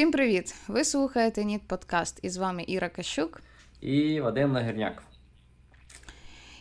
Всім 0.00 0.12
привіт! 0.12 0.54
Ви 0.68 0.84
слухаєте 0.84 1.44
Ніт 1.44 1.68
Подкаст 1.68 2.18
і 2.22 2.28
з 2.28 2.36
вами 2.36 2.64
Іра 2.66 2.88
Кащук. 2.88 3.42
І 3.80 4.20
Вадим 4.20 4.52
Нагірняк. 4.52 5.02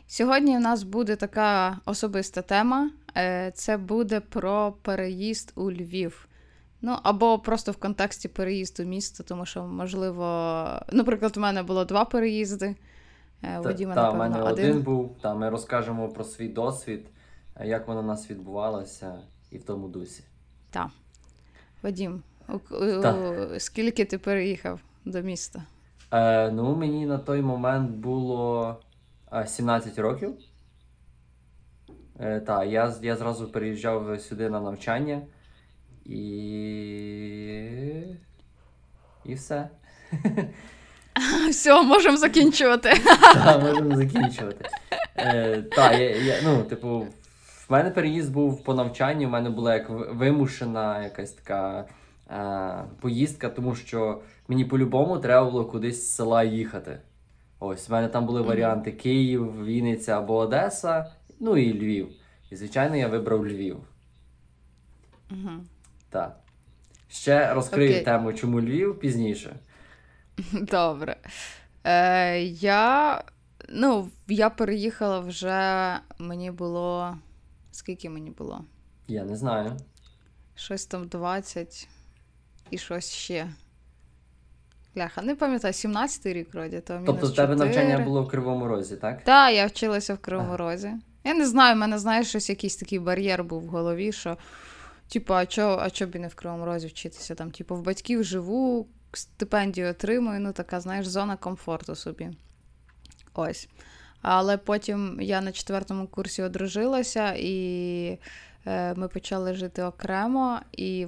Сьогодні 0.07 0.57
у 0.57 0.59
нас 0.59 0.83
буде 0.83 1.15
така 1.15 1.79
особиста 1.85 2.41
тема. 2.41 2.91
Е, 3.17 3.51
це 3.55 3.77
буде 3.77 4.19
про 4.19 4.71
переїзд 4.81 5.51
у 5.55 5.71
Львів. 5.71 6.27
Ну, 6.81 6.97
або 7.03 7.39
просто 7.39 7.71
в 7.71 7.77
контексті 7.77 8.27
переїзду 8.27 8.83
міста, 8.83 9.23
тому 9.23 9.45
що, 9.45 9.63
можливо, 9.63 10.25
наприклад, 10.91 11.37
у 11.37 11.39
мене 11.39 11.63
було 11.63 11.85
два 11.85 12.05
переїзди. 12.05 12.75
Е, 13.43 13.59
у 13.59 13.63
Та, 13.63 13.69
напевно, 13.69 14.13
мене 14.13 14.41
один. 14.41 14.65
один 14.69 14.81
був. 14.81 15.17
Та, 15.21 15.33
ми 15.33 15.49
розкажемо 15.49 16.09
про 16.09 16.23
свій 16.23 16.47
досвід, 16.47 17.07
е, 17.55 17.67
як 17.67 17.87
воно 17.87 17.99
у 17.99 18.03
нас 18.03 18.29
відбувалося, 18.29 19.19
і 19.51 19.57
в 19.57 19.63
тому 19.63 19.87
дусі. 19.87 20.23
Так. 20.69 20.89
У- 21.83 22.28
Так. 23.01 23.15
скільки 23.57 24.05
ти 24.05 24.17
переїхав 24.17 24.79
до 25.05 25.21
міста? 25.21 25.63
Е, 26.11 26.51
ну, 26.51 26.75
мені 26.75 27.05
на 27.05 27.17
той 27.17 27.41
момент 27.41 27.91
було 27.91 28.75
е, 29.33 29.47
17 29.47 29.99
років. 29.99 30.33
Е, 32.19 32.39
та, 32.39 32.63
я, 32.63 32.93
я 33.01 33.15
зразу 33.15 33.51
переїжджав 33.51 34.21
сюди 34.21 34.49
на 34.49 34.61
навчання. 34.61 35.21
І. 36.05 36.19
І 39.25 39.33
все. 39.33 39.69
Все, 41.49 41.83
можемо 41.83 42.17
закінчувати. 42.17 42.89
Так, 43.33 43.63
можемо 43.63 43.95
закінчувати. 43.95 44.69
Е, 45.17 45.61
та, 45.61 45.93
я, 45.93 46.15
я, 46.15 46.35
ну, 46.43 46.63
типу, 46.63 47.07
в 47.67 47.71
мене 47.71 47.89
переїзд 47.89 48.33
був 48.33 48.63
по 48.63 48.73
навчанню, 48.73 49.27
в 49.27 49.31
мене 49.31 49.49
була 49.49 49.73
як 49.73 49.89
вимушена 49.89 51.03
якась 51.03 51.31
така 51.31 51.79
е, 51.79 51.85
поїздка, 53.01 53.49
тому 53.49 53.75
що 53.75 54.21
мені 54.47 54.65
по-любому 54.65 55.19
треба 55.19 55.49
було 55.49 55.65
кудись 55.65 56.07
з 56.07 56.15
села 56.15 56.43
їхати. 56.43 56.99
Ось, 57.59 57.89
в 57.89 57.91
мене 57.91 58.07
там 58.07 58.25
були 58.25 58.41
варіанти 58.41 58.91
Київ, 58.91 59.65
Вінниця 59.65 60.17
або 60.17 60.35
Одеса, 60.37 61.11
ну 61.39 61.57
і 61.57 61.73
Львів. 61.73 62.09
І, 62.51 62.55
звичайно, 62.55 62.95
я 62.95 63.07
вибрав 63.07 63.47
Львів. 63.47 63.77
Мгм. 65.29 65.67
Так. 66.09 66.39
Ще 67.09 67.53
розкрию 67.53 67.89
Окей. 67.89 68.03
тему, 68.03 68.33
чому 68.33 68.61
Львів 68.61 68.99
пізніше. 68.99 69.55
Добре. 70.53 71.17
Е, 71.83 72.41
я, 72.43 73.23
ну, 73.69 74.09
я 74.27 74.49
переїхала 74.49 75.19
вже, 75.19 75.99
мені 76.19 76.51
було. 76.51 77.17
Скільки 77.71 78.09
мені 78.09 78.31
було? 78.31 78.65
Я 79.07 79.23
не 79.25 79.35
знаю. 79.35 79.77
Щось 80.55 80.85
там 80.85 81.07
20 81.07 81.87
і 82.71 82.77
щось 82.77 83.11
ще. 83.11 83.47
Ляха, 84.97 85.21
не 85.21 85.35
пам'ятаю, 85.35 85.73
17-й 85.73 86.33
рік 86.33 86.53
вроді, 86.53 86.79
то 86.79 87.01
Тобто 87.05 87.27
в 87.27 87.35
тебе 87.35 87.55
4. 87.55 87.55
навчання 87.55 87.99
було 88.05 88.23
в 88.23 88.27
Кривому 88.27 88.67
Розі, 88.67 88.95
так? 88.95 89.23
Так, 89.23 89.55
я 89.55 89.65
вчилася 89.65 90.13
в 90.13 90.17
Кривому 90.17 90.47
Ага. 90.47 90.57
Розі. 90.57 90.91
Я 91.23 91.33
не 91.33 91.47
знаю, 91.47 91.75
в 91.75 91.77
мене, 91.77 91.99
знаєш, 91.99 92.27
щось 92.27 92.49
якийсь 92.49 92.75
такий 92.75 92.99
бар'єр 92.99 93.43
був 93.43 93.61
в 93.61 93.67
голові, 93.67 94.11
що, 94.11 94.37
типу, 95.07 95.33
а 95.33 95.45
чо, 95.45 95.77
а 95.81 95.89
чо 95.89 96.07
б 96.07 96.15
і 96.15 96.19
не 96.19 96.27
в 96.27 96.35
Кривому 96.35 96.65
Розі 96.65 96.87
вчитися? 96.87 97.35
Там, 97.35 97.51
типу, 97.51 97.75
в 97.75 97.81
батьків 97.81 98.23
живу, 98.23 98.87
стипендію 99.13 99.89
отримую, 99.89 100.39
ну 100.39 100.51
така, 100.51 100.79
знаєш, 100.79 101.07
зона 101.07 101.37
комфорту 101.37 101.95
собі. 101.95 102.29
Ось. 103.33 103.69
Але 104.21 104.57
потім 104.57 105.17
я 105.21 105.41
на 105.41 105.51
четвертому 105.51 106.07
курсі 106.07 106.43
одружилася, 106.43 107.33
і 107.37 108.17
е, 108.65 108.93
ми 108.93 109.07
почали 109.07 109.53
жити 109.53 109.83
окремо. 109.83 110.59
І, 110.71 111.07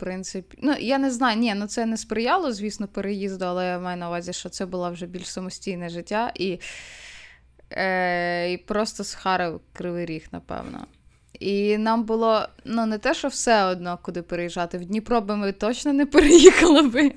принципі, 0.00 0.58
ну 0.62 0.74
я 0.80 0.98
не 0.98 1.10
знаю, 1.10 1.38
ні, 1.38 1.54
ну 1.54 1.66
це 1.66 1.86
не 1.86 1.96
сприяло, 1.96 2.52
звісно, 2.52 2.88
переїзду, 2.88 3.44
але 3.44 3.66
я 3.66 3.78
маю 3.78 3.96
на 3.96 4.08
увазі, 4.08 4.32
що 4.32 4.48
це 4.48 4.66
було 4.66 4.90
вже 4.90 5.06
більш 5.06 5.30
самостійне 5.30 5.88
життя. 5.88 6.32
І, 6.34 6.60
е, 7.70 8.52
і 8.52 8.56
просто 8.56 9.04
схарив 9.04 9.60
кривий 9.72 10.06
ріг, 10.06 10.26
напевно. 10.32 10.86
І 11.40 11.78
нам 11.78 12.04
було 12.04 12.48
ну, 12.64 12.86
не 12.86 12.98
те, 12.98 13.14
що 13.14 13.28
все 13.28 13.64
одно, 13.64 13.98
куди 14.02 14.22
переїжджати. 14.22 14.78
В 14.78 14.84
Дніпро 14.84 15.20
би 15.20 15.36
ми 15.36 15.52
точно 15.52 15.92
не 15.92 16.06
переїхали 16.06 16.82
би. 16.82 17.12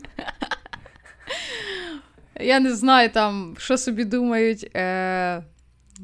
Я 2.40 2.60
не 2.60 2.76
знаю 2.76 3.10
там, 3.10 3.56
що 3.60 3.78
собі 3.78 4.06
думають, 4.06 4.64
е, 4.76 5.44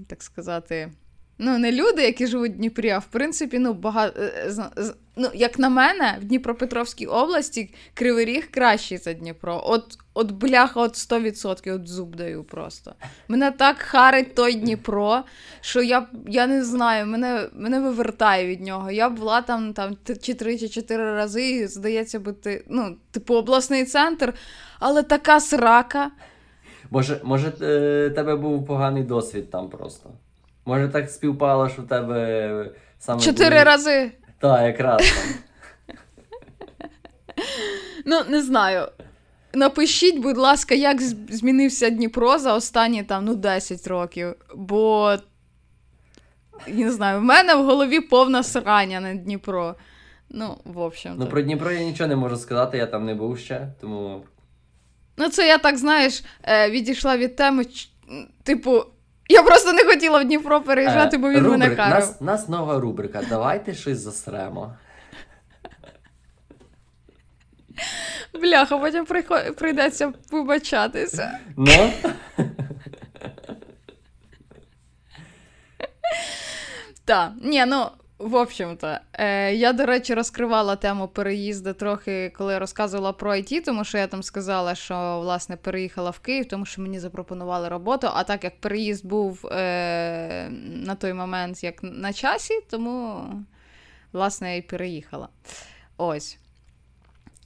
так 0.08 0.24
сказати. 0.24 0.92
Ну, 1.42 1.58
не 1.58 1.72
люди, 1.72 2.02
які 2.02 2.28
живуть 2.28 2.52
в 2.52 2.56
Дніпрі, 2.56 2.90
а 2.90 3.00
в 3.00 3.06
принципі, 3.06 3.60
ну, 3.60 3.74
багато. 3.74 4.22
Ну, 5.16 5.30
як 5.34 5.60
на 5.60 5.70
мене, 5.70 6.18
в 6.22 6.26
Дніпропетровській 6.26 7.06
області 7.06 7.74
Кривий 7.94 8.26
Ріг 8.26 8.52
кращий 8.52 8.98
за 8.98 9.14
Дніпро. 9.14 9.64
От, 9.66 9.98
от 10.14 10.32
бляха, 10.32 10.82
от 10.82 10.94
100%, 10.94 11.76
от 11.76 11.88
зуб 11.88 12.16
даю 12.16 12.44
просто. 12.44 12.94
Мене 13.28 13.52
так 13.52 13.78
харить 13.78 14.36
той 14.36 14.56
Дніпро, 14.56 15.24
що 15.62 15.82
я, 15.82 16.08
я 16.28 16.48
не 16.48 16.64
знаю, 16.64 17.06
мене, 17.06 17.50
мене 17.54 17.80
вивертає 17.80 18.48
від 18.48 18.62
нього. 18.62 18.92
Я 18.92 19.10
була 19.10 19.42
там, 19.42 19.74
там 19.74 19.98
чи 20.22 20.34
три, 20.34 20.58
чи 20.58 20.70
чотири 20.70 21.14
рази, 21.14 21.50
і, 21.50 21.68
здається, 21.68 22.20
бути, 22.20 22.66
ну, 22.70 22.98
типу, 23.12 23.36
обласний 23.36 23.86
центр, 23.86 24.34
але 24.80 25.04
така 25.04 25.40
срака. 25.40 26.12
Може, 26.92 27.22
може, 27.24 27.54
е, 27.62 28.10
тебе 28.10 28.36
був 28.36 28.66
поганий 28.66 29.04
досвід 29.04 29.52
там 29.52 29.70
просто. 29.70 30.10
Може, 30.66 30.88
так 30.88 31.10
співпало, 31.10 31.70
що 31.70 31.82
в 31.82 31.88
тебе 31.88 32.72
саме. 33.00 33.22
Чотири 33.22 33.50
були- 33.50 33.64
рази. 33.64 34.12
Так, 34.40 34.66
якраз 34.66 35.02
там. 35.02 35.34
Ну, 38.06 38.22
не 38.30 38.42
знаю. 38.42 38.88
Напишіть, 39.54 40.20
будь 40.20 40.38
ласка, 40.38 40.76
як 40.76 41.02
змінився 41.30 41.90
Дніпро 41.90 42.40
за 42.40 42.54
останні 42.54 43.04
там, 43.04 43.26
ну, 43.26 43.36
10 43.36 43.88
років. 43.88 44.36
Бо, 44.56 45.16
я 46.68 46.86
не 46.86 46.92
знаю, 46.92 47.20
в 47.20 47.24
мене 47.24 47.56
в 47.56 47.66
голові 47.66 48.00
повна 48.00 48.44
срання 48.44 49.00
на 49.00 49.16
Дніпро. 49.16 49.76
Ну, 50.30 50.58
в 50.66 50.80
общем. 50.80 51.16
Ну, 51.18 51.28
про 51.28 51.42
Дніпро 51.42 51.72
я 51.72 51.84
нічого 51.84 52.08
не 52.08 52.16
можу 52.16 52.38
сказати, 52.38 52.78
я 52.78 52.86
там 52.86 53.06
не 53.06 53.16
був 53.16 53.40
ще, 53.40 53.68
тому. 53.82 54.24
Ну, 55.18 55.30
це 55.30 55.48
я 55.48 55.58
так, 55.58 55.78
знаєш, 55.78 56.24
е, 56.44 56.70
відійшла 56.70 57.18
від 57.18 57.36
теми. 57.36 57.66
Типу, 58.44 58.84
я 59.30 59.44
просто 59.44 59.74
не 59.74 59.84
хотіла 59.84 60.20
в 60.20 60.26
Дніпро 60.26 60.62
переїжджати, 60.62 61.18
бо 61.18 61.30
він 61.30 61.44
мене 61.44 61.66
Е, 61.66 61.76
нас, 61.76 62.22
нас 62.22 62.50
нова 62.50 62.80
рубрика. 62.80 63.22
Давайте 63.30 63.74
щось 63.74 63.98
засремо. 64.00 64.74
Бляха, 68.42 68.78
потім 68.78 69.06
приход... 69.06 69.56
прийдеться 69.56 70.14
вибачатися. 70.32 71.40
Ну? 71.58 71.92
Так, 77.06 77.32
ні, 77.42 77.66
ну, 77.66 77.86
в 78.20 78.36
общем-то, 78.36 78.98
е, 79.14 79.54
я, 79.54 79.74
до 79.74 79.86
речі, 79.86 80.14
розкривала 80.14 80.76
тему 80.76 81.08
переїзду 81.08 81.74
трохи, 81.74 82.34
коли 82.38 82.60
розказувала 82.60 83.14
про 83.14 83.32
IT, 83.32 83.62
тому 83.66 83.84
що 83.84 83.98
я 83.98 84.08
там 84.08 84.24
сказала, 84.24 84.76
що 84.76 85.20
власне 85.22 85.56
переїхала 85.56 86.10
в 86.10 86.20
Київ, 86.20 86.48
тому 86.48 86.66
що 86.66 86.82
мені 86.82 87.00
запропонували 87.00 87.70
роботу. 87.70 88.08
А 88.14 88.24
так 88.24 88.44
як 88.44 88.62
переїзд 88.62 89.06
був 89.06 89.48
е, 89.48 90.50
на 90.74 90.96
той 90.96 91.14
момент 91.14 91.64
як 91.64 91.84
на 91.84 92.14
часі, 92.14 92.54
тому 92.70 93.26
власне 94.12 94.52
я 94.52 94.58
і 94.58 94.62
переїхала. 94.62 95.30
Ось. 95.98 96.38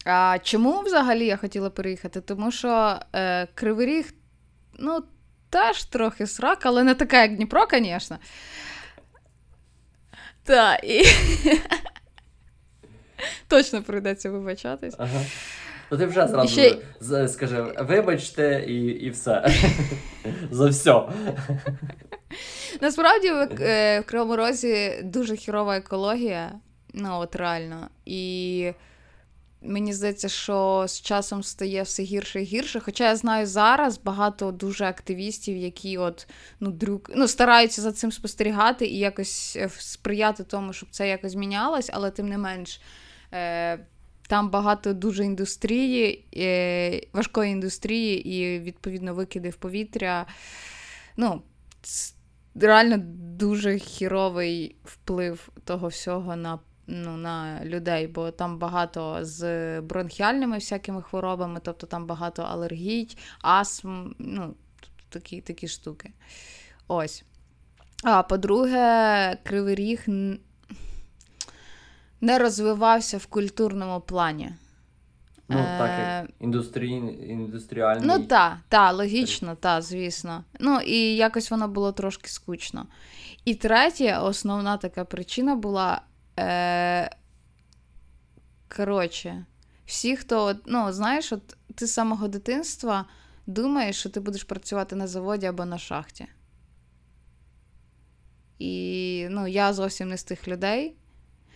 А 0.06 0.38
чому 0.44 0.82
взагалі 0.82 1.26
я 1.26 1.38
хотіла 1.38 1.70
переїхати? 1.70 2.22
Тому 2.22 2.52
що 2.52 3.00
е, 3.16 3.48
Кривий 3.54 3.88
Ріг, 3.88 4.14
ну, 4.80 5.04
теж 5.50 5.84
трохи 5.84 6.28
срак, 6.28 6.66
але 6.66 6.84
не 6.84 6.96
така, 6.96 7.22
як 7.22 7.36
Дніпро, 7.36 7.68
звісно. 7.72 8.18
Так, 10.44 10.84
і. 10.84 11.04
Точно 13.48 13.84
прийдеться 13.84 14.30
вибачатись. 14.30 14.96
Ага. 14.98 15.22
Ну 15.92 15.98
ти 15.98 16.06
вже 16.06 16.28
зразу 16.28 16.48
ще 16.48 16.78
скажи, 17.28 17.62
вибачте 17.80 18.66
і, 18.68 18.86
і 18.86 19.10
все. 19.10 19.52
За 20.52 20.70
все. 20.70 21.02
Насправді 22.82 23.32
в, 23.32 23.48
е, 23.62 24.00
в 24.00 24.04
Кривому 24.04 24.36
Розі 24.36 25.02
дуже 25.04 25.36
хірова 25.36 25.78
екологія, 25.78 26.52
ну 26.94 27.20
от 27.20 27.36
реально. 27.36 27.90
І 28.06 28.72
мені 29.64 29.94
здається, 29.94 30.30
що 30.30 30.86
з 30.88 31.02
часом 31.02 31.44
стає 31.44 31.84
все 31.84 32.04
гірше 32.04 32.42
і 32.42 32.46
гірше. 32.46 32.80
Хоча 32.80 33.04
я 33.10 33.16
знаю 33.16 33.48
зараз 33.48 33.98
багато 33.98 34.52
дуже 34.52 34.86
активістів, 34.86 35.58
які 35.58 35.98
от 35.98 36.28
ну, 36.60 36.72
друк, 36.72 37.12
ну, 37.16 37.28
стараються 37.28 37.82
за 37.82 37.92
цим 37.92 38.12
спостерігати 38.12 38.86
і 38.86 38.98
якось 38.98 39.56
е, 39.56 39.70
сприяти 39.78 40.44
тому, 40.44 40.74
щоб 40.74 40.90
це 40.92 41.10
якось 41.10 41.32
змінялось, 41.32 41.90
але 41.94 42.12
тим 42.12 42.30
не 42.30 42.38
менш. 42.38 42.82
Е, 43.34 43.80
там 44.28 44.50
багато 44.50 44.94
дуже 44.94 45.26
індустрії, 45.26 46.26
е, 46.38 47.08
важкої 47.14 47.52
індустрії, 47.52 48.30
і 48.30 48.60
відповідно 48.60 49.14
викиди 49.14 49.50
в 49.50 49.56
повітря. 49.56 50.26
Ну, 51.18 51.42
реально 52.56 52.98
дуже 53.38 53.80
хіровий 53.80 54.76
вплив 54.84 55.50
того 55.64 55.88
всього 55.88 56.36
на 56.36 56.60
ну, 56.88 57.18
на 57.18 57.66
людей, 57.66 58.08
бо 58.08 58.32
там 58.32 58.58
багато 58.58 59.18
з 59.22 59.82
бронхіальними 59.82 60.56
всякими 60.56 61.02
хворобами, 61.02 61.60
тобто 61.64 61.88
там 61.88 62.06
багато 62.06 62.42
алергій, 62.42 63.18
астм, 63.42 64.08
ну, 64.20 64.54
такі, 65.10 65.42
такі 65.42 65.68
штуки. 65.68 66.12
Ось. 66.88 67.24
А 68.04 68.24
по-друге, 68.24 69.38
Кривий 69.44 69.76
Ріг 69.76 70.06
не 72.22 72.40
розвивався 72.40 73.18
в 73.18 73.26
культурному 73.26 74.02
плані. 74.02 74.52
Ну, 75.48 75.58
так 75.78 75.90
Е, 75.90 76.20
як 76.22 76.30
індустрій, 76.40 76.92
індустріальний. 77.30 78.08
Ну 78.08 78.20
так, 78.20 78.58
та, 78.70 78.92
логічно, 78.92 79.56
та, 79.56 79.82
звісно. 79.82 80.44
Ну 80.60 80.80
і 80.80 81.16
якось 81.16 81.52
воно 81.52 81.68
було 81.68 81.92
трошки 81.92 82.30
скучно. 82.30 82.86
І 83.46 83.56
третє, 83.56 84.18
основна 84.18 84.78
така 84.78 85.06
причина 85.06 85.56
була. 85.56 86.02
Е... 86.40 87.10
Коротше, 88.76 89.46
всі, 89.86 90.16
хто, 90.16 90.56
ну, 90.66 90.92
знаєш, 90.92 91.34
от 91.34 91.58
ти 91.76 91.88
з 91.88 91.94
самого 91.94 92.28
дитинства 92.28 93.06
думаєш, 93.48 93.96
що 94.00 94.10
ти 94.10 94.20
будеш 94.20 94.44
працювати 94.44 94.96
на 94.96 95.08
заводі 95.08 95.46
або 95.46 95.66
на 95.66 95.78
шахті. 95.78 96.28
І 98.60 99.28
ну, 99.30 99.48
я 99.48 99.74
зовсім 99.74 100.10
не 100.10 100.18
з 100.18 100.24
тих 100.24 100.48
людей. 100.48 100.96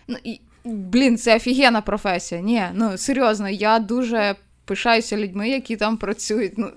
Ну, 0.08 0.18
і, 0.24 0.42
блін, 0.64 1.18
це 1.18 1.36
офігенна 1.36 1.82
професія. 1.82 2.42
Ні, 2.42 2.64
ну 2.74 2.98
серйозно, 2.98 3.50
я 3.50 3.80
дуже 3.80 4.36
пишаюся 4.66 5.18
людьми, 5.18 5.50
які 5.50 5.78
там 5.78 5.98
працюють. 5.98 6.54
Ну, 6.58 6.72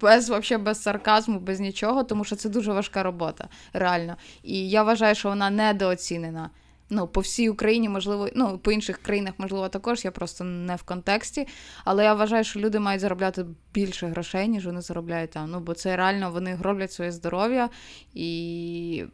без, 0.00 0.28
вообще, 0.28 0.58
без 0.58 0.82
сарказму, 0.82 1.40
без 1.40 1.60
нічого, 1.60 2.04
тому 2.04 2.24
що 2.24 2.36
це 2.36 2.48
дуже 2.48 2.72
важка 2.72 3.02
робота, 3.02 3.48
реально. 3.72 4.16
І 4.42 4.70
я 4.70 4.82
вважаю, 4.82 5.14
що 5.14 5.28
вона 5.28 5.50
недооцінена. 5.50 6.50
Ну, 6.90 7.08
по 7.08 7.20
всій 7.20 7.48
Україні, 7.48 7.88
можливо, 7.88 8.28
ну, 8.34 8.58
по 8.58 8.72
інших 8.72 8.98
країнах, 8.98 9.34
можливо, 9.38 9.68
також, 9.68 10.04
я 10.04 10.10
просто 10.10 10.44
не 10.44 10.76
в 10.76 10.82
контексті. 10.82 11.46
Але 11.84 12.04
я 12.04 12.14
вважаю, 12.14 12.44
що 12.44 12.60
люди 12.60 12.78
мають 12.78 13.00
заробляти 13.00 13.46
більше 13.74 14.06
грошей, 14.06 14.48
ніж 14.48 14.66
вони 14.66 14.80
заробляють 14.80 15.30
там. 15.30 15.50
Ну, 15.50 15.60
бо 15.60 15.74
це 15.74 15.96
реально 15.96 16.30
вони 16.30 16.54
гроблять 16.54 16.92
своє 16.92 17.12
здоров'я, 17.12 17.70
і... 18.14 19.04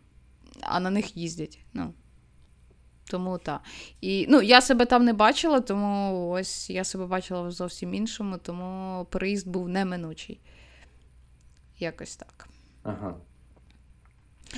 а 0.60 0.80
на 0.80 0.90
них 0.90 1.16
їздять. 1.16 1.58
Ну, 1.72 1.94
тому 3.10 3.38
так. 3.38 3.60
І 4.00 4.26
ну, 4.28 4.42
я 4.42 4.60
себе 4.60 4.86
там 4.86 5.04
не 5.04 5.12
бачила, 5.12 5.60
тому 5.60 6.30
ось 6.30 6.70
я 6.70 6.84
себе 6.84 7.06
бачила 7.06 7.42
в 7.42 7.50
зовсім 7.50 7.94
іншому, 7.94 8.38
тому 8.38 9.04
переїзд 9.10 9.48
був 9.48 9.68
неминучий. 9.68 10.40
Якось 11.78 12.16
так. 12.16 12.48
Ага. 12.82 13.14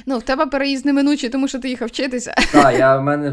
Ну, 0.06 0.18
в 0.18 0.22
тебе 0.22 0.46
переїзд 0.46 0.86
неминучий, 0.86 1.30
тому 1.30 1.48
що 1.48 1.58
ти 1.58 1.68
їхав 1.68 1.88
вчитися. 1.88 2.34
Так, 2.52 2.78
я 2.78 2.96
в 2.96 3.02
мене 3.02 3.30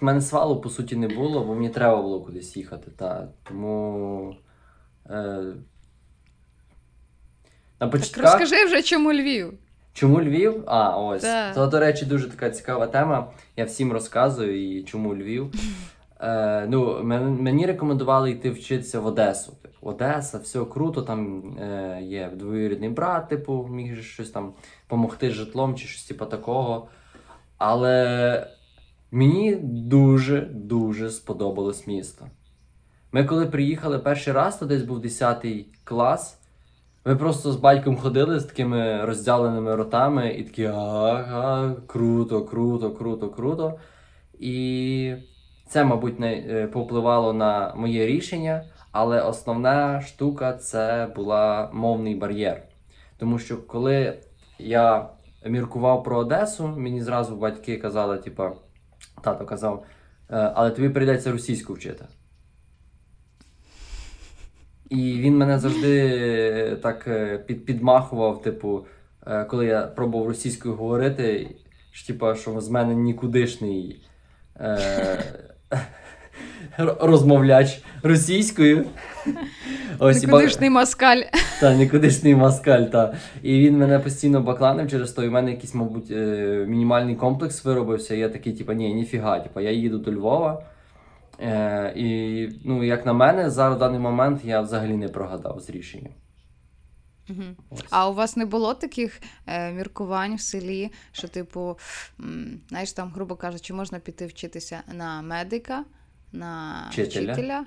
в 0.00 0.04
мене 0.04 0.20
свалу 0.20 0.60
по 0.60 0.70
суті 0.70 0.96
не 0.96 1.08
було, 1.08 1.44
бо 1.44 1.54
мені 1.54 1.68
треба 1.68 2.02
було 2.02 2.20
кудись 2.20 2.56
їхати. 2.56 2.90
Та. 2.96 3.28
Тому. 3.42 4.36
Е, 5.10 5.42
на 7.80 7.88
Так 7.88 8.18
розкажи 8.18 8.64
вже, 8.64 8.82
чому 8.82 9.12
Львів. 9.12 9.54
Чому 9.92 10.20
Львів? 10.20 10.64
А, 10.66 10.98
ось. 10.98 11.26
То, 11.54 11.66
до 11.66 11.80
речі, 11.80 12.06
дуже 12.06 12.28
така 12.28 12.50
цікава 12.50 12.86
тема. 12.86 13.30
Я 13.56 13.64
всім 13.64 13.92
розказую 13.92 14.78
і 14.78 14.82
чому 14.82 15.14
Львів. 15.14 15.52
Е, 16.24 16.66
ну, 16.68 17.04
мені 17.40 17.66
рекомендували 17.66 18.30
йти 18.30 18.50
вчитися 18.50 19.00
в 19.00 19.06
Одесу. 19.06 19.52
Типу, 19.62 19.74
Одеса, 19.80 20.38
все 20.38 20.64
круто, 20.64 21.02
там 21.02 21.42
е, 21.58 21.98
є 22.02 22.30
двоюрідний 22.34 22.88
брат, 22.88 23.28
типу, 23.28 23.68
міг 23.70 24.02
щось 24.02 24.30
там 24.30 24.52
допомогти 24.82 25.30
житлом 25.30 25.74
чи 25.74 25.86
щось 25.86 26.04
типу 26.04 26.26
такого. 26.26 26.88
Але 27.58 28.46
мені 29.10 29.54
дуже-дуже 29.62 31.10
сподобалось 31.10 31.86
місто. 31.86 32.26
Ми 33.12 33.24
коли 33.24 33.46
приїхали 33.46 33.98
перший 33.98 34.32
раз, 34.32 34.58
то 34.58 34.66
десь 34.66 34.82
був 34.82 35.00
10 35.00 35.46
клас. 35.84 36.40
Ми 37.04 37.16
просто 37.16 37.52
з 37.52 37.56
батьком 37.56 37.96
ходили 37.96 38.40
з 38.40 38.44
такими 38.44 39.04
роздяленими 39.04 39.74
ротами 39.74 40.34
і 40.34 40.44
такі 40.44 40.64
ага, 40.64 41.74
круто, 41.86 42.44
круто, 42.44 42.90
круто, 42.90 43.30
круто. 43.30 43.78
І 44.38 45.14
це, 45.74 45.84
мабуть, 45.84 46.20
не 46.20 46.34
е, 46.34 46.66
повпливало 46.66 47.32
на 47.32 47.74
моє 47.74 48.06
рішення, 48.06 48.64
але 48.92 49.20
основна 49.20 50.00
штука 50.00 50.52
це 50.52 51.08
була 51.16 51.70
мовний 51.72 52.14
бар'єр. 52.14 52.62
Тому 53.18 53.38
що 53.38 53.66
коли 53.66 54.18
я 54.58 55.08
міркував 55.46 56.04
про 56.04 56.16
Одесу, 56.16 56.68
мені 56.68 57.02
зразу 57.02 57.36
батьки 57.36 57.76
казали, 57.76 58.18
типа, 58.18 58.52
тато 59.22 59.44
казав, 59.44 59.84
«Е, 60.30 60.52
але 60.54 60.70
тобі 60.70 60.88
прийдеться 60.88 61.32
російську 61.32 61.72
вчити. 61.72 62.04
І 64.90 65.20
він 65.20 65.38
мене 65.38 65.58
завжди 65.58 66.78
так 66.82 67.08
е, 67.08 67.38
під, 67.38 67.64
підмахував, 67.66 68.42
типу, 68.42 68.86
е, 69.26 69.44
коли 69.44 69.66
я 69.66 69.82
пробував 69.82 70.28
російською 70.28 70.74
говорити, 70.74 71.56
що, 71.90 72.06
типу, 72.06 72.34
що 72.34 72.60
з 72.60 72.68
мене 72.68 72.94
нікудишний 72.94 74.08
е, 74.56 75.53
розмовляч 77.00 77.82
російською. 78.02 78.84
Ось, 79.98 80.22
і 80.22 80.26
ба- 80.26 80.70
москаль. 80.70 81.22
та, 81.60 81.74
нікудишний 81.74 82.34
маскаль, 82.34 82.82
та. 82.82 83.14
І 83.42 83.58
він 83.58 83.78
мене 83.78 83.98
постійно 83.98 84.40
бакланив 84.40 84.90
через 84.90 85.12
то, 85.12 85.24
і 85.24 85.28
в 85.28 85.32
мене 85.32 85.50
якийсь, 85.50 85.74
мабуть, 85.74 86.10
е, 86.10 86.66
мінімальний 86.68 87.16
комплекс 87.16 87.64
виробився. 87.64 88.14
І 88.14 88.18
я 88.18 88.28
такий, 88.28 88.52
типу, 88.52 88.72
ні, 88.72 88.94
ніфіга, 88.94 89.40
типу, 89.40 89.60
я 89.60 89.70
їду 89.70 89.98
до 89.98 90.12
Львова. 90.12 90.62
Е, 91.40 91.92
і, 91.96 92.48
ну, 92.64 92.84
як 92.84 93.06
на 93.06 93.12
мене, 93.12 93.50
зараз 93.50 93.76
в 93.76 93.78
даний 93.78 94.00
момент 94.00 94.40
я 94.44 94.60
взагалі 94.60 94.96
не 94.96 95.08
прогадав 95.08 95.60
з 95.60 95.70
рішенням. 95.70 96.12
А 97.90 98.08
у 98.08 98.14
вас 98.14 98.36
не 98.36 98.44
було 98.46 98.74
таких 98.74 99.20
е, 99.46 99.72
міркувань 99.72 100.34
в 100.36 100.40
селі, 100.40 100.92
що, 101.12 101.28
типу, 101.28 101.78
м, 102.20 102.60
знаєш, 102.68 102.92
там, 102.92 103.12
грубо 103.14 103.36
кажучи, 103.36 103.74
можна 103.74 103.98
піти 103.98 104.26
вчитися 104.26 104.80
на 104.94 105.22
медика, 105.22 105.84
на 106.32 106.74
Вчителя. 106.92 107.32
вчителя 107.32 107.64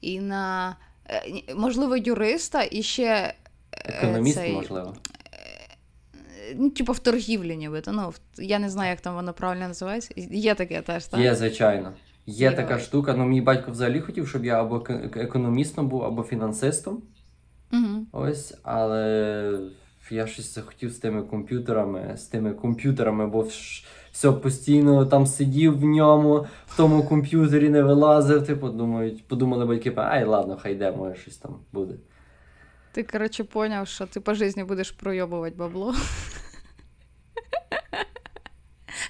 і 0.00 0.20
на, 0.20 0.76
е, 1.08 1.22
можливо, 1.56 1.96
юриста, 1.96 2.62
і 2.70 2.82
ще. 2.82 3.04
е, 3.06 3.34
Економіст, 3.72 4.36
цей, 4.36 4.52
можливо. 4.52 4.96
е, 5.32 5.76
Ну, 6.56 6.70
типу, 6.70 6.92
в 6.92 6.98
торгівлі, 6.98 7.56
нібито. 7.56 7.92
Ну, 7.92 8.12
я 8.38 8.58
не 8.58 8.70
знаю, 8.70 8.90
як 8.90 9.00
там 9.00 9.14
воно 9.14 9.32
правильно 9.32 9.68
називається. 9.68 10.14
Є 10.16 10.54
таке 10.54 10.82
теж, 10.82 11.06
так? 11.06 11.20
Є, 11.20 11.34
звичайно. 11.34 11.92
Є 12.26 12.50
така 12.52 12.78
штука. 12.78 13.14
Ну, 13.14 13.24
мій 13.26 13.40
батько 13.40 13.70
взагалі 13.70 14.00
хотів, 14.00 14.28
щоб 14.28 14.44
я 14.44 14.60
або 14.60 14.76
ек- 14.78 15.18
економістом 15.20 15.88
був, 15.88 16.04
або 16.04 16.22
фінансистом. 16.22 17.02
Угу. 17.72 18.06
Ось, 18.12 18.54
але 18.62 19.58
я 20.10 20.26
щось 20.26 20.54
захотів 20.54 20.90
з 20.90 20.98
тими 20.98 21.22
комп'ютерами, 21.22 22.16
з 22.16 22.24
тими 22.24 22.52
комп'ютерами, 22.52 23.26
бо 23.26 23.46
все 24.12 24.32
постійно 24.32 25.06
там 25.06 25.26
сидів 25.26 25.78
в 25.78 25.84
ньому, 25.84 26.46
в 26.66 26.76
тому 26.76 27.04
комп'ютері 27.04 27.68
не 27.68 27.82
вилазив. 27.82 28.46
Типу, 28.46 28.68
думають, 28.68 29.28
подумали 29.28 29.66
батьки, 29.66 29.92
ай, 29.96 30.24
ладно, 30.24 30.58
хай 30.62 30.72
йде, 30.72 30.92
може 30.92 31.14
щось 31.14 31.36
там 31.36 31.56
буде. 31.72 31.94
Ти, 32.92 33.02
коротше, 33.02 33.44
поняв, 33.44 33.88
що 33.88 34.06
ти 34.06 34.20
по 34.20 34.34
житті 34.34 34.64
будеш 34.64 34.90
пройобувати 34.90 35.56
бабло. 35.56 35.94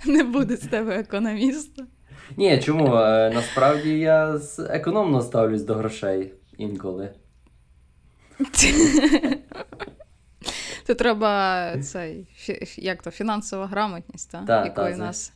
Не 0.06 0.24
буде 0.24 0.56
з 0.56 0.66
тебе 0.66 0.98
економіста. 0.98 1.86
Ні, 2.36 2.62
чому? 2.62 2.96
Е, 2.96 3.30
Насправді 3.34 3.98
я 3.98 4.40
економно 4.58 5.20
ставлюсь 5.22 5.62
до 5.62 5.74
грошей 5.74 6.34
інколи. 6.58 7.14
Це 10.86 10.94
треба 10.94 11.72
цей, 11.82 12.26
як 12.76 13.02
то, 13.02 13.10
фінансова 13.10 13.66
грамотність, 13.66 14.30
та? 14.30 14.44
Та, 14.44 14.64
якої 14.64 14.92
та, 14.92 14.98
нас 14.98 15.32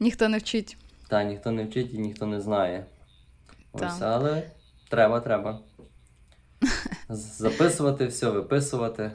ніхто 0.00 0.28
не 0.28 0.38
вчить. 0.38 0.76
Та 1.08 1.24
ніхто 1.24 1.50
не 1.50 1.64
вчить 1.64 1.94
і 1.94 1.98
ніхто 1.98 2.26
не 2.26 2.40
знає. 2.40 2.86
Ось, 3.72 3.80
Так. 3.80 3.92
але 4.00 4.50
треба, 4.88 5.20
треба. 5.20 5.60
Записувати 7.08 8.06
все, 8.06 8.30
виписувати. 8.30 9.12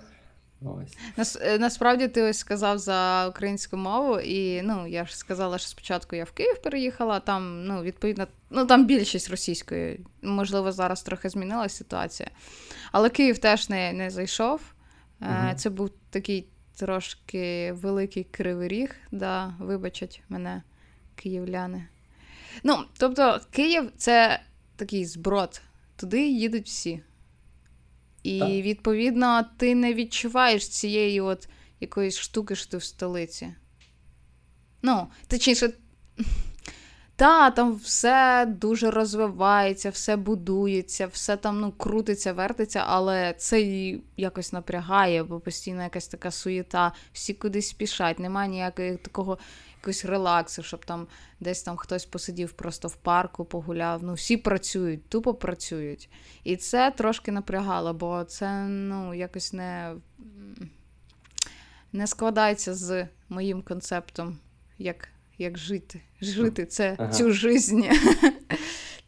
Ось. 0.66 0.98
Нас, 1.18 1.38
е, 1.42 1.60
насправді 1.60 2.08
ти 2.08 2.22
ось 2.22 2.38
сказав 2.38 2.78
за 2.78 3.28
українську 3.28 3.78
мову, 3.78 4.20
і 4.20 4.62
ну 4.62 4.88
я 4.88 5.06
ж 5.06 5.18
сказала, 5.18 5.58
що 5.58 5.68
спочатку 5.68 6.16
я 6.16 6.24
в 6.24 6.32
Київ 6.32 6.62
переїхала, 6.62 7.20
там, 7.20 7.66
ну, 7.66 7.82
відповідно, 7.82 8.28
ну 8.50 8.66
там 8.66 8.86
більшість 8.86 9.30
російської. 9.30 10.00
Можливо, 10.22 10.72
зараз 10.72 11.04
трохи 11.04 11.30
змінилася 11.30 11.76
ситуація. 11.76 12.30
Але 12.94 13.10
Київ 13.10 13.38
теж 13.38 13.70
не, 13.70 13.94
не 13.94 14.10
зайшов. 14.10 14.62
Мгм. 15.20 15.56
Це 15.56 15.70
був 15.70 15.90
такий 16.10 16.48
трошки 16.76 17.72
великий 17.72 18.24
кривий 18.24 18.68
ріг, 18.68 18.96
да, 19.12 19.56
вибачать 19.60 20.22
мене 20.30 20.64
київляни. 21.16 21.88
Ну, 22.64 22.84
тобто, 22.98 23.42
Київ 23.52 23.92
це 23.98 24.40
такий 24.76 25.06
зброд. 25.06 25.62
Туди 25.96 26.28
їдуть 26.28 26.68
всі. 26.68 27.02
І, 28.24 28.40
Так. 28.40 28.50
відповідно, 28.50 29.46
ти 29.58 29.76
не 29.76 29.94
відчуваєш 29.94 30.70
цієї 30.70 31.22
от 31.22 31.50
якоїсь 31.80 32.18
штуки, 32.18 32.56
що 32.56 32.72
ти 32.72 32.78
в 32.78 32.84
столиці. 32.84 33.54
Ну, 34.82 35.08
точніше, 35.28 35.70
Та, 37.16 37.52
там 37.52 37.76
все 37.76 38.46
дуже 38.46 38.92
розвивається, 38.92 39.90
все 39.90 40.16
будується, 40.16 41.08
все 41.08 41.38
там 41.38 41.60
ну, 41.60 41.72
крутиться, 41.72 42.34
вертиться, 42.34 42.84
але 42.88 43.34
це 43.38 43.62
і 43.62 44.04
якось 44.18 44.54
напрягає, 44.54 45.24
бо 45.24 45.40
постійно 45.40 45.84
якась 45.84 46.08
така 46.08 46.32
суєта, 46.32 46.94
всі 47.14 47.34
кудись 47.34 47.70
спішать, 47.70 48.20
немає 48.20 48.50
ніякого 48.50 48.98
такого 48.98 49.38
якогось 49.84 50.06
релаксу, 50.06 50.64
щоб 50.64 50.86
там 50.86 51.08
десь 51.40 51.64
там 51.64 51.78
хтось 51.78 52.06
посидів 52.06 52.52
просто 52.52 52.88
в 52.88 52.96
парку, 52.96 53.46
погуляв. 53.46 54.04
Ну, 54.04 54.14
всі 54.14 54.38
працюють, 54.38 55.10
тупо 55.10 55.34
працюють. 55.34 56.10
І 56.44 56.56
це 56.56 56.92
трошки 56.92 57.32
напрягало, 57.32 57.94
бо 57.94 58.24
це 58.24 58.64
ну, 58.64 59.14
якось 59.14 59.54
не, 59.54 59.96
не 61.94 62.08
складається 62.08 62.74
з 62.74 63.08
моїм 63.30 63.62
концептом, 63.62 64.38
як, 64.78 65.10
як 65.38 65.58
жити. 65.58 66.02
Жити 66.22 66.66
це 66.66 66.96
Ага. 67.00 67.12
цю 67.12 67.32
жизнь. 67.32 67.82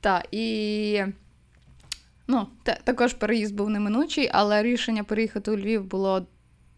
Так, 0.01 0.27
і 0.32 1.03
ну, 2.27 2.48
та- 2.63 2.77
також 2.84 3.13
переїзд 3.13 3.55
був 3.55 3.70
неминучий, 3.70 4.29
але 4.34 4.63
рішення 4.63 5.03
переїхати 5.03 5.51
у 5.51 5.58
Львів 5.58 5.84
було 5.84 6.27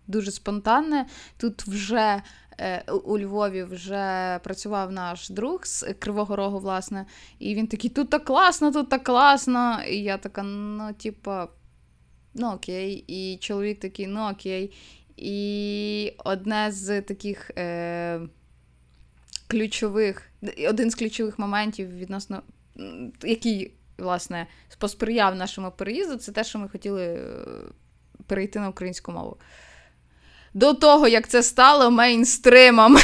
дуже 0.07 0.31
спонтанне. 0.31 1.05
Тут 1.37 1.61
вже 1.61 2.21
е, 2.59 2.83
у 2.91 3.19
Львові 3.19 3.63
вже 3.63 4.39
працював 4.43 4.91
наш 4.91 5.29
друг 5.29 5.65
з 5.65 5.93
Кривого 5.99 6.35
Рогу, 6.35 6.59
власне, 6.59 7.05
і 7.39 7.55
він 7.55 7.67
такий: 7.67 7.89
тут 7.89 8.09
так 8.09 8.25
класно, 8.25 8.71
тут 8.71 8.89
так 8.89 9.03
класно. 9.03 9.79
І 9.89 9.97
я 9.97 10.17
така, 10.17 10.43
ну, 10.43 10.93
типа, 10.93 11.47
ну 12.33 12.51
окей. 12.53 13.03
І 13.07 13.37
чоловік 13.37 13.79
такий, 13.79 14.07
ну 14.07 14.29
окей. 14.31 14.73
І 15.17 16.13
одне 16.25 16.71
з 16.71 17.01
таких 17.01 17.51
е, 17.57 18.19
ключових, 19.47 20.21
один 20.69 20.91
з 20.91 20.95
ключових 20.95 21.39
моментів 21.39 21.97
відносно, 21.97 22.41
який, 23.23 23.73
власне, 23.97 24.47
посприяв 24.79 25.35
нашому 25.35 25.71
переїзду, 25.71 26.15
це 26.15 26.31
те, 26.31 26.43
що 26.43 26.59
ми 26.59 26.69
хотіли 26.69 27.05
е, 27.05 27.21
перейти 28.27 28.59
на 28.59 28.69
українську 28.69 29.11
мову. 29.11 29.37
До 30.53 30.73
того, 30.73 31.07
як 31.07 31.27
це 31.27 31.43
стало 31.43 31.91
мейнстримом. 31.91 32.97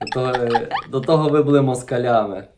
До 0.00 0.06
того, 0.06 0.48
до 0.88 1.00
того 1.00 1.28
ви 1.28 1.42
були 1.42 1.62
москалями. 1.62 2.48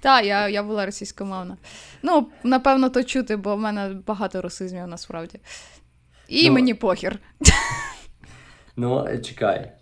Так, 0.00 0.24
я, 0.24 0.48
я 0.48 0.62
була 0.62 0.86
російськомовна. 0.86 1.56
Ну, 2.02 2.28
напевно, 2.42 2.90
то 2.90 3.04
чути, 3.04 3.36
бо 3.36 3.56
в 3.56 3.58
мене 3.58 3.88
багато 4.06 4.42
русизмів 4.42 4.86
насправді. 4.86 5.40
І 6.28 6.46
Ну, 6.46 6.52
мені 6.54 6.74
похір. 6.74 7.18
Ну, 8.76 9.06
е, 9.06 9.18
чекай. 9.18 9.72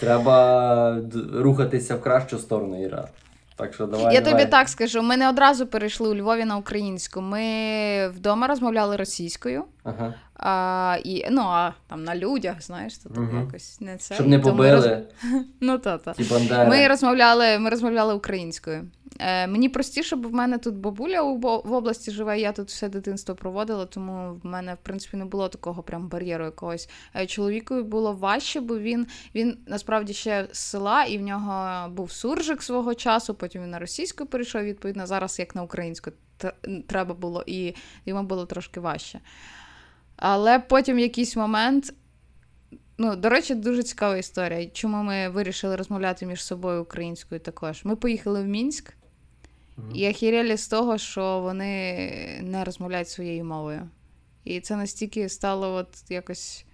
Треба 0.00 1.00
рухатися 1.34 1.96
в 1.96 2.00
кращу 2.00 2.38
сторону, 2.38 2.84
Іра. 2.84 3.08
Так 3.56 3.74
що 3.74 3.86
давай. 3.86 4.14
Я 4.14 4.20
давай. 4.20 4.40
тобі 4.40 4.50
так 4.50 4.68
скажу: 4.68 5.02
ми 5.02 5.16
не 5.16 5.28
одразу 5.28 5.66
перейшли 5.66 6.08
у 6.08 6.14
Львові 6.14 6.44
на 6.44 6.56
українську. 6.56 7.20
Ми 7.20 8.08
вдома 8.08 8.46
розмовляли 8.46 8.96
російською. 8.96 9.64
Ага. 9.84 10.14
А, 10.38 10.98
і, 11.04 11.26
ну, 11.30 11.42
а 11.42 11.72
там 11.86 12.04
на 12.04 12.16
людях, 12.16 12.62
знаєш, 12.62 12.98
то 12.98 13.08
там 13.08 13.24
Мгм. 13.24 13.40
якось 13.40 13.80
не 13.80 13.96
це. 13.96 14.14
Щоб 14.14 14.26
не 14.28 14.38
ми 14.38 14.44
роз- 14.44 15.02
Ну, 15.60 15.78
та, 15.78 15.98
та. 15.98 16.12
ті. 16.12 16.24
Ми 16.68 16.88
розмовляли, 16.88 17.58
ми 17.58 17.70
розмовляли 17.70 18.14
українською. 18.14 18.88
Е, 19.18 19.46
мені 19.46 19.68
простіше, 19.68 20.16
бо 20.16 20.28
в 20.28 20.32
мене 20.32 20.58
тут 20.58 20.74
бабуля 20.74 21.22
в 21.22 21.72
області 21.72 22.10
живе, 22.10 22.40
я 22.40 22.52
тут 22.52 22.68
все 22.68 22.88
дитинство 22.88 23.34
проводила, 23.34 23.86
тому 23.86 24.40
в 24.42 24.46
мене, 24.46 24.74
в 24.74 24.78
принципі, 24.82 25.16
не 25.16 25.24
було 25.24 25.48
такого 25.48 25.82
прям 25.82 26.08
бар'єру 26.08 26.44
якогось. 26.44 26.88
Е, 27.16 27.26
чоловікові 27.26 27.82
було 27.82 28.12
важче, 28.12 28.60
бо 28.60 28.78
він, 28.78 29.06
він 29.34 29.58
насправді 29.66 30.12
ще 30.12 30.48
з 30.52 30.58
села, 30.58 31.04
і 31.04 31.18
в 31.18 31.22
нього 31.22 31.88
був 31.88 32.10
суржик 32.12 32.62
свого 32.62 32.94
часу, 32.94 33.34
потім 33.34 33.62
він 33.62 33.70
на 33.70 33.78
російську 33.78 34.26
перейшов, 34.26 34.62
відповідно, 34.62 35.06
зараз 35.06 35.38
як 35.38 35.54
на 35.54 35.62
українську 35.62 36.10
треба 36.86 37.14
було, 37.14 37.44
і 37.46 37.74
йому 38.06 38.22
було 38.22 38.46
трошки 38.46 38.80
важче. 38.80 39.20
Але 40.18 40.58
потім 40.58 40.96
в 40.96 41.00
якийсь 41.00 41.36
момент. 41.36 41.94
Ну, 42.98 43.16
до 43.16 43.28
речі, 43.28 43.54
дуже 43.54 43.82
цікава 43.82 44.16
історія. 44.16 44.66
Чому 44.66 45.02
ми 45.02 45.28
вирішили 45.28 45.76
розмовляти 45.76 46.26
між 46.26 46.44
собою 46.44 46.82
українською 46.82 47.40
також? 47.40 47.84
Ми 47.84 47.96
поїхали 47.96 48.42
в 48.42 48.46
Мінськ 48.46 48.94
і 49.94 50.10
охерели 50.10 50.56
з 50.56 50.68
того, 50.68 50.98
що 50.98 51.40
вони 51.40 52.40
не 52.42 52.64
розмовляють 52.64 53.08
своєю 53.08 53.44
мовою. 53.44 53.88
І 54.44 54.60
це 54.60 54.76
настільки 54.76 55.28
стало 55.28 55.74
от 55.74 56.10
якось 56.10 56.64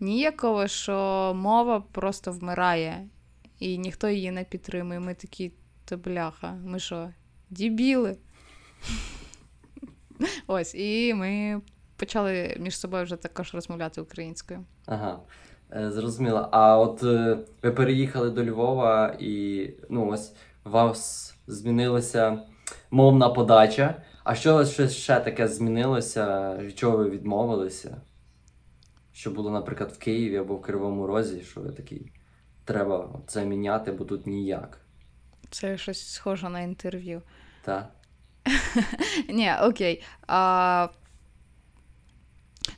ніяково, 0.00 0.68
що 0.68 1.32
мова 1.36 1.80
просто 1.80 2.32
вмирає, 2.32 3.08
і 3.58 3.78
ніхто 3.78 4.08
її 4.08 4.30
не 4.30 4.44
підтримує. 4.44 5.00
Ми 5.00 5.14
такі, 5.14 5.52
то 5.84 5.96
бляха, 5.96 6.52
ми 6.52 6.78
що, 6.78 7.10
дібіли? 7.50 8.16
Ось, 10.46 10.74
і 10.74 11.14
ми 11.14 11.60
почали 11.96 12.56
між 12.60 12.78
собою 12.78 13.04
вже 13.04 13.16
також 13.16 13.54
розмовляти 13.54 14.00
українською. 14.00 14.64
Ага. 14.86 15.20
Е, 15.72 15.90
Зрозуміло. 15.90 16.48
А 16.52 16.78
от 16.78 17.02
е, 17.02 17.38
ви 17.62 17.70
переїхали 17.70 18.30
до 18.30 18.44
Львова 18.44 19.16
і 19.18 19.70
ну 19.90 20.08
ось 20.08 20.34
у 20.64 20.70
вас 20.70 21.34
змінилася 21.46 22.38
мовна 22.90 23.28
подача. 23.28 24.02
А 24.24 24.34
що 24.34 24.64
ще, 24.64 24.88
ще 24.88 25.20
таке 25.20 25.48
змінилося? 25.48 26.56
Від 26.56 26.78
чого 26.78 26.96
ви 26.96 27.10
відмовилися? 27.10 27.96
Що 29.12 29.30
було, 29.30 29.50
наприклад, 29.50 29.92
в 29.92 29.98
Києві 29.98 30.36
або 30.36 30.54
в 30.54 30.62
Кривому 30.62 31.06
Розі, 31.06 31.40
що 31.42 31.60
ви 31.60 31.70
такий, 31.70 32.12
треба 32.64 33.20
це 33.26 33.44
міняти, 33.44 33.92
бо 33.92 34.04
тут 34.04 34.26
ніяк. 34.26 34.78
Це 35.50 35.78
щось 35.78 36.12
схоже 36.12 36.48
на 36.48 36.60
інтерв'ю. 36.60 37.22
Та? 37.62 37.88
Ні, 39.28 39.52
окей. 39.62 40.02
А, 40.26 40.88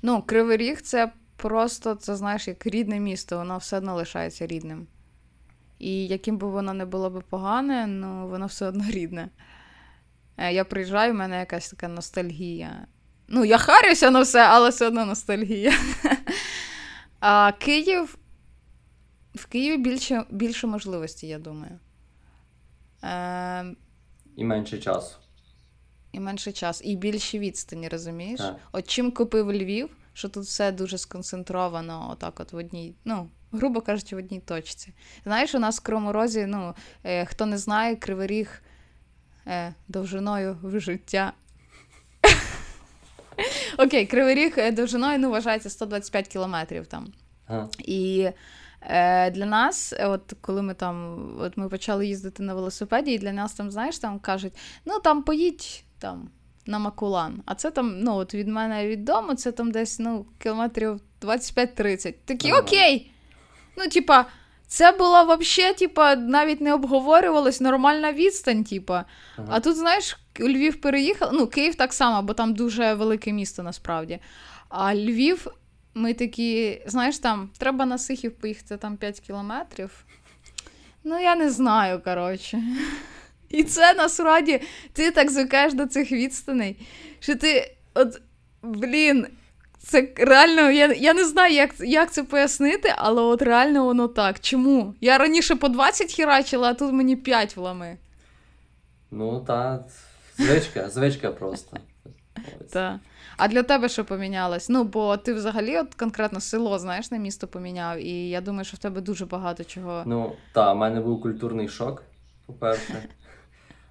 ну, 0.02 0.22
Кривий 0.22 0.56
Ріг 0.56 0.80
це 0.80 1.12
просто, 1.36 1.94
це 1.94 2.16
знаєш, 2.16 2.48
як 2.48 2.66
рідне 2.66 3.00
місто, 3.00 3.38
воно 3.38 3.58
все 3.58 3.76
одно 3.76 3.94
лишається 3.94 4.46
рідним. 4.46 4.86
І 5.78 6.06
яким 6.06 6.38
би 6.38 6.48
воно 6.50 6.74
не 6.74 6.84
було 6.86 7.10
би 7.10 7.20
погане, 7.20 7.86
ну 7.86 8.28
воно 8.28 8.46
все 8.46 8.66
одно 8.66 8.84
рідне. 8.90 9.28
Е, 10.36 10.52
Я 10.52 10.64
приїжджаю, 10.64 11.12
в 11.12 11.16
мене 11.16 11.38
якась 11.38 11.70
така 11.70 11.88
ностальгія. 11.88 12.86
Ну, 13.28 13.44
я 13.44 13.58
харюся 13.58 14.10
на 14.10 14.20
все, 14.20 14.46
але 14.46 14.70
все 14.70 14.86
одно 14.86 15.04
ностальгія. 15.06 15.72
А 17.20 17.52
Київ. 17.52 18.18
В 19.34 19.46
Києві 19.46 19.82
більше, 19.82 20.24
більше 20.30 20.66
можливостей, 20.66 21.30
я 21.30 21.38
думаю. 21.38 21.78
Е, 23.04 23.74
І 24.36 24.44
менше 24.44 24.78
часу. 24.78 25.16
І 26.16 26.20
менше 26.20 26.52
час, 26.52 26.82
і 26.84 26.96
більші 26.96 27.38
відстані, 27.38 27.88
розумієш? 27.88 28.40
Так. 28.40 28.56
От 28.72 28.86
чим 28.88 29.10
купив 29.10 29.52
Львів, 29.52 29.90
що 30.12 30.28
тут 30.28 30.44
все 30.44 30.72
дуже 30.72 30.98
сконцентровано, 30.98 32.08
отак, 32.12 32.40
от 32.40 32.52
в 32.52 32.56
одній, 32.56 32.94
ну, 33.04 33.28
грубо 33.52 33.80
кажучи, 33.80 34.16
в 34.16 34.18
одній 34.18 34.40
точці. 34.40 34.92
Знаєш, 35.24 35.54
у 35.54 35.58
нас 35.58 35.78
в 35.78 35.82
Кривому 35.82 36.12
Розі, 36.12 36.46
ну, 36.46 36.74
е, 37.04 37.24
хто 37.24 37.46
не 37.46 37.58
знає, 37.58 37.96
Кривий 37.96 38.26
Ріг 38.26 38.62
е, 39.46 39.74
довжиною 39.88 40.58
в 40.62 40.80
життя. 40.80 41.32
Окей, 43.78 44.06
Кривий 44.06 44.34
Ріг 44.34 44.54
е, 44.58 44.72
довжиною 44.72 45.18
ну, 45.18 45.30
вважається 45.30 45.70
125 45.70 46.28
кілометрів 46.28 46.86
там. 46.86 47.12
І 47.78 48.28
е, 48.80 49.30
для 49.30 49.46
нас, 49.46 49.92
е, 49.92 50.06
от 50.06 50.32
коли 50.40 50.62
ми 50.62 50.74
там, 50.74 51.26
от 51.40 51.56
ми 51.56 51.68
почали 51.68 52.06
їздити 52.06 52.42
на 52.42 52.54
велосипеді, 52.54 53.12
і 53.12 53.18
для 53.18 53.32
нас 53.32 53.54
там, 53.54 53.70
знаєш, 53.70 53.98
там 53.98 54.18
кажуть, 54.18 54.52
ну 54.84 55.00
там 55.00 55.22
поїдь 55.22 55.84
там 55.98 56.30
на 56.66 56.78
Макулан. 56.78 57.42
А 57.46 57.54
це 57.54 57.70
там, 57.70 58.00
ну, 58.00 58.14
от 58.14 58.34
від 58.34 58.48
мене 58.48 58.88
від 58.88 59.04
дому, 59.04 59.34
це 59.34 59.52
там 59.52 59.70
десь 59.70 59.98
ну, 59.98 60.26
кілометрів 60.42 61.00
25-30. 61.22 62.14
Такі, 62.24 62.50
Ага. 62.50 62.60
окей. 62.60 63.10
Ну, 63.76 63.88
типа, 63.88 64.26
це 64.66 64.92
була 64.92 65.22
взагалі, 65.22 65.74
типа, 65.74 66.16
навіть 66.16 66.60
не 66.60 66.74
обговорювалась 66.74 67.60
нормальна 67.60 68.12
відстань, 68.12 68.64
типа. 68.64 69.04
Ага. 69.36 69.48
А 69.50 69.60
тут, 69.60 69.76
знаєш, 69.76 70.16
у 70.40 70.48
Львів 70.48 70.80
переїхав. 70.80 71.30
Ну, 71.32 71.46
Київ 71.46 71.74
так 71.74 71.92
само, 71.92 72.22
бо 72.22 72.34
там 72.34 72.54
дуже 72.54 72.94
велике 72.94 73.32
місто 73.32 73.62
насправді. 73.62 74.18
А 74.68 74.94
Львів, 74.94 75.46
ми 75.94 76.14
такі, 76.14 76.82
знаєш, 76.86 77.18
там 77.18 77.50
треба 77.58 77.86
на 77.86 77.98
Сихів 77.98 78.32
поїхати 78.38 78.76
там 78.76 78.96
5 78.96 79.20
кілометрів. 79.20 80.04
Ну, 81.04 81.18
я 81.20 81.36
не 81.36 81.50
знаю, 81.50 82.00
коротше. 82.04 82.62
І 83.48 83.64
це 83.64 83.94
насправді 83.94 84.60
ти 84.92 85.10
так 85.10 85.30
звикаєш 85.30 85.74
до 85.74 85.86
цих 85.86 86.12
відстаней, 86.12 86.76
що 87.20 87.36
ти, 87.36 87.74
от, 87.94 88.20
блін, 88.62 89.26
це 89.78 90.08
реально, 90.16 90.70
я, 90.70 90.92
я 90.92 91.14
не 91.14 91.24
знаю, 91.24 91.54
як, 91.54 91.70
як 91.80 92.12
це 92.12 92.22
пояснити, 92.22 92.94
але 92.96 93.22
от 93.22 93.42
реально 93.42 93.84
воно 93.84 94.08
так. 94.08 94.40
Чому? 94.40 94.94
Я 95.00 95.18
раніше 95.18 95.56
по 95.56 95.68
20 95.68 96.14
херачила, 96.14 96.70
а 96.70 96.74
тут 96.74 96.92
мені 96.92 97.16
5 97.16 97.56
влами. 97.56 97.96
Ну, 99.10 99.40
та, 99.40 99.84
звичка, 100.36 100.90
звичка 100.90 101.30
просто. 101.30 101.76
Ось. 102.60 102.70
Та. 102.72 103.00
А 103.36 103.48
для 103.48 103.62
тебе 103.62 103.88
що 103.88 104.04
помінялось? 104.04 104.68
Ну, 104.68 104.84
бо 104.84 105.16
ти 105.16 105.34
взагалі 105.34 105.78
от 105.78 105.94
конкретно 105.94 106.40
село, 106.40 106.78
знаєш, 106.78 107.10
на 107.10 107.18
місто 107.18 107.46
поміняв, 107.46 107.98
і 107.98 108.28
я 108.28 108.40
думаю, 108.40 108.64
що 108.64 108.76
в 108.76 108.80
тебе 108.80 109.00
дуже 109.00 109.26
багато 109.26 109.64
чого. 109.64 110.02
Ну, 110.06 110.32
та, 110.52 110.72
в 110.72 110.76
мене 110.76 111.00
був 111.00 111.22
культурний 111.22 111.68
шок. 111.68 112.02
по-перше. 112.46 113.08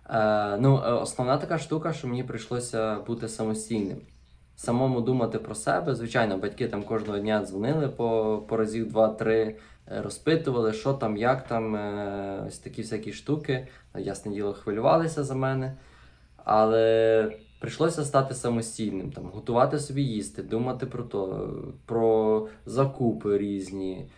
Е, 0.09 0.57
ну, 0.57 0.81
е, 0.85 0.91
основна 0.91 1.37
така 1.37 1.57
штука, 1.57 1.93
що 1.93 2.07
мені 2.07 2.23
прийшлося 2.23 2.99
бути 3.07 3.27
самостійним. 3.27 3.97
Самому 4.55 5.01
думати 5.01 5.39
про 5.39 5.55
себе. 5.55 5.95
Звичайно, 5.95 6.37
батьки 6.37 6.67
там 6.67 6.83
кожного 6.83 7.19
дня 7.19 7.45
дзвонили 7.45 7.87
по, 7.87 8.41
по 8.47 8.57
разів 8.57 8.89
два-три, 8.89 9.55
е, 9.91 10.01
розпитували, 10.01 10.73
що 10.73 10.93
там, 10.93 11.17
як 11.17 11.47
там, 11.47 11.73
ось 12.47 12.57
такі 12.59 12.81
всякі 12.81 13.13
штуки. 13.13 13.67
Ясне 13.97 14.31
діло, 14.31 14.53
хвилювалися 14.53 15.23
за 15.23 15.35
мене. 15.35 15.77
Але 16.37 17.37
прийшлося 17.59 18.05
стати 18.05 18.33
самостійним, 18.33 19.11
там, 19.11 19.25
готувати 19.33 19.79
собі 19.79 20.03
їсти, 20.03 20.43
думати 20.43 20.85
про 20.85 21.03
то, 21.03 21.49
про 21.85 22.47
закупи 22.65 23.37
різні, 23.37 24.09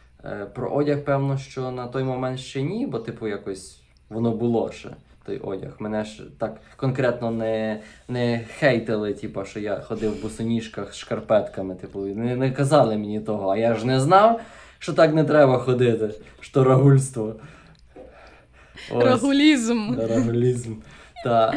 про 0.54 0.70
одяг, 0.70 1.04
певно, 1.04 1.38
що 1.38 1.72
на 1.72 1.88
той 1.88 2.04
момент 2.04 2.40
ще 2.40 2.62
ні, 2.62 2.88
бо, 2.88 3.00
типу, 3.00 3.28
якось 3.28 3.82
воно 4.10 4.32
було 4.32 4.72
ще. 4.72 4.96
Той 5.28 5.40
одяг. 5.40 5.76
Мене 5.80 6.06
ж 6.06 6.24
так 6.38 6.62
конкретно 6.78 7.32
не, 7.32 7.82
не 8.08 8.46
хейтили, 8.60 9.14
типу, 9.14 9.46
що 9.46 9.60
я 9.60 9.80
ходив 9.80 10.20
в 10.20 10.22
босоніжках 10.22 10.94
з 10.94 10.98
шкарпетками. 10.98 11.76
Типу, 11.76 12.00
не, 12.00 12.36
не 12.36 12.52
казали 12.52 12.98
мені 12.98 13.20
того, 13.20 13.50
а 13.50 13.58
я 13.58 13.76
ж 13.76 13.86
не 13.88 14.00
знав, 14.00 14.42
що 14.80 14.94
так 14.94 15.14
не 15.14 15.24
треба 15.24 15.60
ходити, 15.60 16.10
що 16.40 16.64
рагульство. 16.64 17.36
Ось. 18.92 19.06
Рагулізм. 19.06 19.96
Да, 19.96 20.08
Рагулізм. 20.08 20.76
Та, 21.24 21.54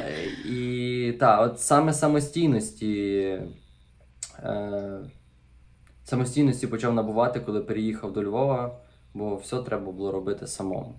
і 0.51 1.15
та, 1.21 1.41
от 1.41 1.61
саме 1.61 1.93
самостійності. 1.93 3.19
Е, 4.43 5.01
самостійності 6.05 6.67
почав 6.67 6.95
набувати, 6.95 7.41
коли 7.41 7.61
переїхав 7.61 8.13
до 8.13 8.25
Львова, 8.25 8.77
бо 9.15 9.37
все 9.37 9.63
треба 9.63 9.93
було 9.93 10.13
робити 10.13 10.47
самому. 10.47 10.95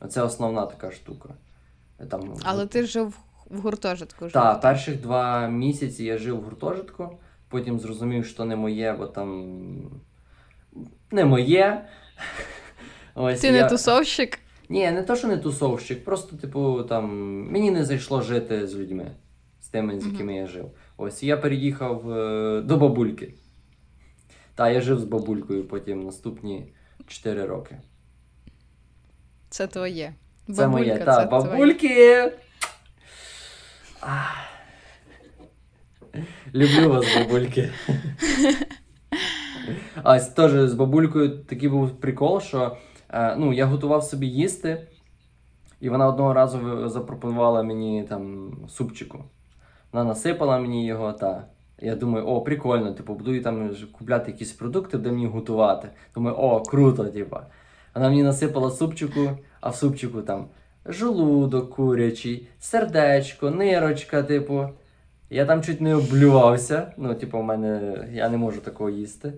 Оце 0.00 0.22
основна 0.22 0.66
така 0.66 0.90
штука. 0.90 1.28
Там, 2.10 2.34
Але 2.42 2.66
ти 2.66 2.86
жив 2.86 3.18
в 3.50 3.60
гуртожитку. 3.60 4.28
так, 4.28 4.60
перших 4.60 5.00
два 5.00 5.48
місяці 5.48 6.04
я 6.04 6.18
жив 6.18 6.36
в 6.40 6.42
гуртожитку, 6.42 7.18
потім 7.48 7.80
зрозумів, 7.80 8.26
що 8.26 8.44
не 8.44 8.56
моє, 8.56 8.92
бо 8.92 9.06
там 9.06 9.90
не 11.10 11.24
моє. 11.24 11.84
Ось, 13.14 13.40
Ти 13.40 13.46
я... 13.46 13.52
не 13.52 13.68
тусовщик? 13.68 14.38
Ні, 14.68 14.90
не 14.90 15.02
то, 15.02 15.16
що 15.16 15.28
не 15.28 15.36
тусовщик, 15.36 16.04
просто, 16.04 16.36
типу, 16.36 16.82
там, 16.82 17.10
мені 17.50 17.70
не 17.70 17.84
зайшло 17.84 18.22
жити 18.22 18.66
з 18.66 18.74
людьми, 18.74 19.10
з 19.60 19.68
тими, 19.68 20.00
з 20.00 20.06
якими 20.06 20.34
я 20.34 20.46
жив. 20.46 20.70
Ось 20.96 21.22
я 21.22 21.36
переїхав 21.36 22.10
е, 22.10 22.60
до 22.60 22.76
бабульки. 22.76 23.34
Та 24.54 24.70
я 24.70 24.80
жив 24.80 25.00
з 25.00 25.04
бабулькою 25.04 25.68
потім 25.68 26.04
наступні 26.04 26.72
4 27.06 27.44
роки. 27.44 27.80
Це 29.48 29.66
твоє. 29.66 30.14
Це 30.54 30.68
моє, 30.68 30.84
Бабулька, 30.84 31.04
та, 31.04 31.16
це 31.16 31.26
бабульки. 31.26 32.32
Ах. 34.00 34.42
Люблю 36.54 36.88
вас, 36.88 37.06
бабульки. 37.16 37.70
А 40.02 40.16
ось 40.16 40.28
теж 40.28 40.52
з 40.52 40.74
бабулькою 40.74 41.38
такий 41.44 41.68
був 41.68 41.90
прикол, 41.90 42.40
що 42.40 42.76
е, 43.10 43.36
ну, 43.36 43.52
я 43.52 43.66
готував 43.66 44.04
собі 44.04 44.26
їсти, 44.26 44.86
і 45.80 45.88
вона 45.88 46.06
одного 46.06 46.32
разу 46.34 46.88
запропонувала 46.88 47.62
мені 47.62 48.04
там 48.08 48.52
супчику. 48.68 49.24
Вона 49.92 50.04
насипала 50.04 50.58
мені 50.58 50.86
його, 50.86 51.12
та. 51.12 51.44
Я 51.78 51.96
думаю, 51.96 52.26
о, 52.26 52.40
прикольно, 52.40 52.92
типу, 52.92 53.14
буду 53.14 53.40
там 53.40 53.70
купляти 53.92 54.30
якісь 54.30 54.52
продукти, 54.52 54.98
де 54.98 55.10
мені 55.10 55.26
готувати. 55.26 55.88
Думаю, 56.14 56.36
о, 56.36 56.62
круто, 56.62 57.04
типа. 57.04 57.46
Вона 57.94 58.08
мені 58.08 58.22
насипала 58.22 58.70
супчику, 58.70 59.30
а 59.62 59.70
в 59.70 59.76
супчику 59.76 60.22
там 60.22 60.48
желудок 60.84 61.70
курячий, 61.74 62.48
сердечко, 62.60 63.50
нирочка, 63.50 64.22
типу. 64.22 64.68
Я 65.30 65.46
там 65.46 65.62
чуть 65.62 65.80
не 65.80 65.94
облювався. 65.94 66.92
Ну, 66.96 67.14
типу, 67.14 67.38
в 67.38 67.44
мене 67.44 68.08
я 68.12 68.28
не 68.28 68.36
можу 68.36 68.60
такого 68.60 68.90
їсти. 68.90 69.32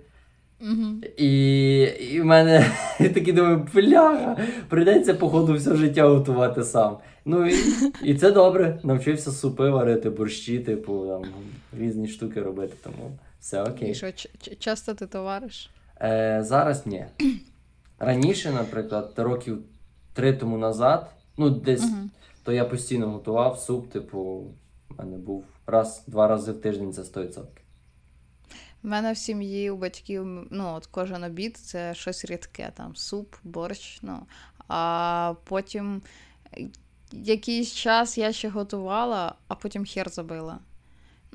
Мгм. 0.60 1.02
І, 1.16 1.80
і 1.82 2.20
в 2.20 2.24
мене 2.24 2.66
я 3.00 3.08
такий 3.08 3.32
думаю, 3.32 3.68
бляха, 3.74 4.36
прийдеться, 4.68 5.14
походу, 5.14 5.54
все 5.54 5.76
життя 5.76 6.08
готувати 6.08 6.64
сам. 6.64 6.98
Ну 7.24 7.46
і, 7.46 7.54
і 8.02 8.14
це 8.14 8.32
добре. 8.32 8.80
Навчився 8.82 9.30
супи 9.32 9.70
варити, 9.70 10.10
борщі, 10.10 10.58
типу, 10.58 11.06
там, 11.06 11.22
різні 11.80 12.08
штуки 12.08 12.42
робити, 12.42 12.74
тому 12.84 13.18
все 13.40 13.62
окей. 13.62 13.90
І 13.90 13.94
що, 13.94 14.06
часто 14.58 14.94
ти 14.94 15.06
товариш? 15.06 15.70
Е, 16.02 16.42
зараз 16.44 16.86
ні. 16.86 17.04
Раніше, 17.98 18.50
наприклад, 18.50 19.12
років 19.16 19.58
три 20.14 20.32
тому 20.32 20.58
назад, 20.58 21.10
ну 21.36 21.50
десь, 21.50 21.82
Мгм. 21.82 22.10
то 22.42 22.52
я 22.52 22.64
постійно 22.64 23.10
готував 23.10 23.58
суп, 23.58 23.90
типу, 23.92 24.44
в 24.88 24.98
мене 24.98 25.16
був 25.18 25.44
раз-два 25.66 26.28
рази 26.28 26.52
в 26.52 26.60
тиждень 26.60 26.92
це 26.92 27.02
100%. 27.04 27.60
У 28.84 28.88
мене 28.88 29.12
в 29.12 29.16
сім'ї 29.18 29.70
у 29.70 29.76
батьків, 29.76 30.46
ну, 30.50 30.74
от 30.76 30.86
кожен 30.86 31.24
обід 31.24 31.56
це 31.56 31.94
щось 31.94 32.24
рідке, 32.24 32.72
там 32.76 32.96
суп, 32.96 33.34
борщ. 33.44 33.98
Ну, 34.02 34.18
а 34.68 35.34
потім 35.44 36.02
якийсь 37.12 37.72
час 37.72 38.18
я 38.18 38.32
ще 38.32 38.48
готувала, 38.48 39.34
а 39.48 39.54
потім 39.54 39.84
хер 39.84 40.08
забила. 40.10 40.58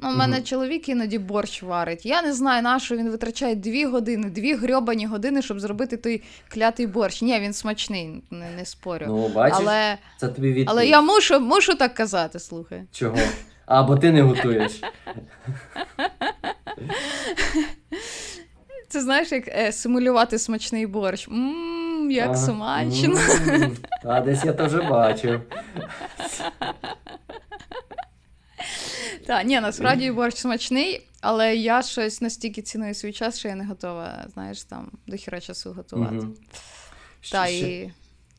Ну, 0.03 0.09
у 0.09 0.15
мене 0.15 0.35
Мгм. 0.35 0.43
чоловік 0.45 0.89
іноді 0.89 1.17
борщ 1.19 1.63
варить. 1.63 2.05
Я 2.05 2.21
не 2.21 2.33
знаю, 2.33 2.63
на 2.63 2.79
що 2.79 2.97
він 2.97 3.09
витрачає 3.09 3.55
дві 3.55 3.85
години, 3.85 4.29
дві 4.29 4.53
грьобані 4.55 5.05
години, 5.05 5.41
щоб 5.41 5.59
зробити 5.59 5.97
той 5.97 6.21
клятий 6.49 6.87
борщ. 6.87 7.21
Ні, 7.21 7.39
він 7.39 7.53
смачний, 7.53 8.23
не, 8.31 8.49
не 8.57 8.65
спорю. 8.65 9.05
Ну, 9.07 9.27
бачиш, 9.27 9.57
але, 9.61 9.97
це 10.17 10.27
тобі 10.27 10.47
відповідь. 10.47 10.67
але 10.69 10.87
я 10.87 11.01
мушу, 11.01 11.39
мушу 11.39 11.75
так 11.75 11.93
казати, 11.93 12.39
слухай. 12.39 12.83
Чого? 12.91 13.17
А, 13.65 13.83
бо 13.83 13.97
ти 13.97 14.11
не 14.11 14.21
готуєш. 14.21 14.81
Це 18.87 19.01
знаєш, 19.01 19.31
як 19.31 19.47
е, 19.47 19.71
симулювати 19.71 20.39
смачний 20.39 20.85
борщ. 20.87 21.27
Мм, 21.27 22.11
як. 22.11 22.35
М, 22.49 23.77
А 24.05 24.21
десь 24.21 24.45
я 24.45 24.51
вже 24.51 24.81
бачив. 24.81 25.41
Так, 29.29 29.45
ні, 29.45 29.59
насправді 29.59 30.11
борщ 30.11 30.37
смачний, 30.37 31.07
але 31.21 31.55
я 31.55 31.81
щось 31.81 32.21
настільки 32.21 32.61
ціную 32.61 32.93
свій 32.93 33.13
час, 33.13 33.39
що 33.39 33.47
я 33.47 33.55
не 33.55 33.65
готова, 33.65 34.25
знаєш, 34.33 34.63
там 34.63 34.91
до 35.07 35.17
хіра 35.17 35.39
часу 35.39 35.73
готувати. 35.73 36.17
Та 37.31 37.45
Ще- 37.47 37.59
і 37.59 37.91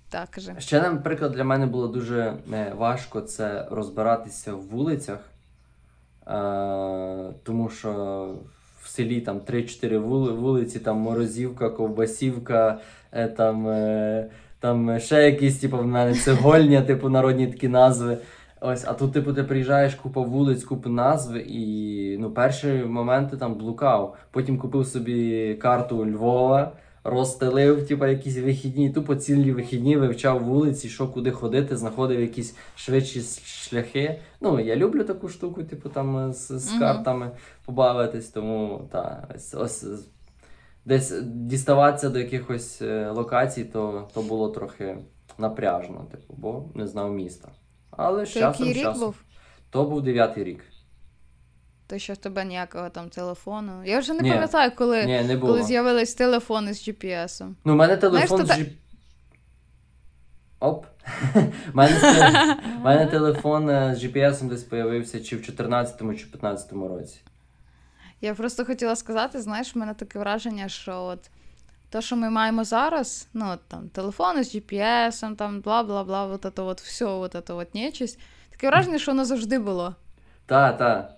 так 0.08 0.28
каже. 0.30 0.54
Ще, 0.58 0.80
наприклад, 0.80 1.32
для 1.32 1.44
мене 1.44 1.66
було 1.66 1.88
дуже 1.88 2.34
е, 2.52 2.72
важко 2.76 3.20
це 3.20 3.68
розбиратися 3.70 4.54
в 4.54 4.60
вулицях, 4.60 5.18
е, 6.26 7.32
тому 7.42 7.70
що 7.70 7.90
в 8.82 8.88
селі 8.88 9.20
там 9.20 9.40
3-4 9.40 9.98
вули- 9.98 10.32
вулиці, 10.32 10.78
там 10.80 10.96
Морозівка, 10.98 11.70
Ковбасівка, 11.70 12.78
е, 13.12 13.28
там, 13.28 13.68
е, 13.68 14.30
там 14.60 15.00
ще 15.00 15.22
якісь, 15.30 15.58
типу, 15.58 15.78
в 15.78 15.86
мене 15.86 16.14
цегольня, 16.14 16.82
типу, 16.82 17.08
народні 17.08 17.46
такі 17.46 17.68
назви. 17.68 18.18
Ось, 18.62 18.84
а 18.86 18.92
тут, 18.94 19.12
типу, 19.12 19.32
ти 19.32 19.44
приїжджаєш, 19.44 19.94
купа 19.94 20.20
вулиць, 20.20 20.64
купа 20.64 20.88
назв, 20.90 21.34
і 21.34 22.16
ну, 22.20 22.30
перші 22.30 22.66
моменти 22.72 23.36
там 23.36 23.54
блукав. 23.54 24.16
Потім 24.30 24.58
купив 24.58 24.86
собі 24.86 25.54
карту 25.54 26.06
Львова, 26.06 26.72
розстелив, 27.04 27.86
типу, 27.88 28.06
якісь 28.06 28.38
вихідні, 28.38 28.90
тупо 28.90 29.16
цілі 29.16 29.52
вихідні 29.52 29.96
вивчав 29.96 30.44
вулиці, 30.44 30.88
що 30.88 31.08
куди 31.08 31.30
ходити, 31.30 31.76
знаходив 31.76 32.20
якісь 32.20 32.56
швидші 32.76 33.20
шляхи. 33.44 34.18
Ну, 34.40 34.60
я 34.60 34.76
люблю 34.76 35.04
таку 35.04 35.28
штуку, 35.28 35.62
типу, 35.62 35.88
там 35.88 36.32
з, 36.32 36.58
з 36.58 36.70
Мгм. 36.70 36.80
картами 36.80 37.30
побавитись, 37.64 38.28
тому 38.28 38.88
та, 38.92 39.28
ось, 39.34 39.54
ось 39.54 39.86
десь 40.84 41.22
діставатися 41.22 42.10
до 42.10 42.18
якихось 42.18 42.82
е, 42.82 43.10
локацій, 43.10 43.64
то, 43.64 44.08
то 44.14 44.22
було 44.22 44.48
трохи 44.48 44.98
напряжно, 45.38 46.06
типу, 46.10 46.34
бо 46.38 46.64
не 46.74 46.86
знав 46.86 47.12
міста. 47.12 47.48
Але 48.02 48.26
з 48.26 48.32
То 48.32 48.40
часом, 48.40 48.66
який 48.66 48.82
рік 48.82 48.88
часом. 48.88 49.00
був? 49.06 49.14
То 49.70 49.84
був 49.84 50.02
дев'ятий 50.02 50.44
рік. 50.44 50.64
То 51.86 51.98
що 51.98 52.12
в 52.12 52.16
тебе 52.16 52.44
ніякого 52.44 52.88
там 52.90 53.08
телефону. 53.08 53.84
Я 53.84 53.98
вже 53.98 54.12
не 54.14 54.22
Ні. 54.22 54.30
пам'ятаю, 54.32 54.70
коли, 54.76 55.06
Ні, 55.06 55.22
не 55.22 55.36
було. 55.36 55.52
коли 55.52 55.64
з'явились 55.64 56.14
телефони 56.14 56.74
з 56.74 56.88
GPS-ом. 56.88 57.54
Ну, 57.64 57.72
у 57.72 57.76
мене 57.76 57.96
телефон 57.96 58.46
Знаєш, 58.46 58.66
з 58.66 58.70
G... 58.70 58.72
Оп. 60.60 60.86
У 61.34 61.40
мене, 61.74 62.00
те- 62.00 62.56
мене 62.82 63.06
телефон 63.06 63.70
е, 63.70 63.94
з 63.98 64.04
GPS 64.04 64.48
десь 64.48 64.62
появився 64.64 65.20
чи 65.24 65.36
в 65.36 65.40
14-му, 65.40 66.14
чи 66.14 66.26
в 66.26 66.28
15-му 66.36 66.88
році. 66.88 67.20
Я 68.20 68.34
просто 68.34 68.64
хотіла 68.64 68.96
сказати, 68.96 69.40
знаєш, 69.40 69.74
в 69.74 69.78
мене 69.78 69.94
таке 69.94 70.18
враження, 70.18 70.68
що 70.68 71.02
от 71.02 71.30
те, 71.90 72.02
що 72.02 72.16
ми 72.16 72.30
маємо 72.30 72.64
зараз, 72.64 73.28
ну 73.32 73.50
от 73.52 73.60
там 73.68 73.88
телефони 73.88 74.44
з 74.44 74.54
GPS, 74.54 75.36
там 75.36 75.60
бла 75.60 75.82
бла 75.82 76.04
бла, 76.04 76.26
вот 76.26 76.44
это 76.44 76.62
вот 76.64 76.80
все, 76.80 77.04
вот 77.04 77.34
это 77.34 77.54
вот 77.54 77.74
нечисть. 77.74 78.18
Таке 78.50 78.68
враження, 78.68 78.98
що 78.98 79.10
воно 79.10 79.24
завжди 79.24 79.58
було. 79.58 79.94
Та, 80.46 80.72
та. 80.72 81.16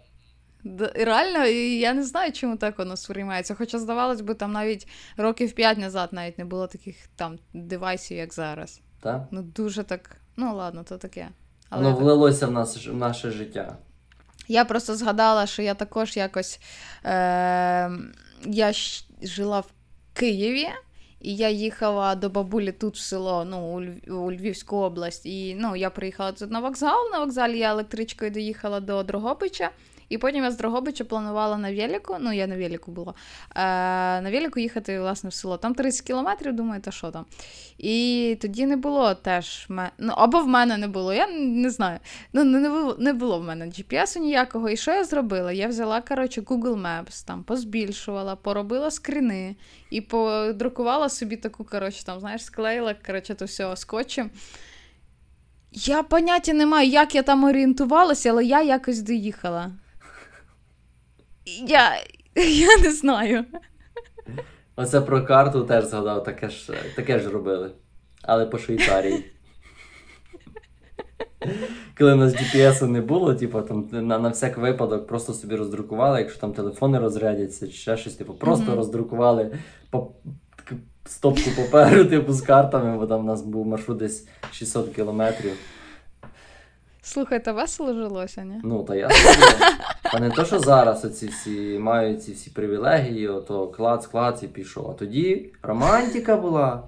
І 0.64 1.04
Реально, 1.04 1.46
і 1.46 1.78
я 1.78 1.94
не 1.94 2.04
знаю, 2.04 2.32
чому 2.32 2.56
так 2.56 2.78
воно 2.78 2.96
сприймається. 2.96 3.54
Хоча, 3.54 3.78
здавалось 3.78 4.20
би, 4.20 4.34
там 4.34 4.52
навіть 4.52 4.88
років 5.16 5.52
п'ять 5.52 5.78
назад 5.78 6.08
навіть 6.12 6.38
не 6.38 6.44
було 6.44 6.66
таких 6.66 6.96
там 7.16 7.38
девайсів, 7.54 8.16
як 8.16 8.34
зараз. 8.34 8.80
та. 9.00 9.26
Ну 9.30 9.42
дуже 9.42 9.82
так 9.82 10.16
Ну, 10.36 10.54
ладно, 10.56 10.84
то 10.84 10.98
таке. 10.98 11.28
Воно 11.70 11.92
так. 11.92 12.00
влилося 12.00 12.46
в, 12.46 12.52
нас, 12.52 12.86
в 12.86 12.96
наше 12.96 13.30
життя. 13.30 13.76
Я 14.48 14.64
просто 14.64 14.96
згадала, 14.96 15.46
що 15.46 15.62
я 15.62 15.74
також 15.74 16.16
якось 16.16 16.60
е, 17.04 17.90
я 18.46 18.72
жила 19.22 19.60
в 19.60 19.70
Києві, 20.14 20.68
і 21.20 21.36
я 21.36 21.48
їхала 21.48 22.14
до 22.14 22.28
бабулі 22.28 22.72
тут 22.72 22.94
в 22.94 23.00
село, 23.00 23.44
ну, 23.44 23.58
у, 23.74 23.80
Льв- 23.80 24.10
у 24.12 24.32
Львівську 24.32 24.76
область. 24.76 25.26
І 25.26 25.54
ну, 25.54 25.76
я 25.76 25.90
приїхала 25.90 26.32
тут 26.32 26.50
на 26.50 26.60
вокзал. 26.60 27.10
На 27.12 27.18
вокзалі 27.18 27.58
я 27.58 27.70
електричкою 27.70 28.30
доїхала 28.30 28.80
до 28.80 29.02
Дрогобича. 29.02 29.70
І 30.08 30.18
потім 30.18 30.44
я 30.44 30.50
з 30.50 30.56
Дрогобича 30.56 31.04
планувала 31.04 31.58
на 31.58 31.74
велику, 31.74 32.16
ну 32.20 32.32
я 32.32 32.46
на 32.46 32.56
велику 32.56 32.92
була, 32.92 33.14
е, 33.54 33.60
на 34.20 34.30
велику 34.30 34.60
їхати 34.60 35.00
власне 35.00 35.30
в 35.30 35.34
село. 35.34 35.56
Там 35.56 35.74
30 35.74 36.06
кілометрів, 36.06 36.52
думаю, 36.52 36.80
та 36.80 36.90
що 36.90 37.10
там. 37.10 37.24
І 37.78 38.38
тоді 38.40 38.66
не 38.66 38.76
було 38.76 39.14
теж 39.14 39.66
ну, 39.98 40.12
або 40.16 40.40
в 40.40 40.48
мене 40.48 40.76
не 40.76 40.88
було, 40.88 41.14
я 41.14 41.26
не 41.28 41.70
знаю. 41.70 41.98
Ну, 42.32 42.44
не, 42.44 42.60
не, 42.60 42.68
було, 42.68 42.96
не 42.98 43.12
було 43.12 43.38
в 43.38 43.44
мене 43.44 43.66
GPS 43.66 44.18
ніякого. 44.18 44.68
І 44.68 44.76
що 44.76 44.90
я 44.90 45.04
зробила? 45.04 45.52
Я 45.52 45.68
взяла, 45.68 46.00
коротше, 46.00 46.40
Google 46.40 46.82
Maps, 46.82 47.26
там, 47.26 47.42
позбільшувала, 47.42 48.36
поробила 48.36 48.90
скріни 48.90 49.56
і 49.90 50.00
подрукувала 50.00 51.08
собі 51.08 51.36
таку, 51.36 51.64
коротше, 51.64 52.04
там, 52.04 52.20
знаєш, 52.20 52.44
склеїла, 52.44 52.94
коротше, 53.06 53.34
то 53.34 53.44
все 53.44 53.76
скотчем. 53.76 54.30
Я 55.72 56.02
поняття 56.02 56.52
не 56.52 56.66
маю, 56.66 56.88
як 56.88 57.14
я 57.14 57.22
там 57.22 57.44
орієнтувалася, 57.44 58.30
але 58.30 58.44
я 58.44 58.62
якось 58.62 59.02
доїхала. 59.02 59.70
Я, 61.46 61.96
я 62.34 62.78
не 62.78 62.90
знаю. 62.92 63.44
Оце 64.76 65.00
про 65.00 65.24
карту 65.24 65.64
теж 65.64 65.84
згадав, 65.84 66.24
таке 66.24 66.48
ж, 66.50 66.72
таке 66.96 67.18
ж 67.18 67.28
робили. 67.30 67.70
Але 68.22 68.46
по 68.46 68.58
Швейцарії. 68.58 69.24
Коли 71.98 72.14
в 72.14 72.16
нас 72.16 72.34
GPS 72.34 72.86
не 72.86 73.00
було, 73.00 73.34
типу, 73.34 73.62
там 73.62 73.88
на, 73.92 74.18
на 74.18 74.28
всяк 74.28 74.58
випадок 74.58 75.06
просто 75.06 75.32
собі 75.32 75.56
роздрукували, 75.56 76.18
якщо 76.18 76.40
там 76.40 76.52
телефони 76.52 76.98
розрядяться 76.98 77.66
чи 77.66 77.72
ще 77.72 77.96
щось, 77.96 78.14
типу, 78.14 78.34
просто 78.34 78.64
Мгм. 78.66 78.74
роздрукували 78.76 79.58
по, 79.90 80.12
стопку 81.04 81.50
паперу, 81.56 82.04
типу, 82.04 82.32
з 82.32 82.42
картами, 82.42 82.98
бо 82.98 83.06
там 83.06 83.20
у 83.20 83.24
нас 83.24 83.42
був 83.42 83.66
маршрут 83.66 83.98
десь 83.98 84.28
600 84.52 84.94
кілометрів. 84.94 85.52
Слухайте, 87.04 87.52
весело 87.52 87.94
жилося, 87.94 88.44
ні? 88.44 88.60
Ну, 88.64 88.84
та 88.84 88.94
я. 88.94 89.08
Та 90.12 90.18
не 90.20 90.30
то, 90.30 90.44
що 90.44 90.58
зараз 90.58 91.04
оці 91.04 91.26
всі 91.26 91.78
мають 91.78 92.24
ці 92.24 92.32
всі 92.32 92.50
привілегії, 92.50 93.28
ото 93.28 93.68
клац, 93.68 94.06
клац 94.06 94.42
і 94.42 94.48
пішов. 94.48 94.90
А 94.90 94.94
тоді 94.94 95.52
романтика 95.62 96.36
була. 96.36 96.82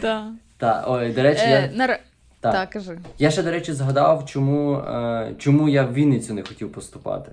Так. 0.00 0.26
Та, 0.56 0.84
ой, 0.88 1.12
до 1.12 1.22
речі, 1.22 1.42
Е, 1.44 1.50
я, 1.50 1.76
нар... 1.78 2.00
та. 2.40 2.52
Так, 2.52 2.70
кажи. 2.70 2.98
я 3.18 3.30
ще, 3.30 3.42
до 3.42 3.50
речі, 3.50 3.72
згадав, 3.72 4.26
чому, 4.26 4.76
е, 4.78 5.34
чому 5.38 5.68
я 5.68 5.82
в 5.84 5.94
Вінницю 5.94 6.34
не 6.34 6.42
хотів 6.42 6.72
поступати. 6.72 7.32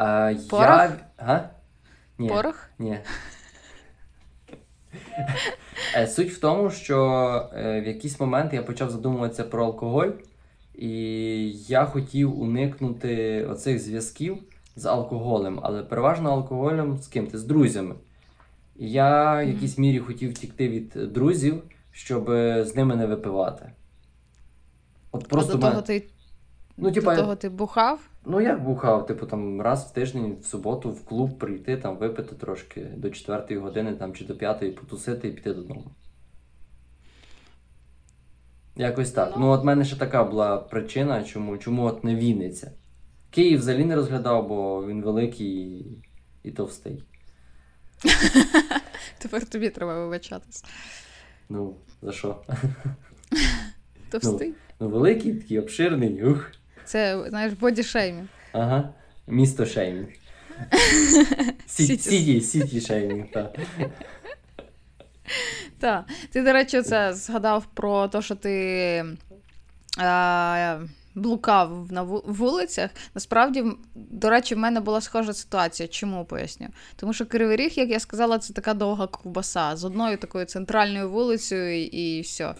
Е, 0.00 0.36
Порох? 0.50 0.90
Я... 1.18 1.50
Ні. 2.18 2.28
Порох? 2.28 2.66
Ні. 2.78 2.98
Е, 5.96 6.06
Суть 6.06 6.30
в 6.32 6.40
тому, 6.40 6.70
що 6.70 6.98
е, 7.56 7.80
в 7.80 7.86
якийсь 7.86 8.20
момент 8.20 8.52
я 8.52 8.62
почав 8.62 8.90
задумуватися 8.90 9.44
про 9.44 9.64
алкоголь, 9.64 10.10
і 10.74 10.90
я 11.50 11.84
хотів 11.84 12.40
уникнути 12.40 13.44
оцих 13.44 13.78
зв'язків 13.78 14.38
з 14.76 14.86
алкоголем, 14.86 15.60
але 15.62 15.82
переважно 15.82 16.30
алкоголем 16.30 16.98
з 16.98 17.08
ким 17.08 17.26
ти? 17.26 17.38
З 17.38 17.44
друзями. 17.44 17.94
І 18.76 18.90
я 18.90 19.42
в 19.44 19.48
якійсь 19.48 19.78
мірі 19.78 19.98
хотів 19.98 20.30
втікти 20.30 20.68
від 20.68 21.12
друзів, 21.12 21.62
щоб 21.92 22.30
е, 22.30 22.64
з 22.64 22.76
ними 22.76 22.96
не 22.96 23.06
випивати. 23.06 23.72
От 25.12 25.28
просто 25.28 25.52
а 25.52 25.56
до 25.56 25.58
мене- 25.62 25.70
того 25.70 25.82
ти, 25.82 26.04
Ну, 26.82 26.90
до 26.90 27.00
того 27.00 27.36
ти 27.36 27.48
бухав? 27.48 28.00
Ну, 28.24 28.40
як 28.40 28.64
бухав, 28.64 29.06
типу, 29.06 29.26
там 29.26 29.60
раз 29.60 29.84
в 29.84 29.92
тиждень 29.92 30.36
в 30.42 30.46
суботу 30.46 30.90
в 30.90 31.04
клуб 31.04 31.38
прийти, 31.38 31.76
там 31.76 31.96
випити 31.96 32.34
трошки 32.34 32.80
до 32.96 33.10
4 33.10 33.58
години 33.58 33.92
там, 33.92 34.14
чи 34.14 34.24
до 34.24 34.36
5 34.36 34.76
потусити 34.76 35.28
і 35.28 35.32
піти 35.32 35.54
додому. 35.54 35.84
Якось 38.76 39.10
так. 39.10 39.32
Ну, 39.36 39.40
Ну. 39.40 39.48
от 39.48 39.62
в 39.62 39.64
мене 39.64 39.84
ще 39.84 39.96
така 39.96 40.24
була 40.24 40.56
причина, 40.58 41.24
чому, 41.24 41.58
чому 41.58 41.84
от 41.84 42.04
не 42.04 42.14
Вінниця. 42.16 42.72
Київ 43.30 43.58
взагалі 43.58 43.84
не 43.84 43.96
розглядав, 43.96 44.48
бо 44.48 44.86
він 44.86 45.02
великий 45.02 45.78
і, 45.80 46.02
і 46.42 46.50
товстий. 46.50 47.04
Тепер 49.18 49.46
тобі 49.46 49.70
треба 49.70 50.04
вибачатись. 50.04 50.64
Ну, 51.48 51.76
за 52.02 52.12
що? 52.12 52.42
Товстий? 54.10 54.54
Ну, 54.80 54.88
великий, 54.88 55.34
такий 55.34 55.58
обширний, 55.58 56.24
ух. 56.24 56.50
Це, 56.84 57.24
знаєш, 57.28 57.52
body 57.52 57.77
shaming. 57.77 58.28
Ага. 58.52 58.88
Місто 59.26 59.66
shaming. 59.66 60.08
Ci- 61.66 61.86
City. 61.98 62.40
City, 62.40 62.80
shaming, 62.80 63.30
так. 63.32 63.56
Так. 65.78 66.04
Ти, 66.32 66.42
до 66.42 66.52
речі, 66.52 66.82
це 66.82 67.14
згадав 67.14 67.66
про 67.74 68.08
те, 68.08 68.22
що 68.22 68.34
ти 68.34 69.04
блукав 71.14 71.86
на 71.92 72.02
вулицях. 72.02 72.90
Насправді, 73.14 73.64
до 73.94 74.30
речі, 74.30 74.54
в 74.54 74.58
мене 74.58 74.80
була 74.80 75.00
схожа 75.00 75.32
ситуація. 75.32 75.88
Чому 75.88 76.24
поясню? 76.24 76.68
Тому 76.96 77.12
що 77.12 77.26
Кривий 77.26 77.56
Ріг, 77.56 77.72
як 77.74 77.88
я 77.90 78.00
сказала, 78.00 78.38
це 78.38 78.52
така 78.54 78.74
довга 78.74 79.06
ковбаса 79.06 79.76
з 79.76 79.84
одною 79.84 80.16
такою 80.16 80.44
центральною 80.44 81.10
вулицею 81.10 81.86
і 81.86 82.20
все. 82.20 82.54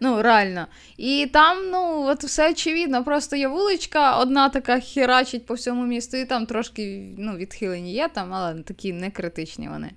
Ну, 0.00 0.22
реально. 0.22 0.66
І 0.96 1.26
там, 1.32 1.70
ну, 1.70 2.06
от 2.06 2.24
все 2.24 2.50
очевидно, 2.50 3.04
просто 3.04 3.36
є 3.36 3.48
вуличка, 3.48 4.16
одна 4.16 4.48
така 4.48 4.80
херачить 4.80 5.46
по 5.46 5.54
всьому 5.54 5.86
місту, 5.86 6.16
і 6.16 6.24
там 6.24 6.46
трошки 6.46 7.14
ну, 7.18 7.36
відхилені 7.36 7.92
є, 7.92 8.08
там, 8.08 8.34
але 8.34 8.62
такі 8.62 8.92
не 8.92 9.10
критичні 9.10 9.68
вони. 9.68 9.90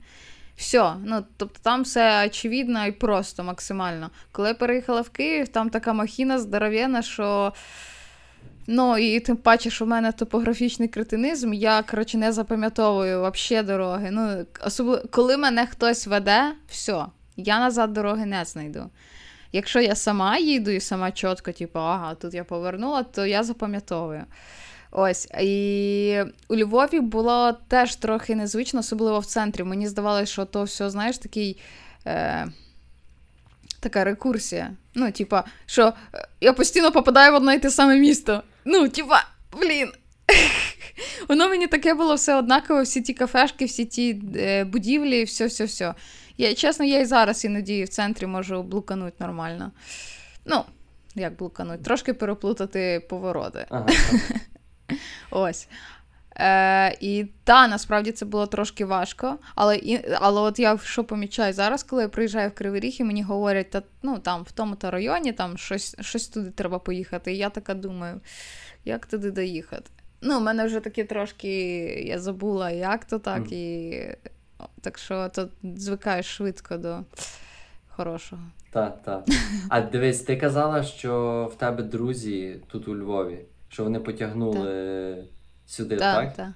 Все, 0.57 0.93
ну 1.05 1.23
тобто 1.37 1.59
там 1.61 1.83
все 1.83 2.25
очевидно 2.25 2.85
і 2.85 2.91
просто 2.91 3.43
максимально. 3.43 4.09
Коли 4.31 4.47
я 4.47 4.53
переїхала 4.53 5.01
в 5.01 5.09
Київ, 5.09 5.47
там 5.47 5.69
така 5.69 5.93
махіна 5.93 6.39
здоров'яна, 6.39 7.01
що. 7.01 7.53
Ну, 8.69 8.97
і 8.97 9.19
тим 9.19 9.37
паче, 9.37 9.69
що 9.69 9.85
в 9.85 9.87
мене 9.87 10.11
топографічний 10.11 10.87
кретинизм, 10.87 11.53
я, 11.53 11.83
коротше, 11.83 12.17
не 12.17 12.31
запам'ятовую 12.31 13.19
вообще 13.19 13.63
дороги. 13.63 14.09
Ну, 14.11 14.45
особливо, 14.65 15.03
коли 15.11 15.37
мене 15.37 15.67
хтось 15.67 16.07
веде, 16.07 16.53
все, 16.69 17.05
я 17.37 17.59
назад 17.59 17.93
дороги 17.93 18.25
не 18.25 18.45
знайду. 18.45 18.89
Якщо 19.51 19.79
я 19.79 19.95
сама 19.95 20.37
їду 20.37 20.71
і 20.71 20.79
сама 20.79 21.11
чітко, 21.11 21.51
типу, 21.51 21.79
ага, 21.79 22.15
тут 22.15 22.33
я 22.33 22.43
повернула, 22.43 23.03
то 23.03 23.25
я 23.25 23.43
запам'ятовую. 23.43 24.23
Ось. 24.91 25.27
І 25.41 26.19
у 26.47 26.55
Львові 26.55 26.99
було 26.99 27.57
теж 27.67 27.95
трохи 27.95 28.35
незвично, 28.35 28.79
особливо 28.79 29.19
в 29.19 29.25
центрі. 29.25 29.63
Мені 29.63 29.87
здавалося, 29.87 30.31
що 30.31 30.45
то 30.45 30.63
все, 30.63 30.89
знаєш, 30.89 31.17
такий. 31.17 31.59
Е... 32.07 32.47
Така 33.79 34.03
рекурсія. 34.03 34.71
Ну, 34.95 35.11
типа, 35.11 35.43
що 35.65 35.93
е, 36.15 36.27
я 36.41 36.53
постійно 36.53 36.91
попадаю 36.91 37.31
в 37.31 37.35
одне 37.35 37.55
і 37.55 37.59
те 37.59 37.69
саме 37.69 37.99
місто. 37.99 38.43
Ну, 38.65 38.89
типа, 38.89 39.23
блін. 39.61 39.91
Воно 41.29 41.49
мені 41.49 41.67
таке 41.67 41.93
було 41.93 42.15
все 42.15 42.35
однаково, 42.35 42.81
всі 42.81 43.01
ті 43.01 43.13
кафешки, 43.13 43.65
всі 43.65 43.85
ті 43.85 44.21
е, 44.35 44.63
будівлі, 44.63 45.23
все, 45.23 45.45
все, 45.45 45.65
все. 45.65 45.93
Я, 46.37 46.53
чесно, 46.55 46.85
я 46.85 46.99
і 46.99 47.05
зараз 47.05 47.45
іноді 47.45 47.83
в 47.83 47.89
центрі 47.89 48.25
можу 48.25 48.63
блукануть 48.63 49.19
нормально. 49.19 49.71
Ну, 50.45 50.63
як 51.15 51.35
блукануть, 51.35 51.83
трошки 51.83 52.13
переплутати 52.13 53.05
повороти. 53.09 53.65
Ага. 53.69 53.87
Ось. 55.31 55.67
Е, 56.39 56.97
і 56.99 57.25
та, 57.43 57.67
насправді 57.67 58.11
це 58.11 58.25
було 58.25 58.47
трошки 58.47 58.85
важко. 58.85 59.37
Але, 59.55 59.77
і, 59.77 60.05
але 60.19 60.41
от 60.41 60.59
я 60.59 60.77
що 60.77 61.03
помічаю 61.03 61.53
зараз, 61.53 61.83
коли 61.83 62.01
я 62.01 62.09
приїжджаю 62.09 62.49
в 62.49 62.53
Кривий 62.53 62.79
Ріг 62.79 62.95
і 62.99 63.03
мені 63.03 63.23
говорять, 63.23 63.69
та, 63.69 63.81
ну, 64.03 64.19
там, 64.19 64.43
в 64.43 64.51
тому-то 64.51 64.91
районі 64.91 65.33
там 65.33 65.57
щось, 65.57 65.95
щось 66.01 66.27
туди 66.27 66.51
треба 66.51 66.79
поїхати. 66.79 67.33
І 67.33 67.37
я 67.37 67.49
така 67.49 67.73
думаю, 67.73 68.21
як 68.85 69.05
туди 69.05 69.31
доїхати? 69.31 69.91
Ну, 70.21 70.37
у 70.37 70.41
мене 70.41 70.65
вже 70.65 70.79
таке 70.79 71.03
трошки, 71.03 71.49
я 72.07 72.19
забула, 72.19 72.71
як 72.71 73.05
то 73.05 73.19
так, 73.19 73.39
Мгм. 73.39 73.53
і 73.53 74.01
так 74.81 74.97
що 74.97 75.29
то 75.29 75.49
звикаєш 75.63 76.25
швидко 76.25 76.77
до 76.77 76.99
хорошого. 77.87 78.41
Так, 78.71 79.03
так. 79.03 79.25
А 79.69 79.81
дивись, 79.81 80.21
ти 80.21 80.37
казала, 80.37 80.83
що 80.83 81.51
в 81.53 81.57
тебе 81.57 81.83
друзі 81.83 82.61
тут 82.67 82.87
у 82.87 82.95
Львові, 82.95 83.45
що 83.69 83.83
вони 83.83 83.99
потягнули 83.99 85.23
сюди, 85.65 85.97
так? 85.97 86.15
Так, 86.15 86.35
так. 86.35 86.53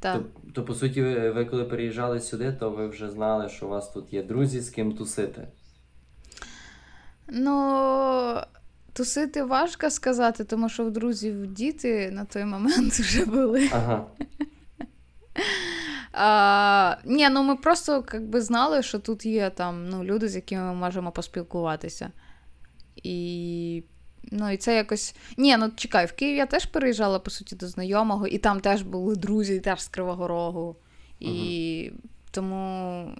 Так. 0.00 0.16
То, 0.16 0.52
то, 0.52 0.64
по 0.64 0.74
суті, 0.74 1.02
ви, 1.02 1.30
ви 1.30 1.44
коли 1.44 1.64
переїжджали 1.64 2.20
сюди, 2.20 2.52
то 2.52 2.70
ви 2.70 2.88
вже 2.88 3.10
знали, 3.10 3.48
що 3.48 3.66
у 3.66 3.68
вас 3.68 3.90
тут 3.92 4.12
є 4.12 4.22
друзі, 4.22 4.60
з 4.60 4.70
ким 4.70 4.92
тусити. 4.92 5.48
Ну, 7.28 8.40
тусити 8.92 9.42
важко 9.42 9.90
сказати, 9.90 10.44
тому 10.44 10.68
що 10.68 10.84
в 10.84 10.90
друзів 10.90 11.46
діти 11.46 12.10
на 12.10 12.24
той 12.24 12.44
момент 12.44 12.92
вже 13.00 13.24
були. 13.24 13.70
Ага. 13.72 14.06
А, 16.12 16.96
ні, 17.04 17.28
ну 17.28 17.42
ми 17.42 17.56
просто 17.56 18.02
как 18.02 18.28
би, 18.28 18.40
знали, 18.40 18.82
що 18.82 18.98
тут 18.98 19.26
є 19.26 19.50
там 19.50 19.88
ну, 19.88 20.04
люди, 20.04 20.28
з 20.28 20.36
якими 20.36 20.62
ми 20.62 20.74
можемо 20.74 21.12
поспілкуватися. 21.12 22.10
І. 22.96 23.84
Ну, 24.32 24.50
і 24.50 24.56
це 24.56 24.76
якось. 24.76 25.14
Ні, 25.36 25.56
ну 25.56 25.70
чекай, 25.76 26.06
в 26.06 26.12
Київ 26.12 26.36
я 26.36 26.46
теж 26.46 26.66
переїжджала, 26.66 27.18
по 27.18 27.30
суті, 27.30 27.56
до 27.56 27.68
знайомого, 27.68 28.26
і 28.26 28.38
там 28.38 28.60
теж 28.60 28.82
були 28.82 29.16
друзі, 29.16 29.60
теж 29.60 29.80
з 29.80 29.88
Кривого 29.88 30.28
Рогу. 30.28 30.76
І 31.20 31.92
тому. 32.30 33.14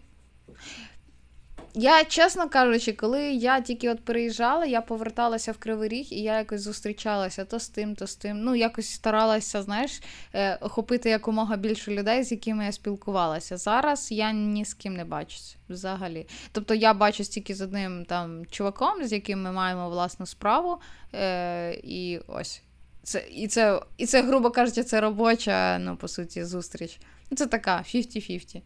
Я, 1.75 2.05
чесно 2.05 2.49
кажучи, 2.49 2.93
коли 2.93 3.23
я 3.23 3.61
тільки 3.61 3.91
от 3.91 4.05
переїжджала, 4.05 4.67
я 4.67 4.81
поверталася 4.81 5.53
в 5.53 5.59
Кривий 5.59 5.89
Ріг, 5.89 6.07
і 6.11 6.23
я 6.23 6.39
якось 6.39 6.61
зустрічалася 6.61 7.45
то 7.45 7.59
з 7.59 7.69
тим, 7.69 7.95
то 7.95 8.07
з 8.07 8.17
тим. 8.17 8.41
Ну, 8.41 8.55
якось 8.55 8.91
старалася, 8.91 9.63
знаєш, 9.63 10.03
е, 10.35 10.55
охопити 10.55 11.11
якомога 11.11 11.57
більше 11.57 11.91
людей, 11.91 12.25
з 12.25 12.33
якими 12.33 12.65
я 12.65 12.73
спілкувалася. 12.73 13.57
Зараз 13.57 14.13
я 14.13 14.33
ні 14.33 14.65
з 14.65 14.75
ким 14.75 14.95
не 14.95 15.05
бачусь 15.05 15.57
взагалі. 15.69 16.27
Тобто 16.53 16.75
я 16.75 16.95
бачусь 16.95 17.29
тільки 17.29 17.55
з 17.55 17.61
одним 17.61 18.05
там 18.05 18.47
чуваком, 18.47 19.05
з 19.05 19.13
яким 19.13 19.43
ми 19.43 19.53
маємо 19.53 19.91
власну 19.91 20.27
справу. 20.27 20.81
Е, 21.15 21.75
І 21.75 22.21
ось. 22.27 22.63
Це, 23.03 23.25
і, 23.31 23.49
це, 23.49 23.83
і 23.97 24.07
це, 24.07 24.23
грубо 24.23 24.51
кажучи, 24.51 24.83
це 24.83 25.01
робоча, 25.01 25.79
ну, 25.79 25.97
по 25.97 26.09
суті, 26.09 26.45
зустріч. 26.45 27.01
Ну, 27.31 27.37
Це 27.37 27.47
така 27.47 27.79
50-50. 27.79 28.63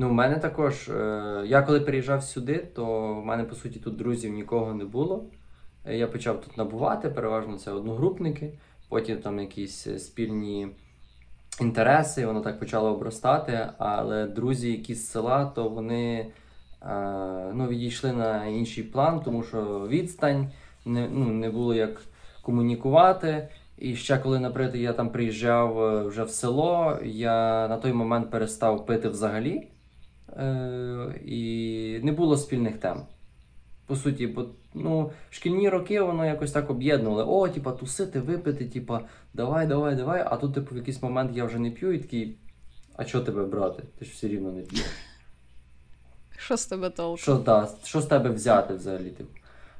Ну, 0.00 0.08
в 0.08 0.12
мене 0.12 0.36
також. 0.36 0.88
Е, 0.88 1.42
я 1.46 1.62
коли 1.62 1.80
переїжджав 1.80 2.22
сюди, 2.22 2.58
то 2.74 3.14
в 3.14 3.24
мене 3.24 3.44
по 3.44 3.54
суті 3.56 3.78
тут 3.78 3.96
друзів 3.96 4.32
нікого 4.32 4.74
не 4.74 4.84
було. 4.84 5.24
Е, 5.86 5.96
Я 5.96 6.06
почав 6.06 6.40
тут 6.40 6.56
набувати, 6.56 7.08
переважно 7.08 7.58
це 7.58 7.72
одногрупники, 7.72 8.52
потім 8.88 9.18
там 9.18 9.40
якісь 9.40 9.86
е, 9.86 9.98
спільні 9.98 10.68
інтереси, 11.60 12.26
воно 12.26 12.40
так 12.40 12.58
почало 12.58 12.94
обростати. 12.94 13.68
Але 13.78 14.26
друзі, 14.26 14.70
які 14.70 14.94
з 14.94 15.10
села, 15.10 15.46
то 15.54 15.68
вони 15.68 16.26
ну, 17.54 17.66
відійшли 17.68 18.12
на 18.12 18.46
інший 18.46 18.84
план, 18.84 19.20
тому 19.20 19.42
що 19.42 19.86
відстань 19.88 20.50
не, 20.86 21.08
ну, 21.08 21.24
не 21.24 21.50
було 21.50 21.74
як 21.74 22.00
комунікувати. 22.42 23.48
І 23.78 23.96
ще 23.96 24.18
коли, 24.18 24.38
наприклад, 24.38 24.76
я 24.76 24.92
там 24.92 25.10
приїжджав 25.10 26.06
вже 26.08 26.24
в 26.24 26.30
село, 26.30 26.98
я 27.04 27.68
на 27.68 27.76
той 27.76 27.92
момент 27.92 28.30
перестав 28.30 28.86
пити 28.86 29.08
взагалі. 29.08 29.68
Е, 30.36 31.20
і 31.24 32.00
не 32.02 32.12
було 32.12 32.36
спільних 32.36 32.78
тем. 32.78 33.02
По 33.86 33.96
суті, 33.96 34.26
бо 34.26 34.46
ну, 34.74 35.10
шкільні 35.30 35.68
роки 35.68 36.00
воно 36.00 36.26
якось 36.26 36.52
так 36.52 36.70
об'єднували. 36.70 37.24
О, 37.24 37.48
типа, 37.48 37.72
тусити, 37.72 38.20
випити, 38.20 38.64
типа, 38.64 39.00
давай, 39.34 39.66
давай, 39.66 39.96
давай. 39.96 40.24
А 40.26 40.36
тут, 40.36 40.54
типу, 40.54 40.74
в 40.74 40.78
якийсь 40.78 41.02
момент 41.02 41.36
я 41.36 41.44
вже 41.44 41.58
не 41.58 41.70
п'ю 41.70 41.92
і 41.92 41.98
такий, 41.98 42.36
а 42.96 43.04
що 43.04 43.20
тебе 43.20 43.44
брати? 43.44 43.82
Ти 43.98 44.04
ж 44.04 44.10
все 44.10 44.28
рівно 44.28 44.52
не 44.52 44.62
п'єш. 44.62 44.86
Що 46.38 46.56
з 46.56 46.66
тебе 46.66 46.90
толку? 46.90 47.16
Що, 47.16 47.34
да, 47.34 47.68
що 47.84 48.00
з 48.00 48.06
тебе 48.06 48.30
взяти 48.30 48.74
взагалі? 48.74 49.10
Типу? 49.10 49.30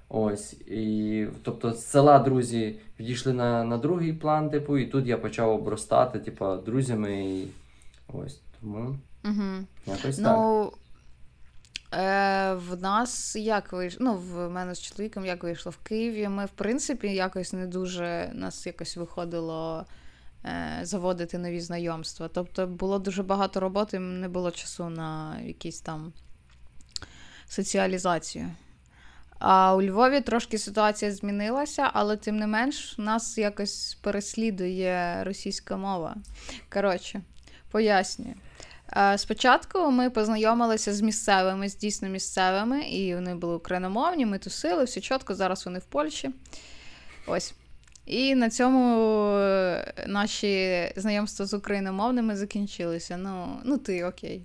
Ось. 0.08 0.52
І, 0.52 1.26
тобто, 1.42 1.72
з 1.72 1.86
села 1.86 2.18
друзі 2.18 2.78
відійшли 3.00 3.32
на, 3.32 3.64
на 3.64 3.78
другий 3.78 4.12
план, 4.12 4.50
типу, 4.50 4.78
і 4.78 4.86
тут 4.86 5.06
я 5.06 5.18
почав 5.18 5.50
обростати, 5.50 6.18
типу, 6.18 6.56
друзями. 6.56 7.24
І... 7.24 7.48
Ось. 8.12 8.40
Тому 8.60 8.96
Угу. 9.28 9.66
якось 9.86 10.16
так. 10.16 10.24
Ну, 10.24 10.72
е, 11.94 12.54
в 12.54 12.82
нас 12.82 13.36
як 13.36 13.72
вийшло? 13.72 13.98
Ну, 14.04 14.14
в 14.14 14.48
мене 14.48 14.74
з 14.74 14.80
чоловіком 14.80 15.26
як 15.26 15.42
вийшло 15.42 15.72
в 15.72 15.76
Києві. 15.76 16.28
Ми, 16.28 16.46
в 16.46 16.50
принципі, 16.50 17.08
якось 17.08 17.52
не 17.52 17.66
дуже 17.66 18.30
нас 18.34 18.66
якось 18.66 18.96
виходило 18.96 19.86
е, 20.44 20.80
заводити 20.82 21.38
нові 21.38 21.60
знайомства. 21.60 22.28
Тобто 22.28 22.66
було 22.66 22.98
дуже 22.98 23.22
багато 23.22 23.60
роботи, 23.60 23.98
не 23.98 24.28
було 24.28 24.50
часу 24.50 24.88
на 24.88 25.40
якісь 25.40 25.80
там 25.80 26.12
соціалізацію. 27.48 28.50
А 29.38 29.74
у 29.74 29.82
Львові 29.82 30.20
трошки 30.20 30.58
ситуація 30.58 31.12
змінилася, 31.12 31.90
але 31.92 32.16
тим 32.16 32.36
не 32.36 32.46
менш 32.46 32.98
нас 32.98 33.38
якось 33.38 33.98
переслідує 34.02 35.24
російська 35.24 35.76
мова. 35.76 36.16
Коротше, 36.72 37.20
пояснюю. 37.70 38.34
Спочатку 39.16 39.90
ми 39.90 40.10
познайомилися 40.10 40.94
з 40.94 41.00
місцевими, 41.00 41.68
з 41.68 41.76
дійсно 41.76 42.08
місцевими, 42.08 42.80
і 42.80 43.14
вони 43.14 43.34
були 43.34 43.56
україномовні, 43.56 44.26
ми 44.26 44.38
тусили, 44.38 44.84
все 44.84 45.00
чітко, 45.00 45.34
зараз 45.34 45.66
вони 45.66 45.78
в 45.78 45.84
Польщі. 45.84 46.30
Ось. 47.26 47.54
І 48.06 48.34
на 48.34 48.50
цьому 48.50 49.06
е, 49.30 49.94
наші 50.06 50.84
знайомства 50.96 51.46
з 51.46 51.54
україномовними 51.54 52.36
закінчилися. 52.36 53.16
Ну, 53.16 53.60
ну 53.64 53.78
ти 53.78 54.04
окей. 54.04 54.42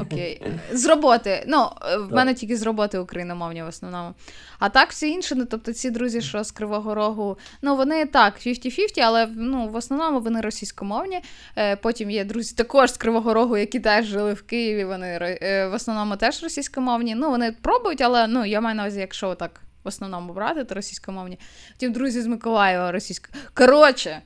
Окей. 0.00 0.42
З 0.72 0.86
роботи. 0.86 1.44
Ну, 1.46 1.70
е, 1.82 1.96
в 1.96 2.00
Так. 2.00 2.12
мене 2.12 2.34
тільки 2.34 2.56
з 2.56 2.62
роботи 2.62 2.98
україномовні 2.98 3.62
в 3.62 3.66
основному. 3.66 4.14
А 4.58 4.68
так 4.68 4.90
всі 4.90 5.10
інші, 5.10 5.34
ну 5.34 5.44
тобто 5.44 5.72
ці 5.72 5.90
друзі, 5.90 6.20
що 6.20 6.44
з 6.44 6.50
Кривого 6.50 6.94
Рогу, 6.94 7.38
ну 7.62 7.76
вони 7.76 8.06
так, 8.06 8.40
50-50, 8.46 9.00
але 9.00 9.26
ну, 9.36 9.68
в 9.68 9.76
основному 9.76 10.20
вони 10.20 10.40
російськомовні. 10.40 11.20
Е, 11.56 11.76
Потім 11.76 12.10
є 12.10 12.24
друзі 12.24 12.54
також 12.54 12.92
з 12.92 12.96
Кривого 12.96 13.34
Рогу, 13.34 13.56
які 13.56 13.80
теж 13.80 14.06
жили 14.06 14.32
в 14.32 14.42
Києві. 14.42 14.84
Вони 14.84 15.38
е, 15.42 15.68
в 15.68 15.74
основному 15.74 16.16
теж 16.16 16.42
російськомовні. 16.42 17.14
Ну, 17.14 17.30
вони 17.30 17.52
пробують, 17.52 18.00
але 18.00 18.26
ну, 18.26 18.44
я 18.44 18.60
маю 18.60 18.76
на 18.76 18.82
увазі, 18.82 19.00
якщо 19.00 19.34
так 19.34 19.60
в 19.84 19.88
основному 19.88 20.32
брати, 20.32 20.64
то 20.64 20.74
російськомовні. 20.74 21.38
Потім 21.72 21.92
друзі 21.92 22.22
з 22.22 22.26
Миколаєва 22.26 22.92
російсько. 22.92 23.28
Коротше, 23.54 24.22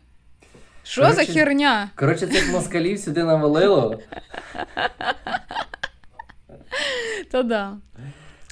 що 0.87 1.13
за 1.13 1.25
херня? 1.25 1.91
Коротше, 1.97 2.27
цих 2.27 2.53
москалів 2.53 2.99
сюди 2.99 3.25
навалило. 3.25 3.99
То 7.31 7.43
да. 7.43 7.77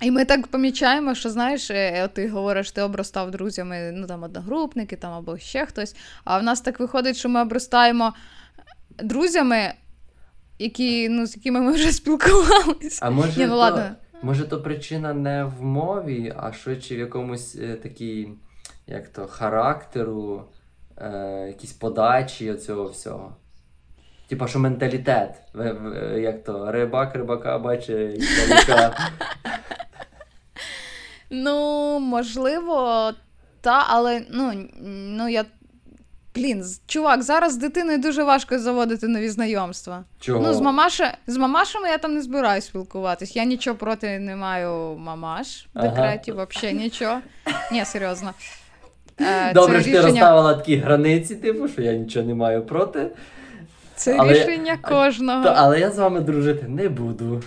І 0.03 0.11
ми 0.11 0.25
так 0.25 0.47
помічаємо, 0.47 1.15
що 1.15 1.31
знаєш, 1.31 1.71
е, 1.71 2.09
ти 2.13 2.29
говориш, 2.29 2.71
ти 2.71 2.83
обростав 2.83 3.31
друзями, 3.31 3.93
ну 3.95 4.07
там 4.07 4.23
одногрупники 4.23 4.97
там 4.97 5.13
або 5.13 5.39
ще 5.39 5.67
хтось. 5.67 5.97
А 6.25 6.39
в 6.39 6.43
нас 6.43 6.61
так 6.61 6.81
виходить, 6.81 7.17
що 7.17 7.29
ми 7.29 7.43
обростаємо 7.43 8.13
друзями, 8.99 9.75
які, 10.59 11.09
ну, 11.09 11.27
з 11.27 11.37
якими 11.37 11.61
ми 11.61 11.73
вже 11.73 11.93
спілкувалися. 11.93 12.99
А 13.03 13.11
може, 13.11 13.41
Ні, 13.41 13.47
ну 13.47 13.53
то, 13.53 13.57
ладно. 13.57 13.91
може 14.23 14.45
то 14.45 14.63
причина 14.63 15.15
не 15.15 15.45
в 15.45 15.63
мові, 15.63 16.35
а 16.37 16.53
швидше 16.53 16.97
в 16.97 16.99
якомусь 16.99 17.57
е, 17.57 17.75
такій, 17.83 18.29
як 18.87 19.09
то, 19.09 19.27
характеру, 19.27 20.45
е, 20.97 21.45
якійсь 21.49 21.73
подачі 21.73 22.51
оцього 22.51 22.85
всього. 22.85 23.37
Типа, 24.29 24.49
що 24.49 24.59
менталітет. 24.59 25.31
Як 26.17 26.45
то, 26.45 26.73
рибак 26.73 27.15
рибака 27.15 27.59
бачить 27.59 28.25
далека. 28.49 28.97
Ну, 31.31 31.99
можливо, 31.99 33.13
та, 33.61 33.85
але 33.89 34.23
ну, 34.31 34.69
ну 34.87 35.29
я. 35.29 35.45
Блін, 36.35 36.65
чувак, 36.87 37.23
зараз 37.23 37.53
з 37.53 37.57
дитиною 37.57 37.99
дуже 37.99 38.25
важко 38.25 38.59
заводити 38.59 39.09
нові 39.09 39.29
знайомства. 39.29 40.05
Чого? 40.21 40.41
Ну, 40.47 40.55
з, 40.55 40.61
мамаша, 40.61 41.17
з 41.27 41.37
мамашами 41.37 41.89
я 41.89 41.99
там 41.99 42.15
не 42.15 42.23
збираюсь 42.23 42.65
спілкуватись. 42.65 43.37
Я 43.37 43.45
нічого 43.45 43.77
проти 43.77 44.19
не 44.19 44.37
маю 44.37 44.97
мамаш 44.99 45.67
в 45.75 45.79
Ага. 45.79 45.89
декреті, 45.89 46.33
взагалі 46.33 46.79
нічого. 46.79 47.21
Ні, 47.73 47.85
серйозно. 47.85 48.33
Е, 49.21 49.53
Добре, 49.53 49.83
що 49.83 49.93
ти 49.93 50.01
розставила 50.01 50.55
такі 50.55 50.77
границі, 50.77 51.37
типу, 51.37 51.69
що 51.69 51.83
я 51.83 51.93
нічого 51.93 52.27
не 52.27 52.35
маю 52.35 52.63
проти. 52.63 53.07
це 53.97 54.17
але- 54.19 54.33
рішення 54.33 54.77
кожного. 54.77 55.45
Та, 55.45 55.55
але 55.57 55.81
я 55.81 55.91
з 55.91 55.99
вами 55.99 56.21
дружити 56.21 56.69
не 56.69 56.89
буду. 56.89 57.43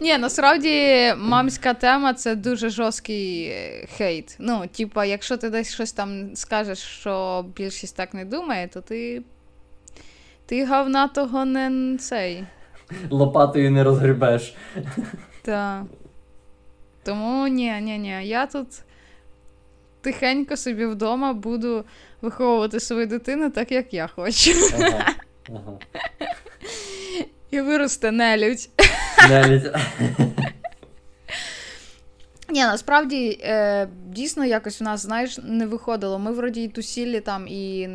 Ні, 0.00 0.18
насправді 0.18 1.04
мамська 1.18 1.74
тема 1.74 2.14
це 2.14 2.34
дуже 2.34 2.70
жорсткий 2.70 3.52
хейт. 3.96 4.36
Ну, 4.38 4.62
типа, 4.76 5.04
якщо 5.04 5.36
ти 5.36 5.50
десь 5.50 5.74
щось 5.74 5.92
там 5.92 6.36
скажеш, 6.36 6.78
що 6.78 7.44
більшість 7.56 7.96
так 7.96 8.14
не 8.14 8.24
думає, 8.24 8.68
то 8.68 8.80
ти. 8.80 9.22
Ти 10.46 10.66
говна 10.66 11.08
того 11.08 11.44
не 11.44 11.98
цей. 11.98 12.44
Лопатою 13.10 13.70
не 13.70 13.84
розгрібеш. 13.84 14.54
Та. 15.42 15.86
Тому 17.04 17.48
ні, 17.48 17.72
ні, 17.80 17.98
ні. 17.98 18.26
Я 18.26 18.46
тут 18.46 18.66
тихенько 20.00 20.56
собі 20.56 20.86
вдома 20.86 21.32
буду 21.32 21.84
виховувати 22.22 22.80
свою 22.80 23.06
дитину 23.06 23.50
так, 23.50 23.72
як 23.72 23.94
я 23.94 24.06
хочу. 24.06 24.50
Ага. 24.74 25.14
Ага. 25.48 25.78
І 27.50 27.60
виросте 27.60 28.10
нелюдь. 28.10 28.68
Навіть. 29.28 29.64
Ні, 32.50 32.60
насправді 32.60 33.40
е, 33.42 33.88
дійсно 34.06 34.44
якось 34.44 34.80
в 34.80 34.84
нас, 34.84 35.00
знаєш, 35.00 35.38
не 35.42 35.66
виходило. 35.66 36.18
Ми 36.18 36.32
вроді 36.32 36.64
і 36.64 36.68
тусілі 36.68 37.20
там, 37.20 37.48
і 37.48 37.88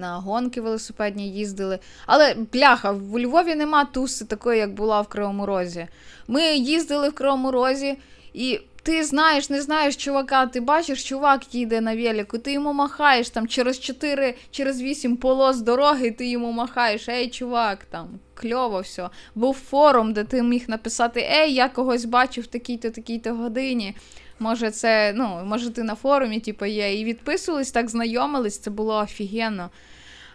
на 0.00 0.16
гонки 0.16 0.60
велосипедні 0.60 1.30
їздили. 1.30 1.78
Але 2.06 2.34
бляха, 2.52 2.90
в 2.90 3.18
Львові 3.18 3.54
нема 3.54 3.84
туси 3.84 4.24
такої, 4.24 4.58
як 4.58 4.74
була 4.74 5.00
в 5.00 5.08
Кривому 5.08 5.46
Розі. 5.46 5.86
Ми 6.28 6.56
їздили 6.56 7.08
в 7.08 7.12
Кривому 7.12 7.50
Розі, 7.50 7.98
І 8.34 8.60
ти 8.82 9.04
знаєш, 9.04 9.50
не 9.50 9.62
знаєш 9.62 9.96
чувака, 9.96 10.46
ти 10.46 10.60
бачиш, 10.60 11.04
чувак 11.04 11.54
їде 11.54 11.80
на 11.80 11.96
велику, 11.96 12.38
ти 12.38 12.52
йому 12.52 12.72
махаєш 12.72 13.30
там 13.30 13.48
через 13.48 13.80
4, 13.80 14.34
через 14.50 14.82
8 14.82 15.16
полос 15.16 15.60
дороги, 15.60 16.10
ти 16.10 16.30
йому 16.30 16.52
махаєш, 16.52 17.08
ей, 17.08 17.30
чувак, 17.30 17.84
там 17.84 18.08
кльово 18.34 18.80
все. 18.80 19.08
Був 19.34 19.54
форум, 19.54 20.12
де 20.12 20.24
ти 20.24 20.42
міг 20.42 20.64
написати: 20.68 21.20
Ей, 21.20 21.54
я 21.54 21.68
когось 21.68 22.04
бачив 22.04 22.44
в 22.44 22.46
такій-то 22.46 22.90
такій-то 22.90 23.34
годині. 23.34 23.96
Може, 24.38 24.70
це, 24.70 25.12
ну, 25.16 25.40
може, 25.44 25.70
ти 25.70 25.82
на 25.82 25.94
форумі, 25.94 26.40
типу, 26.40 26.64
є. 26.64 27.00
І 27.00 27.04
відписувались, 27.04 27.70
так 27.70 27.90
знайомились, 27.90 28.58
це 28.58 28.70
було 28.70 28.96
офігенно. 28.96 29.70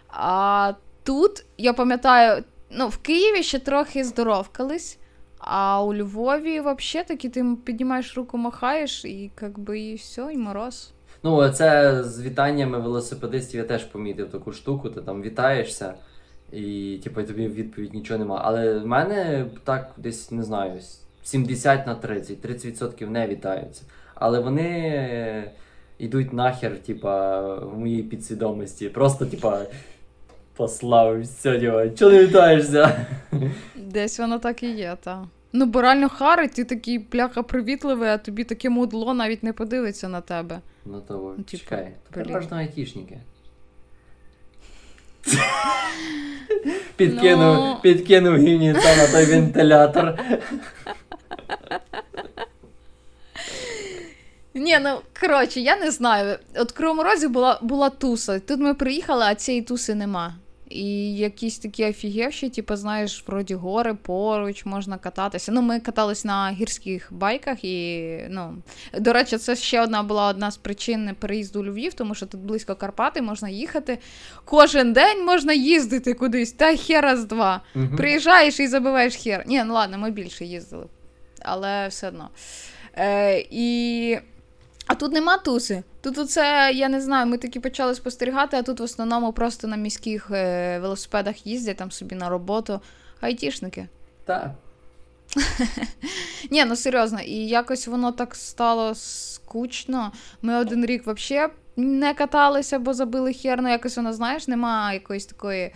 А 0.08 0.72
тут, 1.04 1.44
я 1.58 1.72
пам'ятаю, 1.72 2.44
ну, 2.70 2.88
в 2.88 2.96
Києві 2.96 3.42
ще 3.42 3.58
трохи 3.58 4.04
здоровкались. 4.04 4.98
А 5.38 5.84
у 5.84 5.94
Львові 5.94 6.60
взагалі 6.60 7.06
таки 7.08 7.28
ти 7.28 7.56
піднімаєш 7.64 8.16
руку, 8.16 8.38
махаєш, 8.38 9.04
і 9.04 9.30
як 9.42 9.58
би 9.58 9.80
і 9.80 9.94
все, 9.94 10.28
і 10.32 10.36
мороз. 10.36 10.92
Ну, 11.22 11.48
це 11.48 12.02
з 12.04 12.22
вітаннями 12.22 12.78
велосипедистів 12.78 13.60
я 13.60 13.66
теж 13.66 13.84
помітив 13.84 14.30
таку 14.30 14.52
штуку, 14.52 14.90
ти 14.90 15.00
там 15.00 15.22
вітаєшся, 15.22 15.94
і 16.52 17.00
типу, 17.04 17.22
тобі 17.22 17.48
відповідь 17.48 17.94
нічого 17.94 18.18
нема. 18.18 18.40
Але 18.44 18.78
в 18.78 18.86
мене 18.86 19.46
так 19.64 19.90
десь 19.96 20.30
не 20.30 20.42
знаю, 20.42 20.80
70 21.22 21.86
на 21.86 21.94
30, 21.94 22.46
30% 22.46 23.08
не 23.08 23.28
вітаються. 23.28 23.82
Але 24.14 24.40
вони 24.40 25.52
йдуть 25.98 26.32
нахер, 26.32 26.82
типа, 26.82 27.40
в 27.54 27.78
моїй 27.78 28.02
підсвідомості. 28.02 28.88
Просто, 28.88 29.26
типа, 29.26 29.60
послав, 30.58 31.20
все, 31.20 31.58
діва, 31.58 31.88
чого 31.88 32.10
не 32.12 32.26
вітаєшся? 32.26 33.06
Десь 33.76 34.18
воно 34.18 34.38
так 34.38 34.62
і 34.62 34.70
є, 34.70 34.96
та. 35.04 35.24
Ну, 35.52 35.66
бо 35.66 35.82
реально 35.82 36.08
харить, 36.08 36.52
ти 36.52 36.64
такий 36.64 36.98
пляха 36.98 37.42
привітливий, 37.42 38.08
а 38.08 38.18
тобі 38.18 38.44
таке 38.44 38.70
мудло 38.70 39.14
навіть 39.14 39.42
не 39.42 39.52
подивиться 39.52 40.08
на 40.08 40.20
тебе. 40.20 40.60
Ну 40.86 41.00
то 41.08 41.34
Ну, 41.38 41.44
типу, 41.44 41.58
чекай, 41.64 41.92
то 42.14 42.20
блін. 42.20 42.52
айтішники. 42.52 43.18
Підкинув, 46.96 47.54
Ну. 47.56 47.76
підкинув 47.82 48.36
гівніця 48.36 48.96
на 48.96 49.06
той 49.12 49.24
вентилятор. 49.26 50.18
Ні, 54.54 54.78
ну 54.82 54.98
коротше, 55.20 55.60
я 55.60 55.76
не 55.76 55.90
знаю. 55.90 56.38
От 56.56 56.70
в 56.72 56.74
Кривому 56.74 57.02
Розі 57.02 57.28
була, 57.28 57.58
була 57.62 57.90
туса. 57.90 58.38
Тут 58.40 58.60
ми 58.60 58.74
приїхали, 58.74 59.24
а 59.24 59.34
цієї 59.34 59.62
туси 59.62 59.94
нема. 59.94 60.34
І 60.70 61.16
якісь 61.16 61.58
такі 61.58 61.84
офігевші, 61.84 62.48
типу, 62.48 62.76
знаєш, 62.76 63.24
вроді 63.26 63.54
гори 63.54 63.94
поруч 63.94 64.64
можна 64.64 64.98
кататися. 64.98 65.52
Ну, 65.52 65.62
ми 65.62 65.80
катались 65.80 66.24
на 66.24 66.50
гірських 66.50 67.08
байках, 67.10 67.64
і 67.64 68.18
ну 68.30 68.62
до 68.98 69.12
речі, 69.12 69.38
це 69.38 69.56
ще 69.56 69.82
одна 69.82 70.02
була 70.02 70.26
одна 70.26 70.50
з 70.50 70.56
причин 70.56 71.16
переїзду 71.18 71.60
у 71.60 71.64
Львів, 71.64 71.94
тому 71.94 72.14
що 72.14 72.26
тут 72.26 72.40
близько 72.40 72.74
Карпати, 72.74 73.22
можна 73.22 73.48
їхати. 73.48 73.98
Кожен 74.44 74.92
день 74.92 75.24
можна 75.24 75.52
їздити 75.52 76.14
кудись, 76.14 76.52
та 76.52 76.76
хера 76.76 77.16
з 77.16 77.24
два. 77.24 77.60
Мгм. 77.74 77.96
Приїжджаєш 77.96 78.60
і 78.60 78.66
забиваєш 78.66 79.16
хер. 79.16 79.44
Ні, 79.46 79.64
ну 79.64 79.74
ладно, 79.74 79.98
ми 79.98 80.10
більше 80.10 80.44
їздили. 80.44 80.86
Але 81.42 81.88
все 81.88 82.08
одно. 82.08 82.28
Е, 82.96 83.44
і... 83.50 84.18
А 84.88 84.94
тут 84.94 85.12
нема 85.12 85.38
туси. 85.38 85.82
Тут 86.00 86.18
оце, 86.18 86.72
я 86.74 86.88
не 86.88 87.00
знаю, 87.00 87.26
ми 87.26 87.38
таки 87.38 87.60
почали 87.60 87.94
спостерігати, 87.94 88.56
а 88.56 88.62
тут 88.62 88.80
в 88.80 88.82
основному 88.82 89.32
просто 89.32 89.68
на 89.68 89.76
міських 89.76 90.30
е, 90.30 90.78
велосипедах 90.78 91.46
їздять 91.46 91.76
там 91.76 91.90
собі 91.90 92.14
на 92.14 92.28
роботу. 92.28 92.80
Айтішники. 93.20 93.88
Так. 94.24 94.50
Ні, 96.50 96.64
ну 96.64 96.76
серйозно, 96.76 97.20
і 97.20 97.34
якось 97.34 97.86
воно 97.86 98.12
так 98.12 98.34
стало 98.34 98.94
скучно. 98.94 100.12
Ми 100.42 100.56
один 100.56 100.86
рік 100.86 101.06
взагалі 101.06 101.52
не 101.76 102.14
каталися, 102.14 102.78
бо 102.78 102.94
забили 102.94 103.32
хер, 103.32 103.62
ну 103.62 103.68
якось 103.68 103.96
воно, 103.96 104.12
знаєш, 104.12 104.48
нема 104.48 104.92
якоїсь 104.92 105.26
такої 105.26 105.74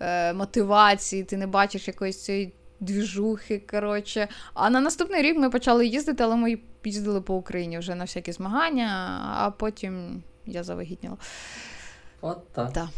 е, 0.00 0.32
мотивації, 0.32 1.24
ти 1.24 1.36
не 1.36 1.46
бачиш 1.46 1.88
якоїсь 1.88 2.24
цієї 2.24 2.52
двіжухи, 2.82 3.62
коротше. 3.70 4.28
А 4.54 4.70
на 4.70 4.80
наступний 4.80 5.22
рік 5.22 5.36
ми 5.38 5.50
почали 5.50 5.86
їздити, 5.86 6.24
але 6.24 6.36
ми 6.36 6.58
їздили 6.84 7.20
по 7.20 7.34
Україні 7.34 7.78
вже 7.78 7.94
на 7.94 8.04
всякі 8.04 8.32
змагання, 8.32 9.18
а 9.36 9.50
потім 9.50 10.22
я 10.46 10.62
завагітніла. 10.64 11.16
От 12.20 12.52
так. 12.52 12.72
Так. 12.72 12.88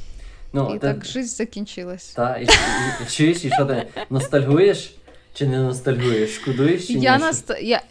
Ну, 0.53 0.71
і 0.71 0.73
ти- 0.73 0.79
так 0.79 1.05
життя 1.05 1.29
закінчилась. 1.29 2.13
Та, 2.13 2.37
і, 2.37 2.45
і, 2.45 2.49
і, 3.03 3.11
чуєш, 3.11 3.45
і 3.45 3.51
що 3.51 3.65
ти 3.65 3.87
ностальгуєш 4.11 4.97
чи 5.35 5.47
не 5.47 5.59
ностальгуєш? 5.59 6.35
Шкодуєш 6.35 6.87
чи 6.87 6.93
Я, 6.93 7.17
ні? 7.17 7.23
наст... 7.23 7.53
я, 7.61 7.83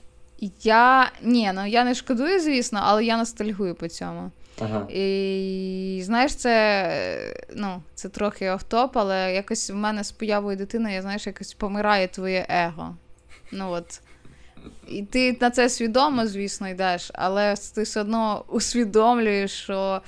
я... 0.63 1.11
Ні, 1.21 1.51
ну 1.55 1.67
я 1.67 1.83
не 1.83 1.95
шкодую, 1.95 2.39
звісно, 2.39 2.79
але 2.83 3.05
я 3.05 3.17
ностальгую 3.17 3.75
по 3.75 3.87
цьому. 3.87 4.31
Ага. 4.61 4.87
І 4.89 6.01
знаєш, 6.03 6.35
це, 6.35 6.83
е, 6.91 7.45
ну, 7.55 7.81
це 7.95 8.09
трохи 8.09 8.49
офтоп, 8.49 8.97
але 8.97 9.33
якось 9.33 9.69
в 9.69 9.75
мене 9.75 10.03
з 10.03 10.11
появою 10.11 10.57
дитини, 10.57 10.93
я 10.93 11.01
знаєш, 11.01 11.27
якось 11.27 11.53
помирає 11.53 12.07
твоє 12.07 12.45
его. 12.49 12.95
Ну 13.51 13.69
от. 13.71 14.01
І 14.87 15.01
ти 15.03 15.37
на 15.41 15.49
це 15.51 15.69
свідомо, 15.69 16.27
звісно, 16.27 16.69
йдеш, 16.69 17.11
але 17.13 17.55
ти 17.75 17.81
все 17.83 18.01
одно 18.01 18.43
усвідомлюєш, 18.47 19.51
що 19.51 20.01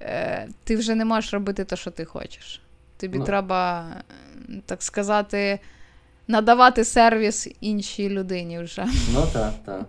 е, 0.00 0.48
ти 0.64 0.76
вже 0.76 0.94
не 0.94 1.04
можеш 1.04 1.32
робити 1.32 1.64
те, 1.64 1.76
що 1.76 1.90
ти 1.90 2.04
хочеш. 2.04 2.62
Тобі 2.96 3.18
Ну. 3.18 3.24
треба, 3.24 3.86
так 4.66 4.82
сказати, 4.82 5.58
надавати 6.28 6.84
сервіс 6.84 7.48
іншій 7.60 8.08
людині 8.08 8.58
вже. 8.58 8.86
Ну 9.14 9.26
так, 9.32 9.52
так. 9.66 9.82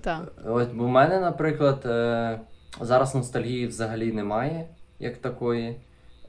Так. 0.00 0.32
От 0.46 0.70
у 0.72 0.88
мене, 0.88 1.20
наприклад, 1.20 1.82
е, 1.86 2.40
зараз 2.80 3.14
ностальгії 3.14 3.66
взагалі 3.66 4.12
немає, 4.12 4.66
як 4.98 5.16
такої. 5.16 5.76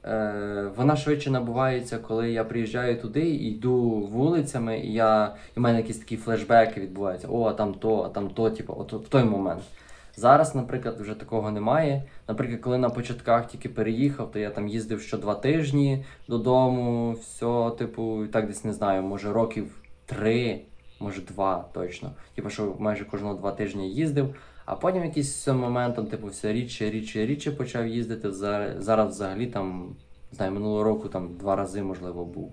Е, 0.04 0.70
вона 0.76 0.96
швидше 0.96 1.30
набувається, 1.30 1.98
коли 1.98 2.30
я 2.30 2.44
приїжджаю 2.44 3.00
туди 3.00 3.30
і 3.30 3.50
йду 3.50 3.80
вулицями, 3.90 4.78
і 4.78 4.92
я, 4.92 5.34
і 5.56 5.60
в 5.60 5.62
мене 5.62 5.78
якісь 5.78 5.98
такі 5.98 6.16
флешбеки 6.16 6.80
відбуваються. 6.80 7.28
О, 7.30 7.44
а 7.44 7.52
там 7.52 7.74
то, 7.74 8.02
а 8.02 8.08
там 8.08 8.30
то, 8.30 8.50
типу, 8.50 8.74
от 8.78 8.92
в 8.92 9.08
той 9.08 9.24
момент. 9.24 9.62
Зараз, 10.16 10.54
наприклад, 10.54 11.00
вже 11.00 11.14
такого 11.14 11.50
немає. 11.50 12.02
Наприклад, 12.28 12.60
коли 12.60 12.78
на 12.78 12.90
початках 12.90 13.48
тільки 13.48 13.68
переїхав, 13.68 14.30
то 14.32 14.38
я 14.38 14.50
там 14.50 14.68
їздив 14.68 15.00
що 15.00 15.18
два 15.18 15.34
тижні 15.34 16.04
додому, 16.28 17.12
все, 17.12 17.70
типу, 17.78 18.26
так 18.32 18.46
десь 18.46 18.64
не 18.64 18.72
знаю, 18.72 19.02
може 19.02 19.32
років 19.32 19.82
три, 20.06 20.60
може 21.00 21.20
два 21.20 21.64
точно. 21.72 22.10
Типу, 22.34 22.50
що 22.50 22.76
майже 22.78 23.04
кожного 23.04 23.34
два 23.34 23.52
тижні 23.52 23.90
їздив. 23.90 24.34
А 24.70 24.74
потім 24.76 25.04
якийсь 25.04 25.46
моментом, 25.46 26.06
типу, 26.06 26.26
все 26.26 26.52
рідше, 26.52 26.90
рідше, 26.90 27.26
рідше 27.26 27.52
почав 27.52 27.86
їздити. 27.86 28.32
Зараз, 28.32 29.14
взагалі 29.14 29.46
там, 29.46 29.96
не 30.32 30.36
знаю, 30.36 30.52
минулого 30.52 30.82
року 30.82 31.08
там 31.08 31.36
два 31.36 31.56
рази, 31.56 31.82
можливо, 31.82 32.24
був 32.24 32.52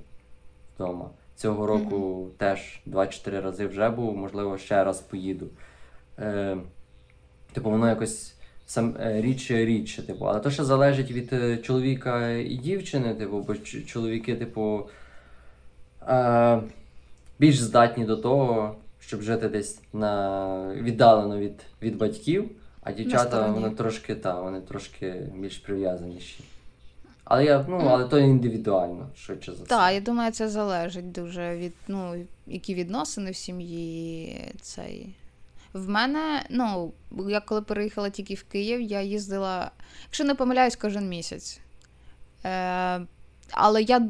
вдома. 0.76 1.10
Цього 1.36 1.68
року 1.68 2.28
теж 2.38 2.82
2-4 2.88 3.42
рази 3.42 3.68
вже 3.68 3.90
був, 3.90 4.18
можливо, 4.18 4.58
ще 4.58 4.84
раз 4.84 5.00
поїду. 5.00 5.48
Е, 6.20 6.58
типу, 7.54 7.70
воно 7.72 7.90
якось 7.90 8.36
сам 8.66 8.96
е, 9.00 9.22
рідше 9.22 9.66
рідше, 9.66 10.08
типу. 10.08 10.26
Але 10.26 10.40
то, 10.40 10.52
що 10.52 10.66
залежить 10.66 11.12
від 11.12 11.34
е, 11.34 11.58
чоловіка 11.58 12.32
і 12.32 12.56
дівчини, 12.56 13.16
типу, 13.16 13.40
бо 13.40 13.56
чоловіки, 13.86 14.36
типу, 14.36 14.90
е, 16.08 16.62
більш 17.40 17.60
здатні 17.60 18.06
до 18.06 18.18
того, 18.18 18.76
щоб 19.08 19.22
жити 19.22 19.50
десь 19.50 19.80
на 19.94 20.74
віддалено 20.74 21.40
від, 21.40 21.62
від 21.82 21.98
батьків, 21.98 22.52
а 22.82 22.92
дівчата 22.92 23.48
вони 23.48 23.70
трошки 23.70 24.16
та, 24.16 24.42
вони 24.42 24.62
трошки 24.62 25.30
більш 25.36 25.58
прив'язаніші. 25.58 26.44
Але 27.24 27.46
я, 27.46 27.66
ну, 27.70 27.78
але 27.78 28.06
то 28.06 28.20
індивідуально, 28.20 29.10
швидше 29.16 29.52
за 29.52 29.58
все. 29.58 29.66
Так, 29.66 29.94
я 29.94 30.00
думаю, 30.00 30.32
це 30.32 30.50
залежить 30.50 31.12
дуже 31.12 31.58
від 31.58 31.74
ну, 31.88 32.26
які 32.48 32.76
відносини 32.76 33.32
в 33.32 33.36
сім'ї. 33.36 34.52
Цей. 34.62 35.16
В 35.74 35.90
мене, 35.90 36.46
ну, 36.50 36.94
я 37.30 37.40
коли 37.40 37.62
переїхала 37.62 38.10
тільки 38.10 38.34
в 38.34 38.44
Київ, 38.44 38.82
я 38.82 39.02
їздила, 39.02 39.72
якщо 40.06 40.24
не 40.24 40.36
помиляюсь, 40.36 40.76
кожен 40.76 41.10
місяць. 41.10 41.60
Е, 42.46 43.02
але 43.52 43.82
я, 43.82 44.08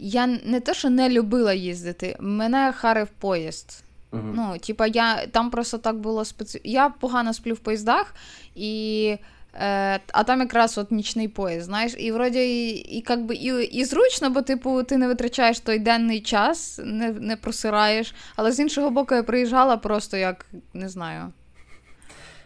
я 0.00 0.26
не 0.26 0.60
те, 0.60 0.74
що 0.74 0.90
не 0.90 1.08
любила 1.08 1.52
їздити, 1.52 2.16
мене 2.20 2.72
харив 2.72 3.08
поїзд. 3.08 3.84
Мгм. 4.12 4.32
Ну, 4.36 4.58
типа, 4.58 4.86
я 4.86 5.26
там 5.26 5.50
просто 5.50 5.78
так 5.78 5.96
було 5.96 6.24
специ... 6.24 6.60
Я 6.64 6.88
погано 6.88 7.34
сплю 7.34 7.54
в 7.54 7.58
поїздах, 7.58 8.14
і, 8.54 9.16
е, 9.54 10.00
а 10.12 10.24
там 10.24 10.40
якраз 10.40 10.78
от 10.78 10.90
нічний 10.90 11.28
поїзд, 11.28 11.64
знаєш, 11.64 11.94
і 11.98 12.12
вроді 12.12 12.38
і, 12.38 12.70
і, 12.70 13.02
как 13.02 13.24
би, 13.24 13.34
і, 13.34 13.64
і 13.64 13.84
зручно, 13.84 14.30
бо 14.30 14.42
типу, 14.42 14.82
ти 14.82 14.96
не 14.96 15.06
витрачаєш 15.06 15.60
той 15.60 15.78
денний 15.78 16.20
час, 16.20 16.80
не, 16.84 17.10
не 17.10 17.36
просираєш. 17.36 18.14
Але 18.36 18.52
з 18.52 18.60
іншого 18.60 18.90
боку, 18.90 19.14
я 19.14 19.22
приїжджала 19.22 19.76
просто 19.76 20.16
як 20.16 20.46
не 20.74 20.88
знаю, 20.88 21.32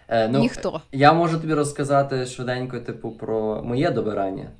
Е, 0.09 0.29
ну, 0.29 0.39
ніхто. 0.39 0.81
Я 0.93 1.13
можу 1.13 1.41
тобі 1.41 1.55
розказати 1.55 2.27
швиденько, 2.27 2.81
типу, 2.81 3.11
про 3.11 3.63
моє 3.63 3.91
добирання. 3.91 4.51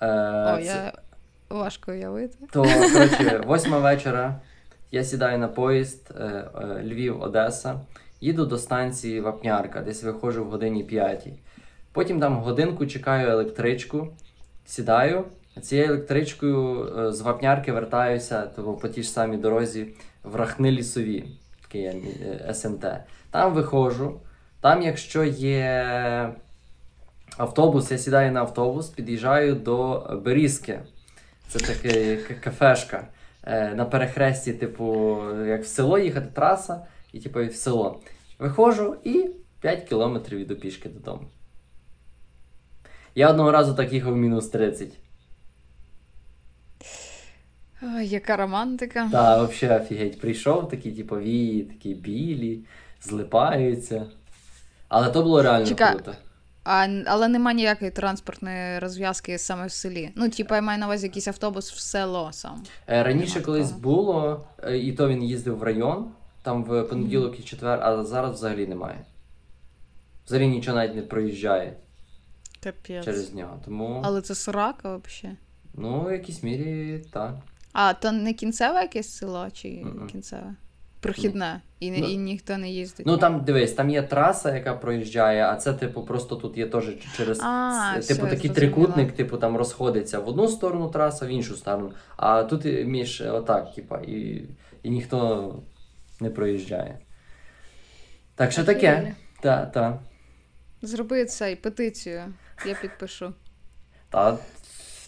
Е, 0.00 0.54
О, 0.54 0.56
це- 0.56 0.64
я 0.64 0.92
важко 1.50 1.92
уявити. 1.92 2.38
То, 2.52 2.62
коротше, 2.62 3.42
восьма 3.46 3.78
вечора. 3.78 4.40
я 4.90 5.04
сідаю 5.04 5.38
на 5.38 5.48
поїзд 5.48 6.10
е, 6.10 6.24
е, 6.24 6.82
Львів-Одеса, 6.84 7.80
їду 8.20 8.46
до 8.46 8.58
станції 8.58 9.20
Вапнярка, 9.20 9.80
десь 9.80 10.04
виходжу 10.04 10.44
в 10.44 10.50
годині 10.50 10.84
5. 10.84 11.28
Потім 11.92 12.20
там 12.20 12.36
годинку 12.36 12.86
чекаю 12.86 13.30
електричку, 13.30 14.08
сідаю. 14.66 15.24
Цією 15.62 15.88
електричкою 15.88 16.88
е, 16.98 17.12
з 17.12 17.20
Вапнярки 17.20 17.72
вертаюся 17.72 18.50
тобто, 18.56 18.72
по 18.72 18.88
тій 18.88 19.02
ж 19.02 19.08
самій 19.08 19.36
дорозі 19.36 19.86
в 20.24 20.36
Рахни 20.36 20.70
лісові, 20.70 21.24
таке 21.62 21.94
СМТ. 22.54 22.86
Там 23.30 23.54
виходжу. 23.54 24.20
Там, 24.60 24.82
якщо 24.82 25.24
є 25.24 26.34
автобус, 27.36 27.90
я 27.90 27.98
сідаю 27.98 28.32
на 28.32 28.40
автобус, 28.40 28.88
під'їжджаю 28.88 29.54
до 29.54 30.06
Берізки. 30.24 30.80
Це 31.54 31.58
таке 31.60 32.16
кафешка. 32.16 33.08
Е, 33.46 33.74
на 33.74 33.84
перехресті, 33.84 34.52
типу, 34.52 35.18
як 35.46 35.62
в 35.62 35.66
село 35.66 35.98
їхати 35.98 36.26
траса, 36.34 36.86
і 37.12 37.20
типу 37.20 37.40
і 37.40 37.46
в 37.46 37.54
село. 37.54 38.00
Виходжу 38.38 38.96
і 39.04 39.30
5 39.60 39.88
кілометрів 39.88 40.38
іду 40.38 40.56
пішки 40.56 40.88
додому. 40.88 41.22
Я 43.14 43.30
одного 43.30 43.50
разу 43.50 43.74
так 43.74 43.92
їхав 43.92 44.16
мінус 44.16 44.48
30. 44.48 44.88
Ой, 47.82 48.06
яка 48.06 48.36
романтика. 48.36 49.08
Та, 49.12 49.44
взагалі 49.44 49.82
офігеть. 49.82 50.20
Прийшов 50.20 50.68
такі, 50.68 50.92
типу, 50.92 51.18
вії, 51.18 51.62
такі 51.62 51.94
білі, 51.94 52.60
злипаються. 53.02 54.06
Але 54.88 55.10
то 55.10 55.22
було 55.22 55.42
реально 55.42 55.66
Чекай, 55.66 55.92
круто. 55.92 56.14
А, 56.64 56.88
але 57.06 57.28
нема 57.28 57.52
ніякої 57.52 57.90
транспортної 57.90 58.78
розв'язки 58.78 59.38
саме 59.38 59.66
в 59.66 59.72
селі. 59.72 60.10
Ну, 60.14 60.28
типа, 60.30 60.56
я 60.56 60.62
маю 60.62 60.78
на 60.78 60.86
увазі 60.86 61.06
якийсь 61.06 61.28
автобус 61.28 61.72
в 61.72 61.78
село 61.78 62.32
сам. 62.32 62.62
Е, 62.88 63.02
Раніше 63.02 63.34
Нема 63.34 63.44
колись 63.46 63.68
такого. 63.68 63.82
було, 63.82 64.46
е, 64.62 64.78
і 64.78 64.92
то 64.92 65.08
він 65.08 65.22
їздив 65.22 65.58
в 65.58 65.62
район, 65.62 66.10
там 66.42 66.64
в 66.64 66.82
понеділок 66.82 67.40
і 67.40 67.42
четвер, 67.42 67.80
а 67.82 68.04
зараз 68.04 68.32
взагалі 68.36 68.66
немає. 68.66 69.04
Взагалі 70.26 70.48
нічого 70.48 70.76
навіть 70.76 70.94
не 70.96 71.02
проїжджає 71.02 71.76
Капець. 72.62 73.04
через 73.04 73.34
нього. 73.34 73.60
Тому, 73.64 74.00
Але 74.04 74.20
це 74.22 74.34
срака 74.34 74.96
взагалі. 74.96 75.36
ну, 75.74 76.04
в 76.04 76.12
якійсь 76.12 76.42
мірі 76.42 77.02
так. 77.12 77.34
А, 77.72 77.94
то 77.94 78.12
не 78.12 78.32
кінцеве 78.34 78.80
якесь 78.82 79.16
село 79.16 79.48
чи 79.52 79.82
Мгм. 79.84 80.08
кінцеве? 80.08 80.54
Прохідне. 81.04 81.60
І, 81.80 81.90
Ну, 81.90 81.96
і 81.96 82.16
ніхто 82.16 82.58
не 82.58 82.70
їздить. 82.70 83.06
Ну 83.06 83.16
там 83.18 83.44
дивись, 83.44 83.72
там 83.72 83.90
є 83.90 84.02
траса, 84.02 84.54
яка 84.54 84.74
проїжджає, 84.74 85.46
а 85.46 85.56
це, 85.56 85.72
типу, 85.72 86.04
просто 86.04 86.36
тут 86.36 86.56
є 86.58 86.66
теж 86.66 86.84
через 87.16 87.40
А, 87.42 87.96
все, 87.98 88.14
типу 88.14 88.26
такий 88.26 88.50
зрозуміла. 88.50 88.54
трикутник, 88.54 89.12
типу 89.12 89.36
там 89.36 89.56
розходиться 89.56 90.18
в 90.20 90.28
одну 90.28 90.48
сторону 90.48 90.88
траса, 90.90 91.26
в 91.26 91.28
іншу 91.28 91.56
сторону. 91.56 91.92
А 92.16 92.42
тут 92.42 92.64
між 92.64 93.20
е, 93.20 93.30
отак, 93.30 93.74
типа, 93.74 93.98
і, 94.06 94.42
і 94.82 94.90
ніхто 94.90 95.54
не 96.20 96.30
проїжджає. 96.30 96.98
Так 98.34 98.52
що 98.52 98.64
таке. 98.64 99.14
Та, 99.40 99.66
та. 99.66 99.98
Зроби 100.82 101.24
цей 101.24 101.56
петицію, 101.56 102.22
я 102.66 102.74
підпишу. 102.74 103.32
Та, 104.10 104.38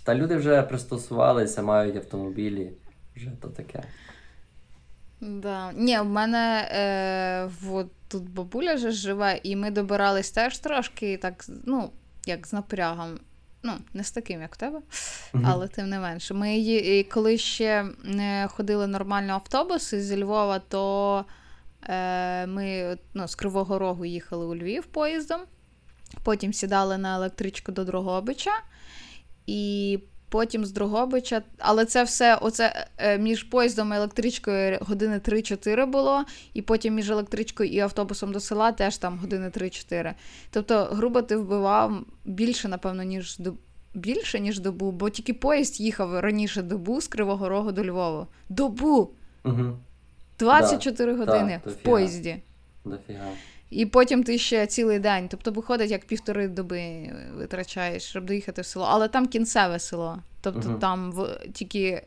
та 0.04 0.14
люди 0.14 0.36
вже 0.36 0.62
пристосувалися, 0.62 1.62
мають 1.62 1.96
автомобілі. 1.96 2.70
Вже 3.16 3.30
то 3.42 3.48
таке. 3.48 3.82
Да. 5.20 5.72
Ні, 5.72 5.98
в 5.98 6.04
мене 6.04 6.68
е, 6.70 7.50
от 7.70 7.86
тут 8.08 8.30
бабуля 8.30 8.76
же 8.76 8.90
живе, 8.90 9.40
і 9.42 9.56
ми 9.56 9.70
добирались 9.70 10.30
теж 10.30 10.58
трошки 10.58 11.16
так, 11.16 11.44
ну, 11.64 11.90
як 12.26 12.46
з 12.46 12.52
напрягом. 12.52 13.18
Ну, 13.62 13.72
не 13.94 14.04
з 14.04 14.10
таким, 14.10 14.40
як 14.40 14.54
в 14.54 14.58
тебе, 14.58 14.80
але 15.44 15.68
тим 15.68 15.88
не 15.88 15.98
менше. 15.98 16.34
Ми 16.34 16.56
її, 16.56 17.04
коли 17.04 17.38
ще 17.38 17.86
не 18.04 18.48
ходили 18.50 18.86
нормально 18.86 19.32
автобуси 19.32 20.02
зі 20.02 20.22
Львова, 20.24 20.58
то 20.58 21.24
е, 21.82 22.46
ми 22.46 22.98
ну, 23.14 23.28
з 23.28 23.34
Кривого 23.34 23.78
Рогу 23.78 24.04
їхали 24.04 24.46
у 24.46 24.56
Львів 24.56 24.86
поїздом, 24.86 25.40
потім 26.22 26.52
сідали 26.52 26.98
на 26.98 27.16
електричку 27.16 27.72
до 27.72 27.84
Дрогобича, 27.84 28.52
і 29.46 30.00
потім 30.36 30.64
з 30.64 30.72
Дрогобича. 30.72 31.42
Але 31.58 31.84
це 31.84 32.04
все, 32.04 32.36
оце 32.36 32.86
е, 32.98 33.18
між 33.18 33.42
поїздом 33.42 33.92
і 33.92 33.96
електричкою 33.96 34.78
години 34.80 35.18
3-4 35.18 35.86
було, 35.86 36.24
і 36.54 36.62
потім 36.62 36.94
між 36.94 37.10
електричкою 37.10 37.70
і 37.70 37.78
автобусом 37.78 38.32
до 38.32 38.40
села 38.40 38.72
теж 38.72 38.98
там 38.98 39.18
години 39.18 39.48
3-4. 39.48 40.14
Тобто, 40.50 40.84
грубо 40.84 41.22
ти 41.22 41.36
вбивав 41.36 42.04
більше, 42.24 42.68
напевно, 42.68 43.02
ніж 43.02 43.38
до. 43.38 43.52
Більше, 43.94 44.40
ніж 44.40 44.58
добу, 44.60 44.92
бо 44.92 45.10
тільки 45.10 45.34
поїзд 45.34 45.80
їхав 45.80 46.20
раніше 46.20 46.62
добу 46.62 47.00
з 47.00 47.08
Кривого 47.08 47.48
Рогу 47.48 47.72
до 47.72 47.84
Львова. 47.84 48.26
Добу! 48.48 49.10
Угу. 49.44 49.78
24 50.38 51.14
години 51.14 51.60
то 51.64 51.70
в 51.70 51.72
фіга. 51.72 51.84
поїзді. 51.84 52.36
Дофіга. 52.84 53.28
І 53.70 53.86
потім 53.86 54.22
ти 54.24 54.38
ще 54.38 54.66
цілий 54.66 54.98
день. 54.98 55.28
Тобто 55.28 55.50
виходить, 55.50 55.90
як 55.90 56.04
півтори 56.04 56.48
доби 56.48 57.12
витрачаєш, 57.34 58.02
щоб 58.02 58.24
доїхати 58.24 58.62
в 58.62 58.66
село. 58.66 58.86
Але 58.90 59.08
там 59.08 59.26
кінцеве 59.26 59.78
село. 59.78 60.18
Тобто 60.40 60.68
Мгм. 60.68 60.78
там 60.78 61.12
в 61.12 61.38
тільки. 61.52 61.82
е, 61.88 62.02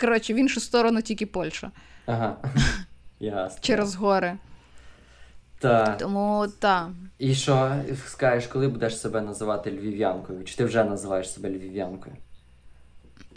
Коротше, 0.00 0.34
в 0.34 0.36
іншу 0.36 0.60
сторону 0.60 1.02
тільки 1.02 1.26
Польща 1.26 1.70
Ага. 2.06 2.36
Ясно. 3.20 3.58
через 3.60 3.94
гори. 3.94 4.36
Так. 5.58 5.98
Тому 5.98 6.46
так. 6.58 6.88
І 7.18 7.34
що 7.34 7.76
скажеш, 8.06 8.46
коли 8.46 8.68
будеш 8.68 9.00
себе 9.00 9.20
називати 9.20 9.70
львів'янкою? 9.70 10.44
Чи 10.44 10.56
ти 10.56 10.64
вже 10.64 10.84
називаєш 10.84 11.32
себе 11.32 11.50
львів'янкою? 11.50 12.16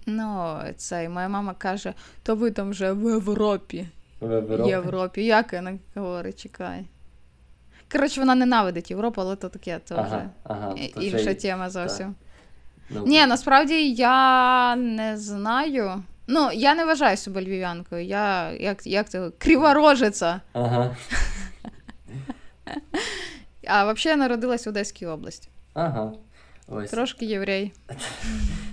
Ну, 0.06 0.58
це 0.78 1.04
і 1.04 1.10
моя 1.10 1.30
мама 1.30 1.54
каже: 1.54 1.94
то 2.24 2.36
ви 2.36 2.52
там 2.52 2.70
вже 2.70 2.92
в 2.94 3.10
Європі. 3.10 3.88
В 4.22 4.32
Європі? 4.34 4.70
Європі. 4.70 5.26
Як 5.26 5.54
вона 5.54 5.78
говорить, 5.96 6.42
чекай. 6.44 6.86
Коротше, 7.92 8.20
вона 8.20 8.36
ненавидить 8.36 8.92
Європу, 8.92 9.22
але 9.22 9.36
то 9.36 9.50
таке, 9.50 9.80
вже 9.86 9.96
Ага, 10.00 10.30
ага. 10.44 10.76
то 10.96 11.02
інша 11.02 11.30
й- 11.30 11.36
тема 11.36 11.70
зовсім. 11.70 12.16
ну, 12.90 13.04
Ні, 13.08 13.26
насправді 13.26 13.92
я 13.92 14.76
не 14.76 15.18
знаю. 15.18 16.04
Ну, 16.28 16.50
я 16.54 16.76
не 16.76 16.86
вважаю 16.86 17.18
себе 17.18 17.42
львів'янкою. 17.42 18.06
Я 18.06 18.52
як, 18.52 18.88
як 18.88 19.10
це 19.10 19.30
криворожиця. 19.38 20.42
Ага. 20.54 20.96
А 23.70 23.84
взагалі 23.84 24.00
я 24.06 24.16
народилась 24.16 24.66
в 24.66 24.70
Одеській 24.70 25.06
області. 25.06 25.50
Ага. 25.74 26.12
Ось. 26.68 26.90
Трошки 26.92 27.26
єврей. 27.26 27.74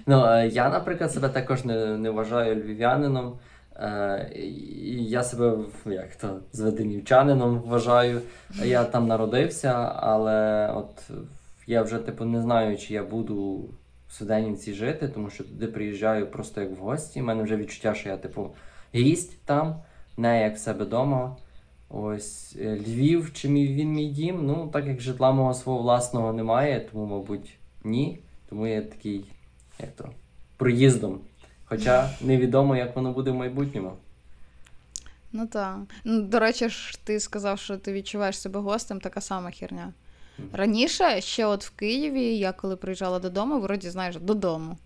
Ну, 0.07 0.25
е, 0.27 0.49
я, 0.49 0.69
наприклад, 0.69 1.13
себе 1.13 1.29
також 1.29 1.65
не, 1.65 1.87
не 1.97 2.11
вважаю 2.11 2.55
львів'янином. 2.57 3.39
Е, 3.77 4.31
і 4.35 5.05
я 5.05 5.23
себе 5.23 5.59
як 5.87 6.17
то 6.17 6.41
зведенівчанином 6.53 7.59
вважаю. 7.59 8.21
Я 8.65 8.85
там 8.85 9.07
народився, 9.07 9.73
але 9.97 10.69
от 10.75 11.11
я 11.67 11.83
вже 11.83 11.99
типу 11.99 12.25
не 12.25 12.43
знаю, 12.43 12.79
чи 12.79 12.95
я 12.95 13.03
буду 13.03 13.69
в 14.09 14.13
Свиденівці 14.13 14.75
жити, 14.75 15.09
тому 15.09 15.31
що 15.31 15.45
туди 15.45 15.67
приїжджаю 15.67 16.27
просто 16.27 16.61
як 16.61 16.71
в 16.71 16.83
гості. 16.83 17.21
У 17.21 17.25
мене 17.25 17.43
вже 17.43 17.57
відчуття, 17.57 17.95
що 17.95 18.09
я, 18.09 18.17
типу, 18.17 18.51
гість 18.95 19.43
там, 19.45 19.77
не 20.17 20.43
як 20.43 20.55
в 20.55 20.59
себе 20.59 20.85
вдома. 20.85 21.37
Ось 21.89 22.57
е, 22.61 22.77
Львів, 22.77 23.33
чи 23.33 23.49
мій 23.49 23.69
він 23.69 23.93
мій 23.93 24.09
дім? 24.09 24.47
Ну, 24.47 24.71
так 24.73 24.87
як 24.87 25.01
житла 25.01 25.33
мого 25.33 25.55
свого 25.55 25.83
власного 25.83 26.33
немає, 26.33 26.89
тому, 26.93 27.07
мабуть, 27.07 27.59
ні. 27.85 28.19
Тому 28.49 28.67
я 28.67 28.83
такий, 28.83 29.25
як 29.81 29.91
то, 29.97 30.09
проїздом. 30.57 31.21
Хоча 31.77 32.11
невідомо, 32.21 32.77
як 32.77 32.97
воно 32.97 33.13
буде 33.13 33.31
в 33.31 33.35
майбутньому. 33.35 33.93
Ну 35.33 35.47
так. 35.47 35.77
Ну, 36.05 36.23
до 36.23 36.39
речі, 36.39 36.69
ж 36.69 36.99
ти 37.05 37.21
сказав, 37.21 37.59
що 37.59 37.77
ти 37.77 37.93
відчуваєш 37.93 38.41
себе 38.41 38.61
гостем, 38.61 39.01
така 39.01 39.21
сама 39.21 39.51
херня. 39.51 39.93
Раніше, 40.53 41.21
ще 41.21 41.47
от 41.47 41.65
в 41.65 41.71
Києві, 41.71 42.39
я 42.39 42.53
коли 42.53 42.77
приїжджала 42.77 43.19
додому, 43.19 43.61
вроді 43.61 43.91
знаєш, 43.91 44.17
додому. 44.17 44.79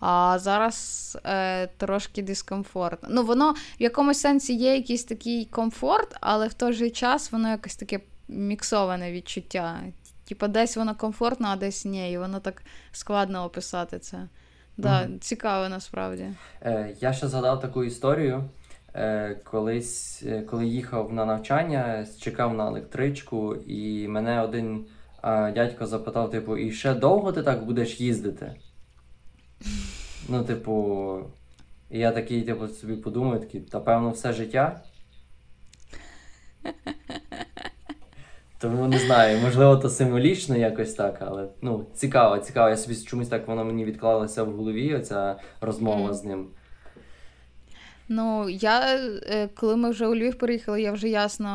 А 0.00 0.38
зараз 0.38 1.18
е, 1.24 1.66
трошки 1.66 2.22
дискомфортно. 2.22 3.08
Ну, 3.12 3.22
воно 3.22 3.52
в 3.52 3.82
якомусь 3.82 4.20
сенсі 4.20 4.54
є 4.54 4.74
якийсь 4.74 5.04
такий 5.04 5.44
комфорт, 5.44 6.16
але 6.20 6.48
в 6.48 6.54
той 6.54 6.72
же 6.72 6.90
час 6.90 7.32
воно 7.32 7.48
якось 7.48 7.76
таке 7.76 8.00
міксоване 8.28 9.12
відчуття. 9.12 9.80
Типа, 10.28 10.48
десь 10.48 10.76
воно 10.76 10.94
комфортно, 10.94 11.48
а 11.48 11.56
десь 11.56 11.84
ні. 11.84 12.12
І 12.12 12.18
воно 12.18 12.40
так 12.40 12.62
складно 12.92 13.44
описати 13.44 13.98
це. 13.98 14.28
Да, 14.78 15.02
Мгм. 15.02 15.20
Цікаво 15.20 15.68
насправді. 15.68 16.26
Е, 16.62 16.94
я 17.00 17.12
ще 17.12 17.28
згадав 17.28 17.60
таку 17.60 17.84
історію. 17.84 18.44
Е, 18.94 19.34
колись, 19.44 20.22
е, 20.26 20.42
коли 20.42 20.66
їхав 20.66 21.12
на 21.12 21.24
навчання, 21.24 22.06
чекав 22.20 22.54
на 22.54 22.66
електричку, 22.68 23.54
і 23.54 24.08
мене 24.08 24.42
один 24.42 24.86
е, 25.24 25.52
дядько 25.52 25.86
запитав: 25.86 26.30
типу, 26.30 26.56
і 26.56 26.72
ще 26.72 26.94
довго 26.94 27.32
ти 27.32 27.42
так 27.42 27.64
будеш 27.64 28.00
їздити? 28.00 28.54
Ну, 30.28 30.44
типу, 30.44 31.18
і 31.90 31.98
я 31.98 32.12
такий, 32.12 32.42
типу, 32.42 32.68
собі 32.68 32.96
подумав, 32.96 33.40
такий, 33.40 33.60
та 33.60 33.80
певно, 33.80 34.10
все 34.10 34.32
життя. 34.32 34.80
Тому 38.60 38.86
не 38.86 38.98
знаю, 38.98 39.38
можливо, 39.38 39.76
то 39.76 39.88
символічно 39.90 40.56
якось 40.56 40.94
так, 40.94 41.18
але 41.20 41.48
ну, 41.62 41.86
цікаво, 41.94 42.38
цікаво. 42.38 42.68
Я 42.68 42.76
собі 42.76 42.96
чомусь 42.96 43.28
так 43.28 43.48
воно 43.48 43.64
мені 43.64 43.84
відклалося 43.84 44.42
в 44.42 44.52
голові, 44.52 44.94
оця 44.94 45.36
розмова 45.60 46.04
Мгм. 46.04 46.14
з 46.14 46.24
ним. 46.24 46.46
Ну, 48.08 48.48
я, 48.48 48.96
е, 49.30 49.48
коли 49.54 49.76
ми 49.76 49.90
вже 49.90 50.06
у 50.06 50.14
Львів 50.14 50.38
переїхали, 50.38 50.82
я 50.82 50.92
вже 50.92 51.08
ясно 51.08 51.46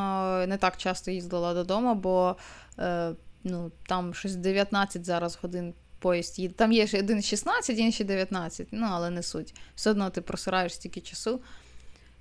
не 0.47 0.57
так 0.57 0.77
часто 0.77 1.11
їздила 1.11 1.53
додому, 1.53 1.95
бо 1.95 2.35
е, 2.79 3.11
ну, 3.43 3.71
там 3.87 4.13
щось 4.13 4.35
19 4.35 5.05
зараз 5.05 5.39
годин 5.41 5.73
поїзд 5.99 6.39
їде. 6.39 6.53
Там 6.53 6.71
є 6.71 6.87
ще 6.87 6.99
один 6.99 7.21
16, 7.21 7.77
інший 7.77 8.05
19, 8.05 8.67
ну, 8.71 8.87
але 8.91 9.09
не 9.09 9.23
суть. 9.23 9.55
Все 9.75 9.91
одно 9.91 10.09
ти 10.09 10.21
просираєш 10.21 10.73
стільки 10.73 11.01
часу. 11.01 11.41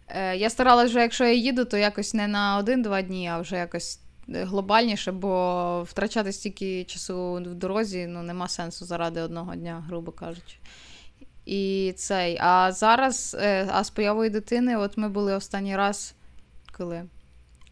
Е, 0.08 0.36
я 0.36 0.50
старалась 0.50 0.90
вже, 0.90 1.00
якщо 1.00 1.24
я 1.24 1.32
їду, 1.32 1.64
то 1.64 1.76
якось 1.76 2.14
не 2.14 2.28
на 2.28 2.56
один-два 2.58 3.02
дні, 3.02 3.28
а 3.28 3.38
вже 3.40 3.56
якось 3.56 3.96
е, 3.96 4.11
глобальніше, 4.34 5.12
бо 5.12 5.82
втрачати 5.82 6.32
стільки 6.32 6.84
часу 6.84 7.32
в 7.34 7.54
дорозі 7.54 8.06
ну, 8.06 8.22
нема 8.22 8.48
сенсу 8.48 8.84
заради 8.84 9.20
одного 9.20 9.54
дня, 9.54 9.84
грубо 9.88 10.12
кажучи. 10.12 10.56
І 11.46 11.94
цей. 11.96 12.38
А 12.40 12.72
зараз, 12.72 13.36
е, 13.40 13.68
а 13.72 13.84
з 13.84 13.90
появою 13.90 14.30
дитини, 14.30 14.76
от 14.76 14.96
ми 14.96 15.08
були 15.08 15.34
останній 15.34 15.76
раз, 15.76 16.14
коли? 16.76 17.04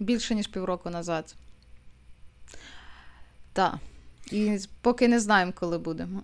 Більше 0.00 0.34
ніж 0.34 0.46
півроку 0.46 0.90
назад. 0.90 1.34
Так. 3.52 3.74
І 4.32 4.58
поки 4.80 5.08
не 5.08 5.20
знаємо, 5.20 5.52
коли 5.54 5.78
будемо. 5.78 6.22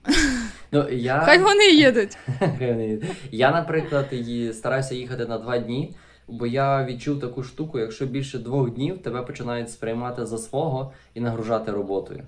Ну, 0.72 0.88
я... 0.88 1.20
Хай 1.20 1.38
вони 1.38 1.70
їдуть. 1.70 2.16
Я, 3.30 3.50
наприклад, 3.50 4.14
стараюся 4.52 4.94
їхати 4.94 5.26
на 5.26 5.38
два 5.38 5.58
дні, 5.58 5.94
бо 6.28 6.46
я 6.46 6.84
відчув 6.84 7.20
таку 7.20 7.42
штуку, 7.42 7.78
якщо 7.78 8.06
більше 8.06 8.38
двох 8.38 8.70
днів 8.70 9.02
тебе 9.02 9.22
починають 9.22 9.70
сприймати 9.70 10.26
за 10.26 10.38
свого 10.38 10.92
і 11.14 11.20
нагружати 11.20 11.72
роботою. 11.72 12.24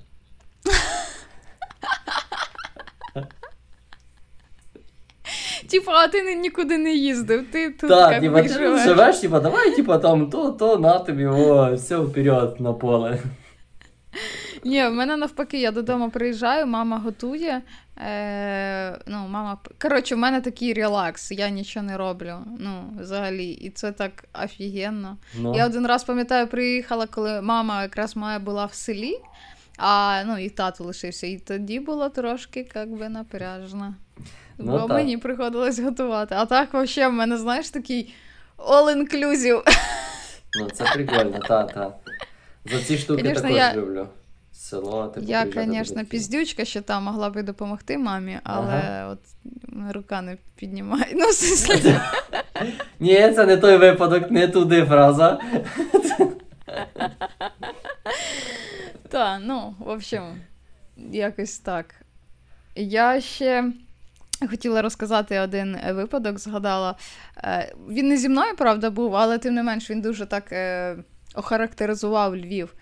Типа, 5.71 5.93
а 5.93 6.09
ти 6.09 6.35
нікуди 6.35 6.79
не 6.79 6.95
їздив, 6.95 7.51
ти 7.53 7.71
тут 7.71 7.91
Так, 7.91 8.13
як 8.13 8.21
типа, 8.21 8.43
ти 8.43 8.49
живеш. 8.49 8.83
живеш, 8.85 9.19
типа, 9.19 9.41
давай, 9.41 9.77
типа, 9.77 9.99
там, 9.99 10.31
то, 10.31 10.51
то, 10.51 10.79
на 10.79 10.99
тобі, 10.99 11.27
о, 11.27 11.75
все 11.75 11.97
вперед 11.99 12.61
на 12.61 12.73
поле. 12.73 13.19
Ні, 14.65 14.87
в 14.87 14.93
мене 14.93 15.17
навпаки, 15.17 15.61
я 15.61 15.71
додому 15.71 16.11
приїжджаю, 16.11 16.67
мама 16.67 16.99
готує. 16.99 17.63
Е, 17.99 18.99
ну, 19.07 19.27
мама... 19.29 19.59
Коротше, 19.83 20.15
в 20.15 20.19
мене 20.19 20.41
такий 20.41 20.73
релакс, 20.73 21.31
я 21.33 21.49
нічого 21.49 21.87
не 21.87 21.97
роблю. 21.97 22.39
Ну, 22.59 22.93
взагалі, 23.01 23.51
і 23.51 23.71
це 23.71 23.93
так 23.93 24.25
офігенно. 24.45 25.17
Ну, 25.39 25.57
Я 25.57 25.67
один 25.67 25.87
раз 25.87 26.05
пам'ятаю, 26.05 26.47
приїхала, 26.47 27.07
коли 27.07 27.41
мама 27.41 27.83
якраз 27.83 28.17
моя 28.17 28.39
була 28.39 28.65
в 28.67 28.75
селі, 28.75 29.15
а 29.79 30.23
ну 30.27 30.39
і 30.39 30.49
тато 30.49 30.85
лишився. 30.85 31.27
І 31.27 31.39
тоді 31.39 31.81
було 31.81 32.09
трошки 32.09 32.69
як 32.75 32.91
би 32.91 33.09
напряжно. 33.09 33.95
Ну, 34.59 34.73
Бо 34.73 34.79
так. 34.79 34.89
мені 34.89 35.17
приходилось 35.19 35.79
готувати. 35.79 36.35
А 36.39 36.47
так, 36.47 36.75
взагалі, 36.75 37.13
в 37.13 37.17
мене, 37.17 37.37
знаєш, 37.37 37.71
такий 37.71 38.15
all-inclusive. 38.59 39.63
ну 40.61 40.71
це 40.71 40.85
прикольно, 40.85 41.39
та, 41.39 41.65
та. 41.65 41.93
За 42.65 42.83
ці 42.83 42.99
штуки 42.99 43.23
Конечно, 43.23 43.43
також 43.43 43.57
я- 43.57 43.75
люблю. 43.77 44.09
Село, 44.69 45.09
типу, 45.09 45.27
Я, 45.27 45.47
звісно, 45.55 46.05
піздючка, 46.05 46.65
що 46.65 46.83
там 46.83 47.05
могла 47.05 47.31
би 47.31 47.43
допомогти 47.43 47.99
мамі, 47.99 48.39
але 48.45 48.75
Ага. 48.75 49.07
от 49.09 49.19
рука 49.95 50.23
не 50.23 50.37
піднімає. 50.57 51.05
Ну, 51.15 51.25
Ні, 53.01 53.33
це 53.33 53.47
не 53.47 53.57
той 53.57 53.77
випадок, 53.77 54.31
не 54.31 54.49
туди 54.49 54.85
фраза. 54.85 55.41
та, 59.09 59.39
ну, 59.39 59.75
в 59.79 59.89
общем, 59.89 60.41
якось 60.97 61.59
так. 61.59 61.95
Я 62.77 63.21
ще 63.21 63.73
хотіла 64.51 64.83
розказати 64.83 65.41
один 65.41 65.75
е, 65.75 65.93
випадок, 65.93 66.39
згадала. 66.39 66.95
Е, 67.37 67.73
Він 67.89 68.09
не 68.09 68.17
зі 68.17 68.29
мною, 68.29 68.57
правда, 68.57 68.91
був, 68.91 69.17
але 69.17 69.39
тим 69.39 69.55
не 69.55 69.63
менш 69.63 69.91
він 69.91 70.01
дуже 70.01 70.27
так 70.27 70.53
е, 70.53 70.97
охарактеризував 71.35 72.37
Львів. 72.37 72.75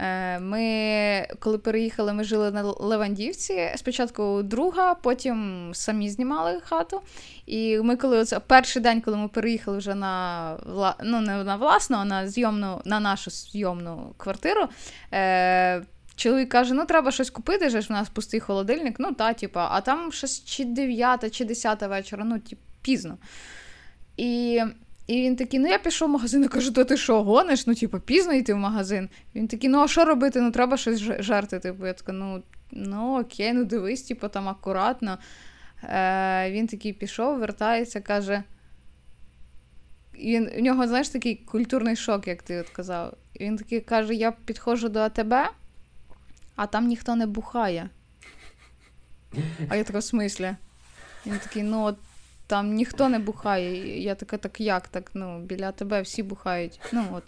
Е, 0.00 0.38
Ми, 0.38 1.26
коли 1.38 1.58
переїхали, 1.58 2.12
ми 2.12 2.24
жили 2.24 2.50
на 2.50 2.62
Левандівці. 2.62 3.70
Спочатку 3.76 4.42
друга, 4.42 4.94
потім 4.94 5.70
самі 5.74 6.10
знімали 6.10 6.60
хату. 6.64 7.00
І 7.46 7.78
ми, 7.78 7.96
коли 7.96 8.18
оце 8.18 8.40
перший 8.40 8.82
день, 8.82 9.00
коли 9.00 9.16
ми 9.16 9.28
переїхали 9.28 9.78
вже 9.78 9.94
на 9.94 10.56
ну, 11.04 11.20
не 11.20 11.44
на 11.44 11.56
власну, 11.56 11.96
а 11.96 12.04
на 12.04 12.28
зйомну, 12.28 12.80
на 12.84 13.00
нашу 13.00 13.30
зйомну 13.30 14.14
квартиру. 14.16 14.68
Е, 15.12 15.82
Чоловік 16.16 16.48
каже: 16.48 16.74
ну 16.74 16.84
треба 16.84 17.10
щось 17.10 17.30
купити, 17.30 17.70
же 17.70 17.80
ж 17.80 17.88
в 17.88 17.92
нас 17.92 18.08
пустий 18.08 18.40
холодильник. 18.40 18.96
Ну 18.98 19.12
та, 19.12 19.32
типа, 19.32 19.68
а 19.70 19.80
там 19.80 20.12
щось 20.12 20.44
чи 20.44 20.64
9, 20.64 21.34
чи 21.34 21.44
10 21.44 21.82
вечора, 21.82 22.24
ну, 22.24 22.38
типу, 22.38 22.62
пізно. 22.82 23.18
І, 24.16 24.62
і 25.10 25.22
він 25.22 25.36
такий: 25.36 25.60
ну 25.60 25.68
я 25.68 25.78
пішов 25.78 26.08
в 26.08 26.12
магазин, 26.12 26.42
я 26.42 26.48
кажу, 26.48 26.72
то 26.72 26.84
ти 26.84 26.96
що, 26.96 27.22
гониш? 27.22 27.66
Ну, 27.66 27.74
типу, 27.74 28.00
пізно 28.00 28.32
йти 28.32 28.54
в 28.54 28.56
магазин. 28.56 29.08
Він 29.34 29.48
такий, 29.48 29.70
ну 29.70 29.80
а 29.80 29.88
що 29.88 30.04
робити? 30.04 30.40
Ну 30.40 30.50
треба 30.50 30.76
щось 30.76 30.98
ж- 30.98 31.22
жерти. 31.22 31.58
Типу, 31.58 31.86
я 31.86 31.92
така, 31.92 32.12
ну, 32.12 32.42
ну 32.70 33.20
окей, 33.20 33.52
ну 33.52 33.64
дивись, 33.64 34.02
типу, 34.02 34.28
там 34.28 34.48
акуратно. 34.48 35.18
Е, 35.82 36.50
він 36.50 36.66
такий 36.66 36.92
пішов, 36.92 37.38
вертається, 37.38 38.00
каже. 38.00 38.42
Він, 40.14 40.50
у 40.58 40.60
нього, 40.60 40.88
знаєш, 40.88 41.08
такий 41.08 41.36
культурний 41.36 41.96
шок, 41.96 42.26
як 42.26 42.42
ти 42.42 42.60
от 42.60 42.68
казав. 42.68 43.14
Він 43.40 43.56
такий 43.56 43.80
каже: 43.80 44.14
я 44.14 44.32
підходжу 44.32 44.88
до 44.88 45.00
АТБ, 45.00 45.34
а 46.56 46.66
там 46.66 46.86
ніхто 46.86 47.16
не 47.16 47.26
бухає. 47.26 47.90
А 49.68 49.76
я 49.76 49.84
така, 49.84 49.98
в 49.98 50.04
смислі? 50.04 50.56
Він 51.26 51.38
такий, 51.38 51.62
ну 51.62 51.82
от 51.82 51.96
там 52.50 52.74
ніхто 52.74 53.08
не 53.08 53.18
бухає. 53.18 54.02
Я 54.02 54.14
така, 54.14 54.36
так 54.36 54.60
як? 54.60 54.88
Так, 54.88 55.10
ну, 55.14 55.40
біля 55.40 55.72
тебе 55.72 56.02
всі 56.02 56.22
бухають. 56.22 56.80
Ну 56.92 57.04
от. 57.12 57.22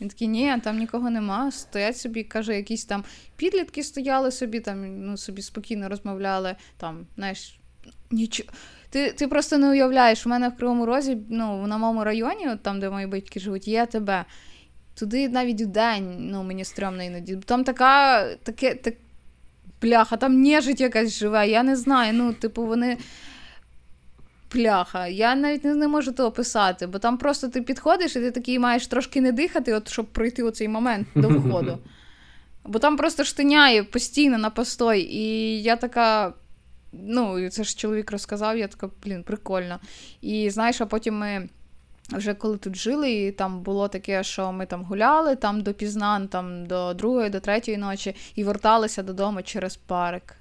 Він 0.00 0.08
такий, 0.08 0.28
ні, 0.28 0.54
там 0.64 0.78
нікого 0.78 1.10
нема. 1.10 1.50
Стоять 1.50 1.96
собі, 1.96 2.24
каже, 2.24 2.56
якісь 2.56 2.84
там 2.84 3.04
підлітки 3.36 3.82
стояли 3.82 4.30
собі, 4.30 4.60
там, 4.60 5.06
ну, 5.06 5.16
собі 5.16 5.42
спокійно 5.42 5.88
розмовляли, 5.88 6.56
там, 6.76 7.06
знаєш, 7.16 7.58
нічого. 8.10 8.48
Ти, 8.90 9.12
ти 9.12 9.28
просто 9.28 9.58
не 9.58 9.70
уявляєш, 9.70 10.26
у 10.26 10.28
мене 10.28 10.48
в 10.48 10.56
Кривому 10.56 10.86
Розі, 10.86 11.18
ну, 11.28 11.66
на 11.66 11.78
моєму 11.78 12.04
районі, 12.04 12.48
от 12.48 12.62
там, 12.62 12.80
де 12.80 12.90
мої 12.90 13.06
батьки 13.06 13.40
живуть, 13.40 13.68
є 13.68 13.86
тебе. 13.86 14.24
Туди 14.94 15.28
навіть 15.28 15.60
в 15.60 15.66
день, 15.66 16.16
ну, 16.18 16.42
мені 16.42 16.64
стрьомно 16.64 17.02
іноді. 17.02 17.36
Там 17.36 17.64
така, 17.64 18.24
таке, 18.34 18.74
так, 18.74 18.94
бляха, 19.82 20.16
там 20.16 20.42
нежить 20.42 20.80
якась 20.80 21.18
живе, 21.18 21.48
я 21.48 21.62
не 21.62 21.76
знаю. 21.76 22.12
Ну, 22.12 22.32
типу, 22.32 22.66
вони. 22.66 22.98
Пляха, 24.52 25.06
я 25.06 25.34
навіть 25.34 25.64
не, 25.64 25.74
не 25.74 25.88
можу 25.88 26.12
то 26.12 26.26
описати, 26.26 26.86
бо 26.86 26.98
там 26.98 27.18
просто 27.18 27.48
ти 27.48 27.62
підходиш 27.62 28.16
і 28.16 28.20
ти 28.20 28.30
такий 28.30 28.58
маєш 28.58 28.86
трошки 28.86 29.20
не 29.20 29.32
дихати, 29.32 29.74
от, 29.74 29.88
щоб 29.88 30.06
пройти 30.06 30.42
оцей 30.42 30.68
момент 30.68 31.08
до 31.14 31.28
входу. 31.38 31.78
Бо 32.64 32.78
там 32.78 32.96
просто 32.96 33.24
штиняє 33.24 33.84
постійно 33.84 34.38
на 34.38 34.50
постой. 34.50 35.00
І 35.00 35.62
я 35.62 35.76
така. 35.76 36.34
Ну, 36.92 37.50
це 37.50 37.64
ж 37.64 37.76
чоловік 37.76 38.10
розказав, 38.10 38.58
я 38.58 38.68
така, 38.68 38.90
блін, 39.04 39.22
прикольно. 39.22 39.80
І 40.20 40.50
знаєш, 40.50 40.80
а 40.80 40.86
потім 40.86 41.18
ми 41.18 41.48
вже 42.10 42.34
коли 42.34 42.58
тут 42.58 42.76
жили, 42.76 43.12
і 43.12 43.32
там 43.32 43.62
було 43.62 43.88
таке, 43.88 44.24
що 44.24 44.52
ми 44.52 44.66
там 44.66 44.84
гуляли 44.84 45.36
там 45.36 45.60
допізна, 45.60 46.26
там 46.26 46.66
до 46.66 46.94
другої, 46.94 47.30
до 47.30 47.40
третьої 47.40 47.76
ночі, 47.76 48.16
і 48.34 48.44
верталися 48.44 49.02
додому 49.02 49.42
через 49.42 49.76
парк. 49.76 50.34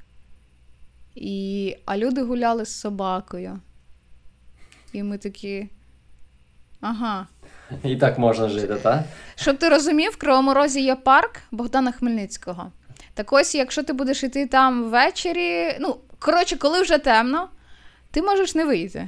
І... 1.16 1.76
А 1.86 1.98
люди 1.98 2.22
гуляли 2.22 2.66
з 2.66 2.80
собакою. 2.80 3.60
І 4.94 5.04
ми 5.04 5.18
такі. 5.18 5.70
Ага. 6.82 7.28
І 7.84 7.96
так 7.96 8.18
можна 8.20 8.50
жити, 8.50 8.76
так? 8.76 9.04
Щоб 9.36 9.58
ти 9.58 9.70
розумів, 9.70 10.12
в 10.12 10.16
Кривому 10.16 10.54
Розі 10.54 10.82
є 10.82 10.96
парк 10.96 11.40
Богдана 11.52 11.92
Хмельницького. 11.92 12.72
Так 13.14 13.34
ось, 13.34 13.56
якщо 13.56 13.84
ти 13.84 13.94
будеш 13.94 14.24
йти 14.24 14.48
там 14.48 14.84
ввечері, 14.84 15.78
ну, 15.80 15.98
коротше, 16.20 16.58
коли 16.58 16.82
вже 16.82 16.98
темно, 16.98 17.50
ти 18.12 18.22
можеш 18.22 18.56
не 18.56 18.66
вийти. 18.66 19.08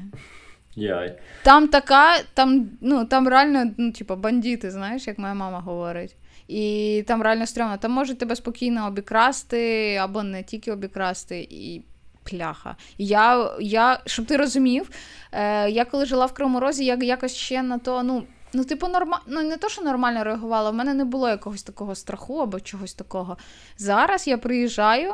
Яй. 0.76 1.20
Там 1.44 1.68
така, 1.68 2.20
там, 2.34 2.70
ну, 2.82 3.06
там 3.06 3.28
реально, 3.28 3.72
ну, 3.78 3.92
типу, 3.92 4.16
бандити, 4.16 4.72
знаєш, 4.72 5.08
як 5.08 5.18
моя 5.20 5.34
мама 5.34 5.60
говорить. 5.60 6.16
І 6.48 7.04
там 7.08 7.22
реально 7.22 7.48
стрьомно. 7.48 7.78
Там 7.78 7.92
можуть 7.92 8.18
тебе 8.18 8.36
спокійно 8.36 8.88
обікрасти, 8.88 9.96
або 9.96 10.24
не 10.24 10.44
тільки 10.44 10.72
обікрасти, 10.72 11.48
і 11.52 11.82
пляха. 12.24 12.76
Я, 12.98 13.52
я 13.60 14.00
щоб 14.06 14.26
ти 14.26 14.38
розумів, 14.38 14.90
е, 15.32 15.70
я 15.70 15.86
коли 15.86 16.06
жила 16.06 16.26
в 16.26 16.34
Кривому 16.34 16.60
Розі, 16.60 16.86
я 16.86 16.98
якось 17.02 17.36
ще 17.36 17.64
на 17.64 17.78
то, 17.78 18.04
ну. 18.04 18.24
Ну, 18.56 18.64
типу, 18.64 18.88
норма... 18.88 19.22
ну, 19.28 19.42
не 19.42 19.58
то, 19.58 19.70
що 19.70 19.82
нормально 19.82 20.24
реагувала, 20.24 20.70
в 20.70 20.74
мене 20.74 20.94
не 20.94 21.06
було 21.06 21.30
якогось 21.30 21.64
такого 21.64 21.96
страху 21.96 22.40
або 22.40 22.60
чогось 22.60 22.94
такого. 22.94 23.38
Зараз 23.78 24.28
я 24.28 24.38
приїжджаю, 24.38 25.14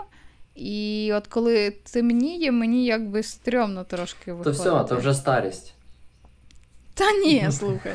і 0.55 1.11
от 1.13 1.27
коли 1.27 1.71
темніє, 1.71 2.51
мені 2.51 2.85
якби 2.85 3.23
стрьомно 3.23 3.83
трошки 3.83 4.35
То 4.43 4.51
все, 4.51 4.69
то 4.69 4.95
вже 4.95 5.13
старість. 5.13 5.73
Та 6.93 7.11
ні, 7.11 7.47
слухай. 7.51 7.93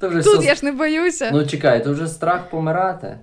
Тут 0.24 0.44
я 0.44 0.54
ж 0.54 0.64
не 0.64 0.72
боюся. 0.72 1.30
Ну 1.32 1.46
чекай, 1.46 1.84
то 1.84 1.92
вже 1.92 2.06
страх 2.06 2.50
помирати. 2.50 3.18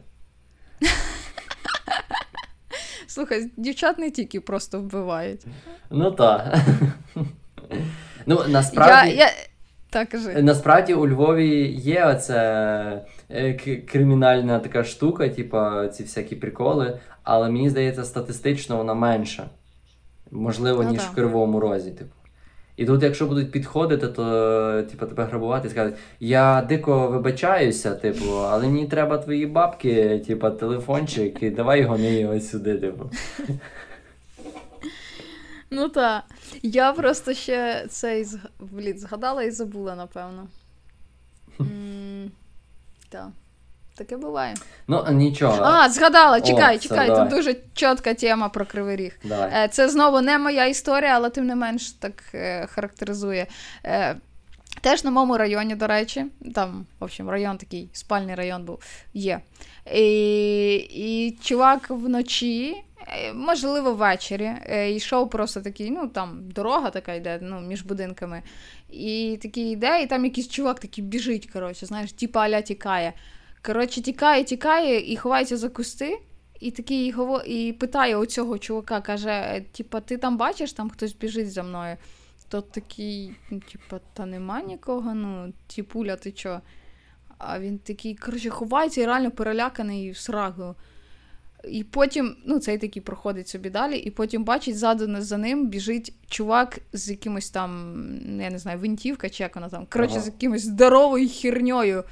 Слухай, 3.16 3.52
дівчат 3.58 4.00
не 4.00 4.12
тільки 4.12 4.42
просто 4.42 4.80
вбивають. 4.80 5.46
Ну 5.92 6.12
так. 6.12 6.56
Ну, 8.26 8.42
насправді. 8.48 9.10
Я, 9.10 9.26
я... 9.26 9.32
Так, 9.90 10.10
кажи. 10.10 10.42
Насправді 10.42 10.94
у 10.94 11.08
Львові 11.08 11.68
є 11.68 12.06
оця 12.06 13.02
е, 13.30 13.54
кримінальна 13.92 14.60
така 14.60 14.84
штука, 14.84 15.30
типа 15.30 15.88
ці 15.88 16.04
всякі 16.04 16.36
приколи, 16.36 17.00
але 17.24 17.50
мені 17.50 17.70
здається, 17.70 18.04
статистично 18.04 18.78
вона 18.78 18.94
менша. 18.94 19.50
Можливо, 20.32 20.84
Ну 20.84 20.90
ніж 20.90 21.02
так. 21.02 21.12
в 21.12 21.16
Кривому 21.16 21.60
Розі, 21.60 21.92
типу. 21.92 22.16
І 22.78 22.86
тут, 22.86 23.04
якщо 23.04 23.28
будуть 23.28 23.52
підходити, 23.52 24.08
то 24.08 24.84
типу, 24.84 25.06
тебе 25.06 25.24
грабувати 25.24 25.68
і 25.68 25.72
скажуть, 25.72 25.96
я 26.20 26.62
дико 26.70 27.08
вибачаюся, 27.08 27.96
типу, 27.96 28.26
але 28.32 28.68
мені 28.68 28.88
треба 28.88 29.18
твої 29.18 29.46
бабки, 29.46 30.24
типу, 30.28 30.50
телефончик, 30.50 31.44
і 31.44 31.50
давай 31.50 31.82
його 31.82 31.98
не 31.98 32.28
ось 32.28 32.50
сюди, 32.50 32.78
типу. 32.78 33.10
Ну 35.72 35.90
так. 35.90 36.24
Я 36.62 36.94
просто 36.94 37.34
ще 37.34 37.86
цей 37.90 38.28
згадала 38.96 39.44
і 39.44 39.52
забула, 39.52 39.96
напевно. 39.96 40.48
Так. 43.10 43.30
Таке 43.98 44.18
буває. 44.18 44.56
Ну, 44.88 45.06
нічого. 45.12 45.64
А, 45.64 45.90
згадала, 45.90 46.38
О, 46.38 46.42
чекай, 46.42 46.78
все, 46.78 46.90
чекай. 46.90 47.08
давай. 47.08 47.24
Тут 47.24 47.38
дуже 47.38 47.56
чітка 47.74 48.14
тема 48.14 48.50
про 48.50 48.66
Кривий 48.66 48.96
Ріг. 48.96 49.20
Давай. 49.24 49.52
Е, 49.54 49.68
Це 49.68 49.90
знову 49.90 50.22
не 50.22 50.38
моя 50.38 50.66
історія, 50.66 51.16
але 51.16 51.30
тим 51.30 51.46
не 51.46 51.56
менш 51.56 51.92
так 51.92 52.24
е, 52.34 52.68
характеризує. 52.68 53.48
Е, 53.86 54.16
Теж 54.82 55.04
на 55.04 55.12
моєму 55.12 55.38
районі, 55.38 55.76
до 55.76 55.88
речі, 55.88 56.26
там, 56.56 56.86
в 57.00 57.04
общем, 57.04 57.30
район 57.30 57.58
такий, 57.58 57.90
спальний 57.94 58.36
район 58.36 58.66
був, 58.66 58.80
є. 59.14 59.40
І, 59.94 60.76
і 60.76 61.38
чувак 61.44 61.90
вночі, 61.90 62.84
можливо, 63.34 63.94
ввечері, 63.94 64.52
йшов 64.90 65.30
просто 65.30 65.62
такий, 65.62 65.92
ну 65.92 66.08
там 66.08 66.40
дорога 66.56 66.90
така 66.90 67.14
йде 67.14 67.40
ну, 67.42 67.62
між 67.62 67.82
будинками. 67.82 68.42
І 68.90 69.40
такий 69.42 69.72
йде, 69.72 70.02
і 70.04 70.08
там 70.08 70.26
якийсь 70.26 70.50
чувак 70.50 70.80
такий 70.80 71.04
біжить, 71.04 71.50
коротше, 71.54 71.86
знаєш, 71.86 72.12
типа 72.12 72.40
аля 72.42 72.62
тікає. 72.62 73.14
Коротше, 73.66 74.02
тікає, 74.02 74.44
тікає 74.44 75.14
і 75.14 75.18
ховається 75.18 75.58
за 75.58 75.70
кусти. 75.70 76.20
І 76.60 76.72
такий 76.72 77.12
гово... 77.12 77.42
і 77.42 77.74
питає 77.74 78.18
у 78.18 78.26
цього 78.26 78.58
чувака, 78.58 79.02
каже: 79.02 79.30
«Е, 79.30 79.62
типа, 79.72 80.00
ти 80.02 80.18
там 80.18 80.38
бачиш, 80.38 80.74
там 80.74 80.90
хтось 80.90 81.14
біжить 81.16 81.52
за 81.52 81.64
мною. 81.64 81.98
Тот 82.50 82.72
такий, 82.72 83.36
ну, 83.50 83.62
типа, 83.72 84.00
та 84.14 84.26
нема 84.26 84.62
нікого, 84.62 85.14
ну, 85.14 85.54
тіпуля, 85.68 86.16
ти 86.16 86.32
чо? 86.32 86.62
А 87.38 87.60
він 87.60 87.78
такий, 87.80 88.16
коротше, 88.16 88.50
ховається 88.50 89.02
і 89.02 89.06
реально 89.06 89.32
переляканий 89.32 90.12
в 90.12 90.18
срагу. 90.18 90.76
І 91.70 91.84
потім, 91.84 92.36
ну, 92.46 92.60
цей 92.60 92.78
такий 92.78 93.02
проходить 93.02 93.48
собі 93.48 93.70
далі, 93.70 93.98
і 93.98 94.12
потім 94.12 94.44
бачить, 94.44 94.78
ззаду 94.78 95.22
за 95.22 95.38
ним 95.38 95.68
біжить 95.68 96.14
чувак 96.30 96.80
з 96.94 97.10
якимось 97.10 97.50
там, 97.50 97.94
ну, 98.26 98.44
я 98.44 98.50
не 98.50 98.60
знаю, 98.60 98.80
винтівка 98.80 99.30
чи 99.30 99.44
як 99.44 99.56
вона 99.56 99.70
там. 99.70 99.86
Коротше, 99.90 100.14
Ага. 100.16 100.24
з 100.24 100.26
якимось 100.26 100.62
здоровою 100.62 101.30
херньою. 101.30 102.04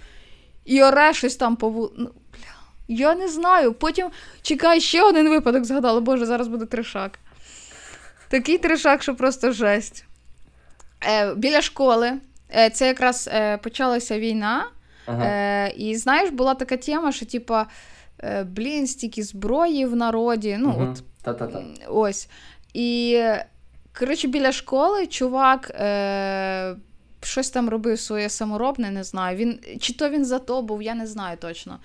І 0.65 0.83
оре 0.83 1.13
щось 1.13 1.35
там 1.35 1.55
по 1.55 1.69
ву... 1.69 1.91
ну, 1.97 2.09
бля, 2.33 2.53
я 2.87 3.15
не 3.15 3.27
знаю. 3.27 3.73
Потім 3.73 4.09
чекай, 4.41 4.81
ще 4.81 5.03
один 5.03 5.29
випадок 5.29 5.65
згадала. 5.65 5.99
Боже, 6.01 6.25
зараз 6.25 6.47
буде 6.47 6.65
трешак. 6.65 7.19
Такий 8.29 8.57
трешак, 8.57 9.03
що 9.03 9.15
просто 9.15 9.51
жесть. 9.51 10.05
Е, 11.07 11.35
біля 11.35 11.61
школи. 11.61 12.13
Е, 12.55 12.69
це 12.69 12.87
якраз 12.87 13.29
е, 13.33 13.57
почалася 13.57 14.19
війна. 14.19 14.65
Ага. 15.05 15.25
Е, 15.25 15.73
і 15.77 15.95
знаєш, 15.95 16.29
була 16.29 16.53
така 16.53 16.77
тема, 16.77 17.11
що 17.11 17.25
типа, 17.25 17.67
е, 18.23 18.43
блін, 18.43 18.87
стільки 18.87 19.23
зброї 19.23 19.85
в 19.85 19.95
народі. 19.95 20.57
Ну, 20.59 20.69
Мгм. 20.69 20.91
от 20.91 21.03
Та-та-та. 21.23 21.63
Ось. 21.87 22.27
І, 22.73 23.21
коротше, 23.99 24.27
біля 24.27 24.51
школи 24.51 25.07
чувак 25.07 25.71
е, 25.79 26.75
щось 27.25 27.49
там 27.49 27.69
робив 27.69 27.99
своє 27.99 28.29
саморобне, 28.29 28.91
не 28.91 29.03
знаю. 29.03 29.37
Він, 29.37 29.59
чи 29.79 29.93
то 29.93 30.09
він 30.09 30.25
за 30.25 30.39
то 30.39 30.61
був, 30.61 30.81
я 30.81 30.95
не 30.95 31.07
знаю 31.07 31.37
точно. 31.37 31.79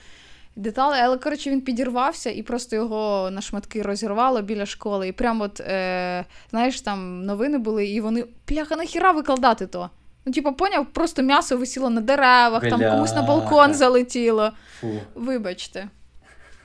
Деталі, 0.56 1.00
але 1.02 1.18
коротше 1.18 1.50
він 1.50 1.60
підірвався 1.60 2.30
і 2.30 2.42
просто 2.42 2.76
його 2.76 3.30
на 3.30 3.40
шматки 3.40 3.82
розірвало 3.82 4.42
біля 4.42 4.66
школи. 4.66 5.08
І 5.08 5.12
прямо 5.12 5.44
от, 5.44 5.60
е, 5.60 6.24
знаєш, 6.50 6.80
там 6.80 7.24
новини 7.24 7.58
були, 7.58 7.86
і 7.86 8.00
вони, 8.00 8.24
пляха, 8.44 8.76
нахіра 8.76 9.12
викладати 9.12 9.66
то? 9.66 9.90
Ну, 10.26 10.32
типу, 10.32 10.52
поняв, 10.52 10.86
просто 10.86 11.22
м'ясо 11.22 11.56
висіло 11.56 11.90
на 11.90 12.00
деревах, 12.00 12.68
там 12.68 12.80
комусь 12.80 13.14
на 13.14 13.22
балкон 13.22 13.74
залетіло. 13.74 14.52
Фу. 14.80 15.00
Вибачте. 15.14 15.88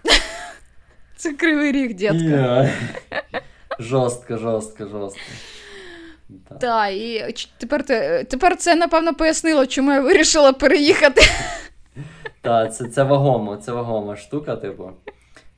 Це 1.15 1.33
кривий 1.33 1.71
ріг, 1.71 1.93
дітка. 1.93 2.17
Я. 2.17 2.73
Жорстко, 3.79 4.37
жорстко, 4.37 4.87
жорстко. 4.87 5.21
Да. 6.49 6.55
Так, 6.55 6.93
і 6.93 7.35
тепер, 7.57 7.83
те- 7.85 8.23
тепер 8.23 8.57
це, 8.57 8.75
напевно, 8.75 9.13
пояснило, 9.13 9.65
чому 9.65 9.91
я 9.91 10.01
вирішила 10.01 10.53
переїхати. 10.53 11.21
Та, 12.41 12.67
це, 12.67 12.85
це 12.87 13.03
вагомо, 13.03 13.55
це 13.57 13.71
вагома 13.71 14.15
штука, 14.15 14.55
типу. 14.55 14.91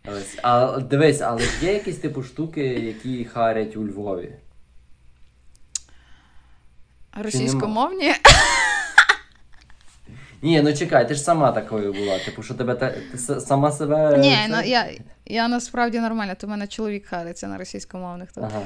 Ось. 0.07 0.37
А 0.43 0.77
дивись, 0.79 1.21
але 1.21 1.41
є 1.61 1.73
якісь 1.73 1.97
типу 1.97 2.23
штуки, 2.23 2.61
які 2.63 3.25
харять 3.25 3.77
у 3.77 3.87
Львові. 3.87 4.33
Російськомовні. 7.23 8.13
Ні, 10.41 10.61
ну 10.61 10.73
чекай, 10.73 11.07
ти 11.07 11.13
ж 11.13 11.21
сама 11.21 11.51
такою 11.51 11.93
була. 11.93 12.19
Типу, 12.19 12.43
що 12.43 12.53
тебе 12.53 12.75
та, 12.75 12.89
ти 13.11 13.17
сама 13.17 13.71
себе. 13.71 14.17
Ні, 14.17 14.31
це- 14.35 14.47
ну, 14.49 14.61
я, 14.65 14.89
я 15.25 15.47
насправді 15.47 15.99
нормальна, 15.99 16.35
то 16.35 16.47
в 16.47 16.49
мене 16.49 16.67
чоловік 16.67 17.05
хариться 17.05 17.47
на 17.47 17.57
російськомовних. 17.57 18.31
тут. 18.31 18.43
Ага. 18.43 18.61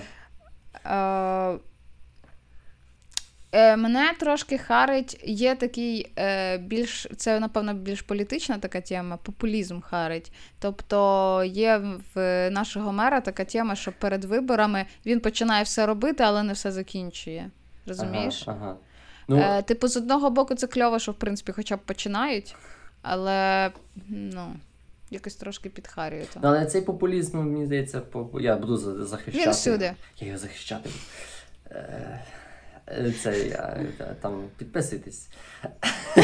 Е, 3.52 3.78
мене 3.78 4.14
трошки 4.20 4.58
харить, 4.58 5.22
є 5.24 5.56
такий 5.56 6.12
е, 6.18 6.58
більш, 6.58 7.08
це, 7.18 7.40
напевно, 7.40 7.74
більш 7.74 8.02
політична 8.02 8.58
така 8.58 8.82
тема, 8.82 9.18
популізм 9.18 9.82
харить. 9.82 10.32
Тобто 10.60 11.44
є 11.46 11.82
в 12.16 12.50
нашого 12.50 12.92
мера 12.92 13.22
така 13.22 13.46
тема, 13.46 13.76
що 13.76 13.92
перед 13.92 14.26
виборами 14.26 14.86
він 15.06 15.20
починає 15.20 15.64
все 15.64 15.86
робити, 15.86 16.24
але 16.24 16.44
не 16.44 16.54
все 16.54 16.72
закінчує. 16.72 17.50
Розумієш? 17.86 18.44
Ага, 18.48 18.58
ага. 18.62 18.76
Ну, 19.28 19.38
Е, 19.38 19.62
типу, 19.62 19.88
з 19.88 19.98
одного 19.98 20.30
боку, 20.30 20.56
це 20.56 20.68
кльово, 20.68 21.00
що 21.00 21.12
в 21.12 21.16
принципі 21.16 21.52
хоча 21.52 21.76
б 21.76 21.80
починають, 21.80 22.56
але 23.02 23.72
ну, 24.10 24.56
якось 25.10 25.36
трошки 25.36 25.70
підхарює 25.70 26.26
то. 26.34 26.40
але 26.44 26.66
цей 26.66 26.82
популізм, 26.82 27.38
мені 27.38 27.66
здається, 27.66 28.02
я 28.40 28.56
буду 28.56 28.78
захищати. 29.06 29.46
Він 29.46 29.52
всюди. 29.52 29.94
Я 30.20 30.28
його 30.28 30.40
захищати. 30.40 30.90
Е, 31.72 32.20
е, 32.92 33.14
Це 33.24 33.48
я 33.48 33.86
та- 33.98 34.14
там 34.22 34.44
підписуйтесь. 34.58 35.30
Е, 35.64 35.70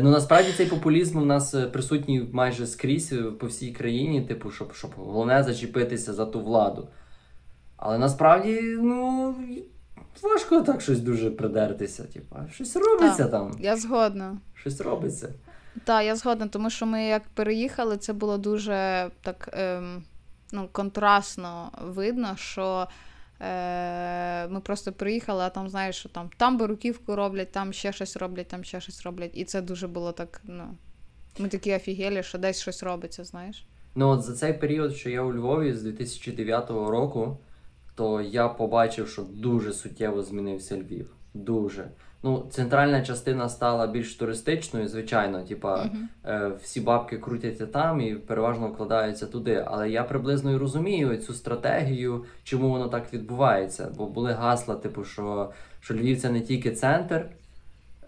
Ну 0.00 0.10
насправді 0.10 0.52
цей 0.52 0.66
популізм 0.66 1.18
у 1.18 1.24
нас 1.24 1.54
е, 1.54 1.66
присутній 1.66 2.28
майже 2.32 2.66
скрізь 2.66 3.12
е, 3.12 3.22
по 3.22 3.46
всій 3.46 3.72
країні, 3.72 4.22
типу, 4.22 4.50
щоб, 4.50 4.74
щоб 4.74 4.90
головне 4.96 5.42
зачепитися 5.42 6.12
за 6.14 6.26
ту 6.26 6.40
владу. 6.40 6.88
Але 7.76 7.98
насправді, 7.98 8.60
ну, 8.62 9.34
важко 10.22 10.60
так 10.62 10.80
щось 10.80 11.00
дуже 11.00 11.30
придертися. 11.30 12.04
Типу, 12.04 12.36
щось 12.52 12.76
робиться 12.76 13.22
Так. 13.22 13.30
там, 13.30 13.56
Я 13.60 13.76
згодна. 13.76 14.38
щось 14.54 14.80
робиться. 14.80 15.28
Так, 15.84 16.04
я 16.04 16.16
згодна, 16.16 16.48
тому 16.48 16.70
що 16.70 16.86
ми 16.86 17.04
як 17.04 17.22
переїхали, 17.34 17.96
це 17.96 18.12
було 18.12 18.38
дуже 18.38 19.10
так 19.22 19.48
ем, 19.52 20.02
ну, 20.52 20.68
контрастно 20.72 21.72
видно, 21.82 22.36
що 22.36 22.82
е, 22.82 22.86
ми 24.50 24.60
просто 24.60 24.92
приїхали, 24.92 25.42
а 25.42 25.50
там, 25.50 25.68
знаєш, 25.68 25.96
що 25.96 26.08
там, 26.08 26.30
там 26.36 26.58
беруківку 26.58 27.16
роблять, 27.16 27.52
там 27.52 27.72
ще 27.72 27.92
щось 27.92 28.16
роблять, 28.16 28.48
там 28.48 28.64
ще 28.64 28.80
щось 28.80 29.02
роблять. 29.02 29.30
І 29.34 29.44
це 29.44 29.62
дуже 29.62 29.88
було 29.88 30.12
так, 30.12 30.40
ну. 30.44 30.64
Ми 31.38 31.48
такі 31.48 31.74
офігелі, 31.74 32.22
що 32.22 32.38
десь 32.38 32.60
щось 32.60 32.82
робиться, 32.82 33.24
знаєш. 33.24 33.66
Ну, 33.94 34.08
от 34.08 34.22
за 34.22 34.32
цей 34.32 34.52
період, 34.52 34.96
що 34.96 35.10
я 35.10 35.22
у 35.22 35.34
Львові 35.34 35.72
з 35.72 35.82
2009 35.82 36.70
року, 36.70 37.38
то 37.94 38.20
я 38.20 38.48
побачив, 38.48 39.08
що 39.08 39.22
дуже 39.22 39.72
суттєво 39.72 40.22
змінився 40.22 40.76
Львів. 40.76 41.10
Дуже. 41.34 41.90
Ну, 42.22 42.46
центральна 42.50 43.02
частина 43.02 43.48
стала 43.48 43.86
більш 43.86 44.14
туристичною, 44.14 44.88
звичайно. 44.88 45.42
Типа, 45.42 45.76
Мгм. 45.84 46.08
е, 46.26 46.50
всі 46.62 46.80
бабки 46.80 47.18
крутяться 47.18 47.66
там 47.66 48.00
і 48.00 48.14
переважно 48.14 48.68
вкладаються 48.68 49.26
туди. 49.26 49.64
Але 49.66 49.90
я 49.90 50.04
приблизно 50.04 50.52
і 50.52 50.56
розумію 50.56 51.16
цю 51.16 51.34
стратегію, 51.34 52.24
чому 52.44 52.70
воно 52.70 52.88
так 52.88 53.12
відбувається. 53.12 53.92
Бо 53.96 54.06
були 54.06 54.32
гасла, 54.32 54.74
типу, 54.74 55.04
що, 55.04 55.50
що 55.80 55.94
Львів 55.94 56.20
це 56.20 56.30
не 56.30 56.40
тільки 56.40 56.70
центр. 56.70 57.26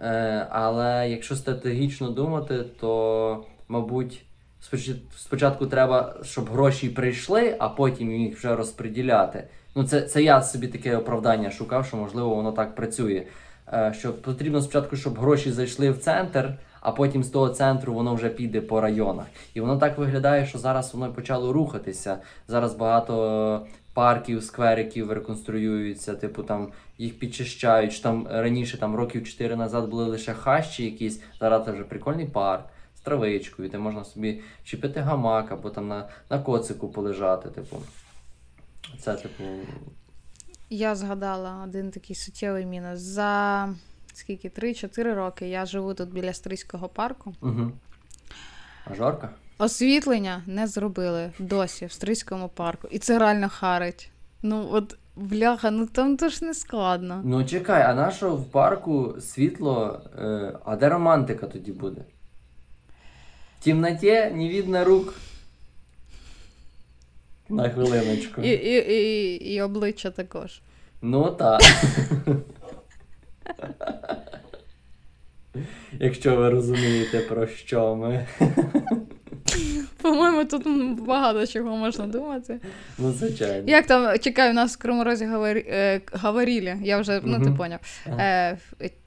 Е, 0.01 0.47
але 0.51 1.09
якщо 1.11 1.37
стратегічно 1.37 2.11
думати, 2.11 2.65
то, 2.81 3.45
мабуть, 3.69 4.23
споч- 4.63 4.97
спочатку 5.17 5.67
треба, 5.67 6.17
щоб 6.23 6.49
гроші 6.51 6.89
прийшли, 6.89 7.57
а 7.59 7.69
потім 7.69 8.13
їх 8.13 8.37
вже 8.39 8.57
розподіляти. 8.57 9.45
Ну, 9.75 9.85
це, 9.85 10.03
це 10.03 10.23
я 10.23 10.43
собі 10.43 10.69
таке 10.69 10.97
оправдання 10.97 11.51
шукав, 11.51 11.87
що 11.87 11.97
можливо 11.97 12.35
воно 12.35 12.53
так 12.53 12.75
працює. 12.75 13.23
Е, 13.73 13.95
що 13.99 14.15
потрібно 14.15 14.63
спочатку, 14.63 14.97
щоб 14.97 15.19
гроші 15.19 15.53
зайшли 15.53 15.91
в 15.91 15.99
центр, 15.99 16.55
а 16.81 16.93
потім 16.93 17.25
з 17.25 17.29
того 17.29 17.49
центру 17.49 17.95
воно 17.95 18.15
вже 18.15 18.29
піде 18.29 18.61
по 18.61 18.81
районах. 18.81 19.27
І 19.55 19.61
воно 19.61 19.77
так 19.77 19.99
виглядає, 19.99 20.47
що 20.47 20.59
зараз 20.59 20.95
воно 20.95 21.13
почало 21.13 21.53
рухатися. 21.53 22.19
Зараз 22.49 22.75
багато 22.75 23.67
парків, 23.95 24.43
сквериків 24.43 25.13
реконструюються, 25.13 26.15
типу 26.15 26.43
там 26.43 26.69
їх 26.99 27.19
підчищають. 27.19 28.03
Там 28.03 28.27
раніше, 28.31 28.79
там 28.79 28.95
років 28.95 29.29
4 29.29 29.57
назад 29.57 29.89
були 29.89 30.05
лише 30.05 30.35
хащі 30.35 30.85
якісь, 30.85 31.23
зараз 31.41 31.65
це 31.65 31.73
вже 31.73 31.85
прикольний 31.85 32.27
парк 32.27 32.65
з 32.97 33.01
травичкою, 33.01 33.69
де 33.69 33.79
можна 33.79 34.05
собі 34.05 34.41
чіпити 34.65 35.01
гамак 35.01 35.53
або 35.53 35.71
там 35.71 35.89
на, 35.89 36.09
на 36.31 36.39
коцику 36.39 36.89
полежати. 36.89 37.49
Типу. 37.49 37.77
Це, 38.99 39.15
типу, 39.15 39.45
Я 40.71 40.95
згадала 40.95 41.63
один 41.65 41.91
такий 41.91 42.17
суттєвий 42.17 42.67
мінус. 42.67 43.01
За 43.01 43.69
скільки? 44.15 44.49
3-4 44.49 45.15
роки 45.15 45.49
я 45.49 45.67
живу 45.67 45.95
тут 45.95 46.13
біля 46.13 46.33
Стрийського 46.33 46.89
парку. 46.89 47.35
угу. 47.41 47.73
А 48.85 48.95
жарко? 48.95 49.29
Освітлення 49.59 50.43
не 50.47 50.67
зробили 50.67 51.33
досі 51.39 51.87
в 51.87 51.93
Стрийському 51.93 52.49
парку. 52.49 52.89
І 52.91 52.99
це 52.99 53.19
реально 53.19 53.49
харить. 53.49 54.11
Ну, 54.43 54.69
от, 54.73 54.99
бляха, 55.17 55.71
ну 55.71 55.87
там 55.87 56.17
то 56.17 56.29
ж 56.29 56.45
не 56.45 56.55
складно. 56.55 57.21
Ну 57.25 57.45
чекай, 57.45 57.83
а 57.83 57.95
на 57.95 58.11
що 58.11 58.37
в 58.37 58.45
парку 58.45 59.15
світло, 59.21 60.03
е, 60.19 60.59
а 60.65 60.77
де 60.77 60.89
романтика 60.89 61.47
тоді 61.47 61.73
буде? 61.73 62.01
В 63.61 63.65
темноті 63.65 64.31
не 64.35 64.49
видно 64.49 64.85
рук. 64.85 65.15
На 67.51 67.69
хвилиночку. 67.71 68.41
І, 68.41 68.49
і, 68.49 68.93
і, 68.93 69.35
і 69.55 69.63
обличчя 69.63 70.11
також. 70.11 70.61
Ну 71.03 71.31
так. 71.31 71.61
Якщо 76.01 76.37
ви 76.37 76.51
розумієте, 76.51 77.19
про 77.19 77.47
що 77.47 77.97
ми. 77.97 78.27
По-моєму, 80.03 80.45
тут 80.45 80.67
багато 81.01 81.47
чого 81.47 81.77
можна 81.77 82.07
думати. 82.07 82.61
Ну, 82.99 83.13
звичайно. 83.13 83.71
Як 83.71 83.87
там, 83.87 84.19
чекай, 84.19 84.51
у 84.51 84.53
нас 84.53 84.75
в 84.75 84.79
Кривому 84.79 85.05
Розі 85.05 85.27
говорі, 85.27 85.65
е, 85.69 86.01
говорили, 86.13 86.79
я 86.83 86.99
вже, 86.99 87.21
ну 87.25 87.45
ти 87.45 87.51
поняв. 87.51 87.81
Ага. 88.07 88.23
Е, 88.23 88.59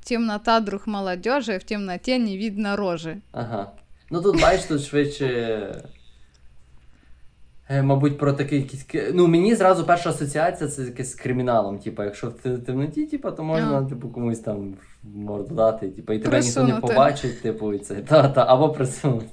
темнота, 0.03 0.59
друг 0.59 0.83
молодежи, 0.85 1.57
в 1.57 1.63
темноті 1.63 2.19
не 2.19 2.37
видно 2.37 2.75
рожи. 2.75 3.17
Ага. 3.31 3.71
Ну 4.09 4.21
тут 4.21 4.41
бачиш, 4.41 4.65
тут 4.65 4.83
швидше. 4.83 5.83
Е, 7.69 7.81
Мабуть, 7.83 8.17
про 8.17 8.33
такий 8.33 8.59
якийсь. 8.59 8.85
Ну, 9.13 9.27
мені 9.27 9.55
зразу 9.55 9.85
перша 9.85 10.09
асоціація 10.09 10.69
це 10.69 10.83
якесь 10.83 11.11
з 11.11 11.15
криміналом. 11.15 11.79
Типа, 11.79 12.05
якщо 12.05 12.27
в 12.27 12.33
те- 12.33 12.57
темноті, 12.57 13.05
типа, 13.05 13.31
то 13.31 13.43
можна, 13.43 13.77
Ага. 13.77 13.89
типу, 13.89 14.09
комусь 14.09 14.39
там 14.39 14.73
морду 15.03 15.55
дати, 15.55 15.89
типа, 15.89 16.13
і 16.13 16.19
тебе 16.19 16.39
ніхто 16.41 16.63
не 16.63 16.73
побачить, 16.75 17.41
типу, 17.41 17.73
і 17.73 17.79
це. 17.79 17.95
Та, 17.95 18.29
та, 18.29 18.45
або 18.47 18.69
присунути. 18.69 19.27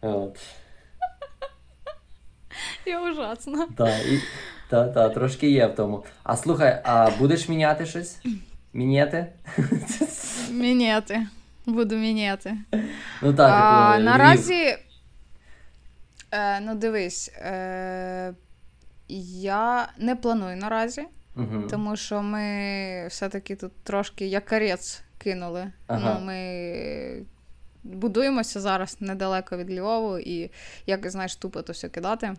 От. 0.00 0.38
Я 2.86 3.10
ужасна. 3.10 3.66
Та, 3.76 3.88
і, 3.98 4.18
та, 4.70 4.88
та, 4.88 5.08
трошки 5.08 5.50
є 5.50 5.66
в 5.66 5.74
тому. 5.74 6.04
А 6.22 6.36
слухай, 6.36 6.80
а 6.84 7.10
будеш 7.18 7.48
міняти 7.48 7.86
щось? 7.86 8.18
Міняти? 8.72 9.26
Міняти. 10.50 11.26
Буду 11.66 11.96
міняти. 11.96 12.54
Ну 13.22 13.34
так, 13.34 13.50
а, 13.54 13.86
типу, 13.92 13.96
Львів. 13.96 14.04
наразі, 14.04 14.76
е, 16.30 16.60
ну 16.60 16.74
дивись, 16.74 17.28
е, 17.34 18.34
я 19.08 19.88
не 19.98 20.16
планую 20.16 20.56
наразі, 20.56 21.06
Мгм. 21.34 21.66
тому 21.70 21.96
що 21.96 22.22
ми 22.22 23.06
все-таки 23.10 23.56
тут 23.56 23.72
трошки 23.84 24.26
якарець 24.26 25.02
кинули. 25.18 25.72
Ага. 25.86 26.14
Ну, 26.20 26.26
ми 26.26 27.26
будуємося 27.84 28.60
зараз 28.60 28.96
недалеко 29.00 29.56
від 29.56 29.78
Львову 29.78 30.18
і 30.18 30.50
як 30.86 31.10
знаєш, 31.10 31.36
тупо 31.36 31.62
то 31.62 31.72
все 31.72 31.88
кидати. 31.88 32.34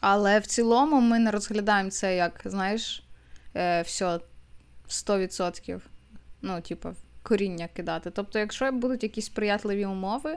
Але 0.00 0.38
в 0.38 0.46
цілому 0.46 1.00
ми 1.00 1.18
не 1.18 1.30
розглядаємо 1.30 1.90
це 1.90 2.16
як, 2.16 2.40
знаєш, 2.44 3.04
е, 3.56 3.82
все 3.82 4.20
100%. 4.88 5.80
Ну, 6.42 6.60
типу, 6.60 6.88
коріння 7.22 7.68
кидати. 7.76 8.10
Тобто, 8.10 8.38
якщо 8.38 8.72
будуть 8.72 9.02
якісь 9.02 9.26
сприятливі 9.26 9.86
умови 9.86 10.36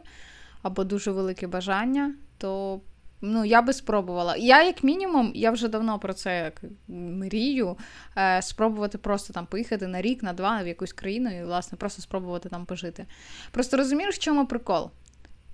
або 0.62 0.84
дуже 0.84 1.12
велике 1.12 1.47
бажання, 1.47 2.14
то 2.38 2.82
ну, 3.22 3.45
я 3.45 3.62
би 3.62 3.74
спробувала. 3.74 4.36
Я, 4.36 4.64
як 4.64 4.84
мінімум, 4.84 5.32
я 5.36 5.51
вже 5.51 5.68
давно 5.68 5.99
про 5.99 6.14
це 6.14 6.51
мрію. 6.88 7.78
Е, 8.18 8.41
спробувати 8.41 8.97
просто 8.97 9.34
там 9.34 9.45
поїхати 9.45 9.88
на 9.88 10.01
рік, 10.01 10.24
на 10.24 10.34
два 10.34 10.64
в 10.64 10.68
якусь 10.68 10.93
країну 10.93 11.39
і, 11.39 11.43
власне, 11.43 11.78
просто 11.78 12.01
спробувати 12.01 12.49
там 12.49 12.66
пожити. 12.66 13.05
Просто 13.51 13.78
розумієш, 13.78 14.16
в 14.16 14.20
чому 14.20 14.45
прикол? 14.45 14.91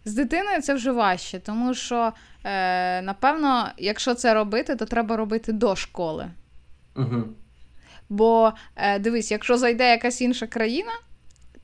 З 0.05 0.14
дитиною 0.14 0.62
це 0.62 0.74
вже 0.74 0.91
важче, 0.91 1.39
тому 1.39 1.74
що, 1.74 2.14
е, 2.43 3.01
напевно, 3.01 3.70
якщо 3.78 4.14
це 4.14 4.34
робити, 4.34 4.76
то 4.76 4.86
треба 4.86 5.18
робити 5.18 5.53
до 5.53 5.76
школи. 5.76 6.32
Мгм. 6.95 7.36
Бо 8.10 8.53
е, 8.76 8.99
дивись, 8.99 9.32
якщо 9.32 9.58
зайде 9.58 9.89
якась 9.89 10.22
інша 10.22 10.47
країна, 10.47 10.91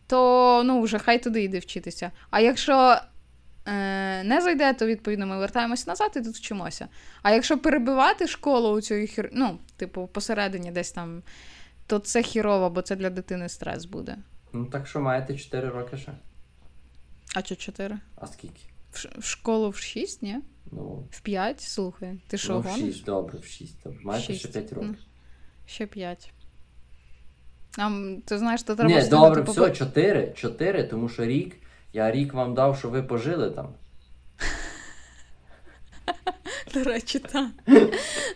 то 0.07 0.61
ну, 0.65 0.81
вже 0.81 0.99
хай 0.99 1.23
туди 1.23 1.43
йде 1.43 1.59
вчитися. 1.59 2.11
А 2.29 2.39
якщо 2.39 2.97
не 4.24 4.39
зайде, 4.43 4.74
то 4.74 4.86
відповідно 4.86 5.26
ми 5.26 5.38
вертаємося 5.38 5.84
назад 5.88 6.11
і 6.16 6.22
тут 6.22 6.36
вчимося. 6.36 6.88
А 7.22 7.32
якщо 7.32 7.57
перебивати 7.57 8.28
школу 8.28 8.70
у 8.70 8.82
цю 8.82 8.95
хір... 8.95 9.30
ну, 9.34 9.59
типу, 9.78 10.07
посередині 10.07 10.72
десь 10.72 10.91
там, 10.91 11.24
то 11.88 11.99
це 11.99 12.24
хірово, 12.24 12.70
бо 12.70 12.82
це 12.82 12.95
для 12.95 13.09
дитини 13.09 13.49
стрес 13.49 13.86
буде. 13.86 14.18
Ну 14.53 14.66
так 14.66 14.88
що 14.88 14.99
маєте 14.99 15.38
4 15.38 15.70
роки 15.70 15.97
ще? 15.97 16.11
А 17.36 17.41
що 17.43 17.55
чотири? 17.55 17.97
А 18.16 18.28
скільки? 18.28 18.61
В, 18.91 18.97
ш- 18.97 19.09
в 19.18 19.24
школу 19.24 19.70
в 19.70 19.78
шість, 19.78 20.22
ні? 20.22 20.39
Ну, 20.72 21.07
В 21.11 21.22
п'ять? 21.22 21.61
Слухай, 21.61 22.20
ти 22.28 22.38
що 22.38 22.53
ну, 22.53 22.59
в 22.59 22.64
гониш? 22.64 23.01
добре, 23.01 23.39
в 23.39 23.45
6. 23.45 23.84
Добре. 23.84 23.99
Маєте 24.03 24.34
ще 24.34 24.47
5 24.47 24.74
років. 24.74 24.89
Ну, 24.89 24.95
Ще 25.66 25.86
п'ять. 25.86 26.32
А, 27.78 27.91
ти 28.26 28.38
знаєш, 28.38 28.64
то 28.64 28.76
треба 28.76 29.01
Ні, 29.01 29.09
добре, 29.09 29.41
все, 29.41 29.72
4, 29.72 30.34
4, 30.36 30.84
тому 30.84 31.09
що 31.09 31.26
рік, 31.26 31.55
я 31.93 32.11
рік 32.11 32.33
вам 32.33 32.53
дав, 32.53 32.77
що 32.77 32.89
ви 32.89 33.03
пожили 33.03 33.49
там. 33.51 33.67
До 36.73 36.83
речі, 36.83 37.19
так. 37.19 37.47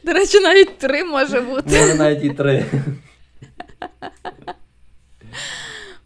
До 0.06 0.14
речі, 0.14 0.40
навіть 0.40 0.78
три 0.78 1.04
може 1.04 1.42
бути. 1.42 1.80
Може 1.80 1.96
навіть 1.96 2.24
і 2.24 2.30
3. 2.30 2.66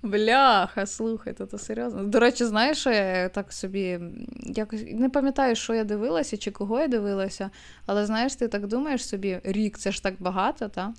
Бляха, 0.04 0.86
слухай, 0.86 1.34
то, 1.34 1.46
то 1.46 1.58
серйозно. 1.58 2.04
До 2.04 2.20
речі, 2.20 2.46
знаєш, 2.46 2.78
що 2.78 2.90
я 2.92 3.30
так 3.30 3.54
собі 3.54 4.00
якось 4.40 4.82
не 4.92 5.10
пам'ятаю, 5.10 5.56
що 5.56 5.74
я 5.74 5.84
дивилася 5.84 6.38
чи 6.38 6.52
кого 6.52 6.80
я 6.80 6.88
дивилася, 6.88 7.50
але 7.86 8.06
знаєш, 8.06 8.36
ти 8.36 8.48
так 8.48 8.68
думаєш 8.68 9.08
собі, 9.08 9.40
рік 9.44 9.78
це 9.78 9.92
ж 9.92 10.04
так 10.04 10.14
багато, 10.20 10.70
та? 10.70 10.94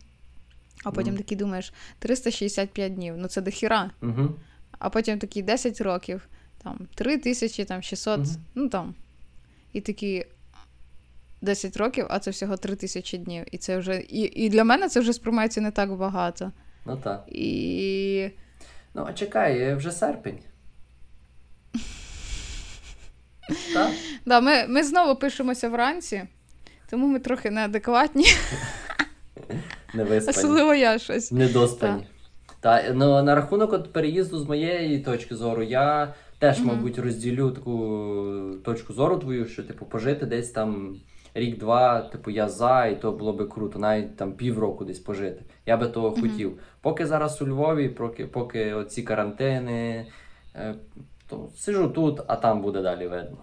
А 0.84 0.90
потім 0.90 1.12
Мгм. 1.12 1.22
такий 1.22 1.38
думаєш, 1.38 1.72
365 1.98 2.94
днів, 2.94 3.14
ну 3.18 3.28
це 3.28 3.40
дохіра. 3.40 3.90
Угу. 4.02 4.28
А 4.78 4.90
потім 4.90 5.18
такі 5.18 5.42
10 5.42 5.80
років, 5.80 6.28
там 6.64 6.78
3600, 6.94 8.18
Мгм. 8.20 8.28
ну 8.54 8.68
там. 8.68 8.94
І 9.72 9.80
такі 9.80 10.24
10 11.42 11.76
років, 11.76 12.06
а 12.10 12.18
це 12.18 12.30
всього 12.30 12.56
3000 12.56 13.18
днів. 13.18 13.44
І 13.52 13.58
це 13.58 13.78
вже. 13.78 14.00
І, 14.00 14.20
і 14.44 14.48
для 14.48 14.64
мене 14.64 14.88
це 14.88 15.00
вже 15.00 15.12
сприймається 15.12 15.60
не 15.60 15.70
так 15.70 15.96
багато. 15.96 16.52
Ну 16.86 16.96
так. 16.96 17.24
І. 17.28 18.28
Ну, 18.94 19.04
а 19.08 19.12
чекай, 19.12 19.58
е, 19.60 19.74
вже 19.74 19.90
серпень. 19.90 20.38
Так? 23.74 23.90
Да, 24.26 24.40
ми, 24.40 24.66
ми 24.68 24.82
знову 24.84 25.16
пишемося 25.16 25.68
вранці, 25.68 26.22
тому 26.90 27.06
ми 27.06 27.18
трохи 27.18 27.50
неадекватні, 27.50 28.26
Не 29.94 30.04
виспані. 30.04 30.38
особливо 30.38 30.74
я 30.74 30.98
щось. 30.98 31.32
Недоспані. 31.32 32.06
Та, 32.60 32.92
ну, 32.94 33.22
на 33.22 33.34
рахунок 33.34 33.72
от 33.72 33.92
переїзду 33.92 34.38
з 34.38 34.48
моєї 34.48 35.00
точки 35.00 35.34
зору, 35.34 35.62
я 35.62 36.14
теж, 36.42 36.58
Мгм. 36.58 36.68
мабуть, 36.68 36.98
розділю 36.98 37.50
таку 37.50 37.74
точку 38.64 38.92
зору 38.92 39.16
твою, 39.16 39.46
що, 39.46 39.62
типу, 39.62 39.86
пожити 39.86 40.26
десь 40.26 40.50
там 40.50 40.96
рік-два, 41.34 42.00
типу, 42.00 42.30
я 42.30 42.48
за, 42.48 42.86
і 42.86 43.00
то 43.00 43.12
було 43.12 43.32
би 43.32 43.46
круто, 43.46 43.78
навіть 43.78 44.16
там 44.16 44.32
півроку 44.32 44.84
десь 44.84 44.98
пожити. 44.98 45.42
Я 45.66 45.76
би 45.76 45.86
того 45.86 46.10
Мгм. 46.10 46.20
хотів. 46.20 46.58
Поки 46.80 47.06
зараз 47.06 47.42
у 47.42 47.46
Львові, 47.46 47.88
поки, 47.88 48.26
поки 48.26 48.74
оці 48.74 49.02
карантини, 49.02 50.06
е, 50.54 50.74
то 51.28 51.48
сижу 51.56 51.88
тут, 51.88 52.20
а 52.26 52.36
там 52.36 52.62
буде 52.62 52.82
далі 52.82 53.06
видно. 53.06 53.38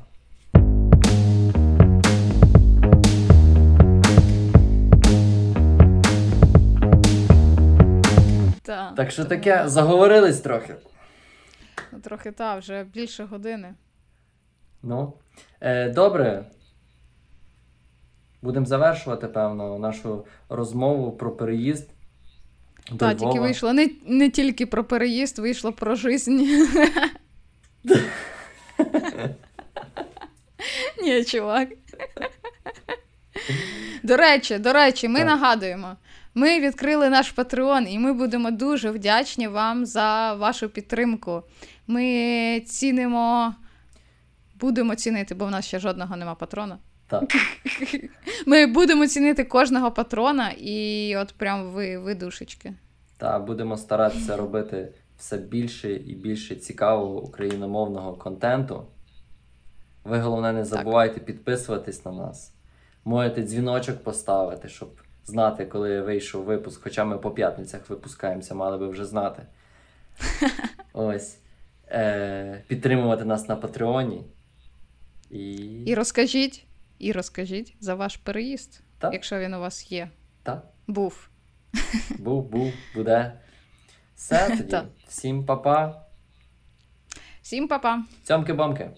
Так 8.95 9.12
що 9.12 9.26
таке, 9.26 9.64
заговорились 9.66 10.39
трохи. 10.39 10.76
Ну, 11.92 12.00
трохи 12.00 12.32
та, 12.32 12.58
вже 12.58 12.84
більше 12.84 13.24
години. 13.24 13.74
Ну, 14.84 15.14
е, 15.62 15.90
добре. 15.90 16.46
Будемо 18.42 18.66
завершувати, 18.66 19.28
певно, 19.28 19.80
нашу 19.80 20.26
розмову 20.50 21.12
про 21.12 21.32
переїзд. 21.32 21.90
До 22.92 22.98
Та, 22.98 23.14
тільки 23.14 23.40
вийшло 23.40 23.74
не, 23.74 23.90
не 24.06 24.30
тільки 24.30 24.66
про 24.66 24.84
переїзд, 24.84 25.40
вийшло 25.40 25.74
про 25.74 25.96
жизнь. 25.96 26.38
Ні, 31.04 31.24
чувак. 31.24 31.70
До 34.04 34.18
речі, 34.18 34.58
до 34.58 34.74
речі, 34.74 35.08
ми 35.08 35.20
Так. 35.20 35.28
нагадуємо. 35.28 35.96
Ми 36.36 36.60
відкрили 36.60 37.10
наш 37.10 37.36
Patreon, 37.36 37.88
і 37.88 38.00
ми 38.00 38.14
будемо 38.14 38.52
дуже 38.52 38.92
вдячні 38.92 39.48
вам 39.48 39.86
за 39.86 40.34
вашу 40.34 40.70
підтримку. 40.70 41.44
Ми 41.88 42.62
цінимо, 42.66 43.54
будемо 44.60 44.96
цінити, 44.96 45.36
бо 45.36 45.46
в 45.46 45.52
нас 45.52 45.66
ще 45.66 45.80
жодного 45.80 46.16
нема 46.16 46.36
патрона. 46.36 46.78
Так. 47.08 47.24
Ми 48.46 48.68
будемо 48.68 49.08
цінити 49.08 49.44
кожного 49.44 49.92
патрона, 49.92 50.52
і 50.58 51.16
от 51.18 51.34
прям 51.34 51.72
ви, 51.72 51.98
ви 51.98 52.16
душечки. 52.16 52.74
Та 53.18 53.40
будемо 53.40 53.78
старатися 53.78 54.38
робити 54.38 54.94
все 55.18 55.38
більше 55.38 55.94
і 55.94 56.16
більше 56.16 56.56
цікавого 56.56 57.22
україномовного 57.22 58.14
контенту. 58.14 58.86
Ви 60.04 60.20
головне 60.20 60.54
не 60.54 60.66
забувайте 60.66 61.20
підписуватись 61.20 62.06
на 62.06 62.12
нас. 62.12 62.54
Можете 63.06 63.44
дзвіночок 63.44 64.04
поставити, 64.04 64.68
щоб 64.70 64.90
знати, 65.30 65.66
коли 65.66 66.02
вийшов 66.02 66.44
випуск. 66.44 66.84
Хоча 66.84 67.06
ми 67.06 67.18
по 67.18 67.32
п'ятницях 67.32 67.90
випускаємося, 67.90 68.56
мали 68.56 68.78
би 68.78 68.88
вже 68.88 69.06
знати. 69.06 69.44
Ось. 70.94 71.38
Е, 71.92 72.64
підтримувати 72.68 73.26
нас 73.26 73.50
на 73.50 73.56
Патреоні. 73.56 74.24
І. 75.30 75.54
І 75.86 75.96
розкажіть, 75.96 76.66
і 77.00 77.12
розкажіть 77.12 77.76
за 77.80 77.96
ваш 77.96 78.18
переїзд, 78.18 78.82
Так. 79.00 79.14
якщо 79.14 79.40
він 79.40 79.54
у 79.54 79.60
вас 79.60 79.92
є. 79.92 80.10
Так. 80.44 80.64
Був. 80.88 81.30
Був, 82.20 82.50
був, 82.50 82.74
буде. 82.96 83.40
Все 84.16 84.50
тоді. 84.50 84.64
Так. 84.64 84.86
Всім 85.08 85.46
па-па. 85.46 86.06
Всім 87.42 87.68
па-па! 87.68 88.04
Цьомки-бомки. 88.24 88.90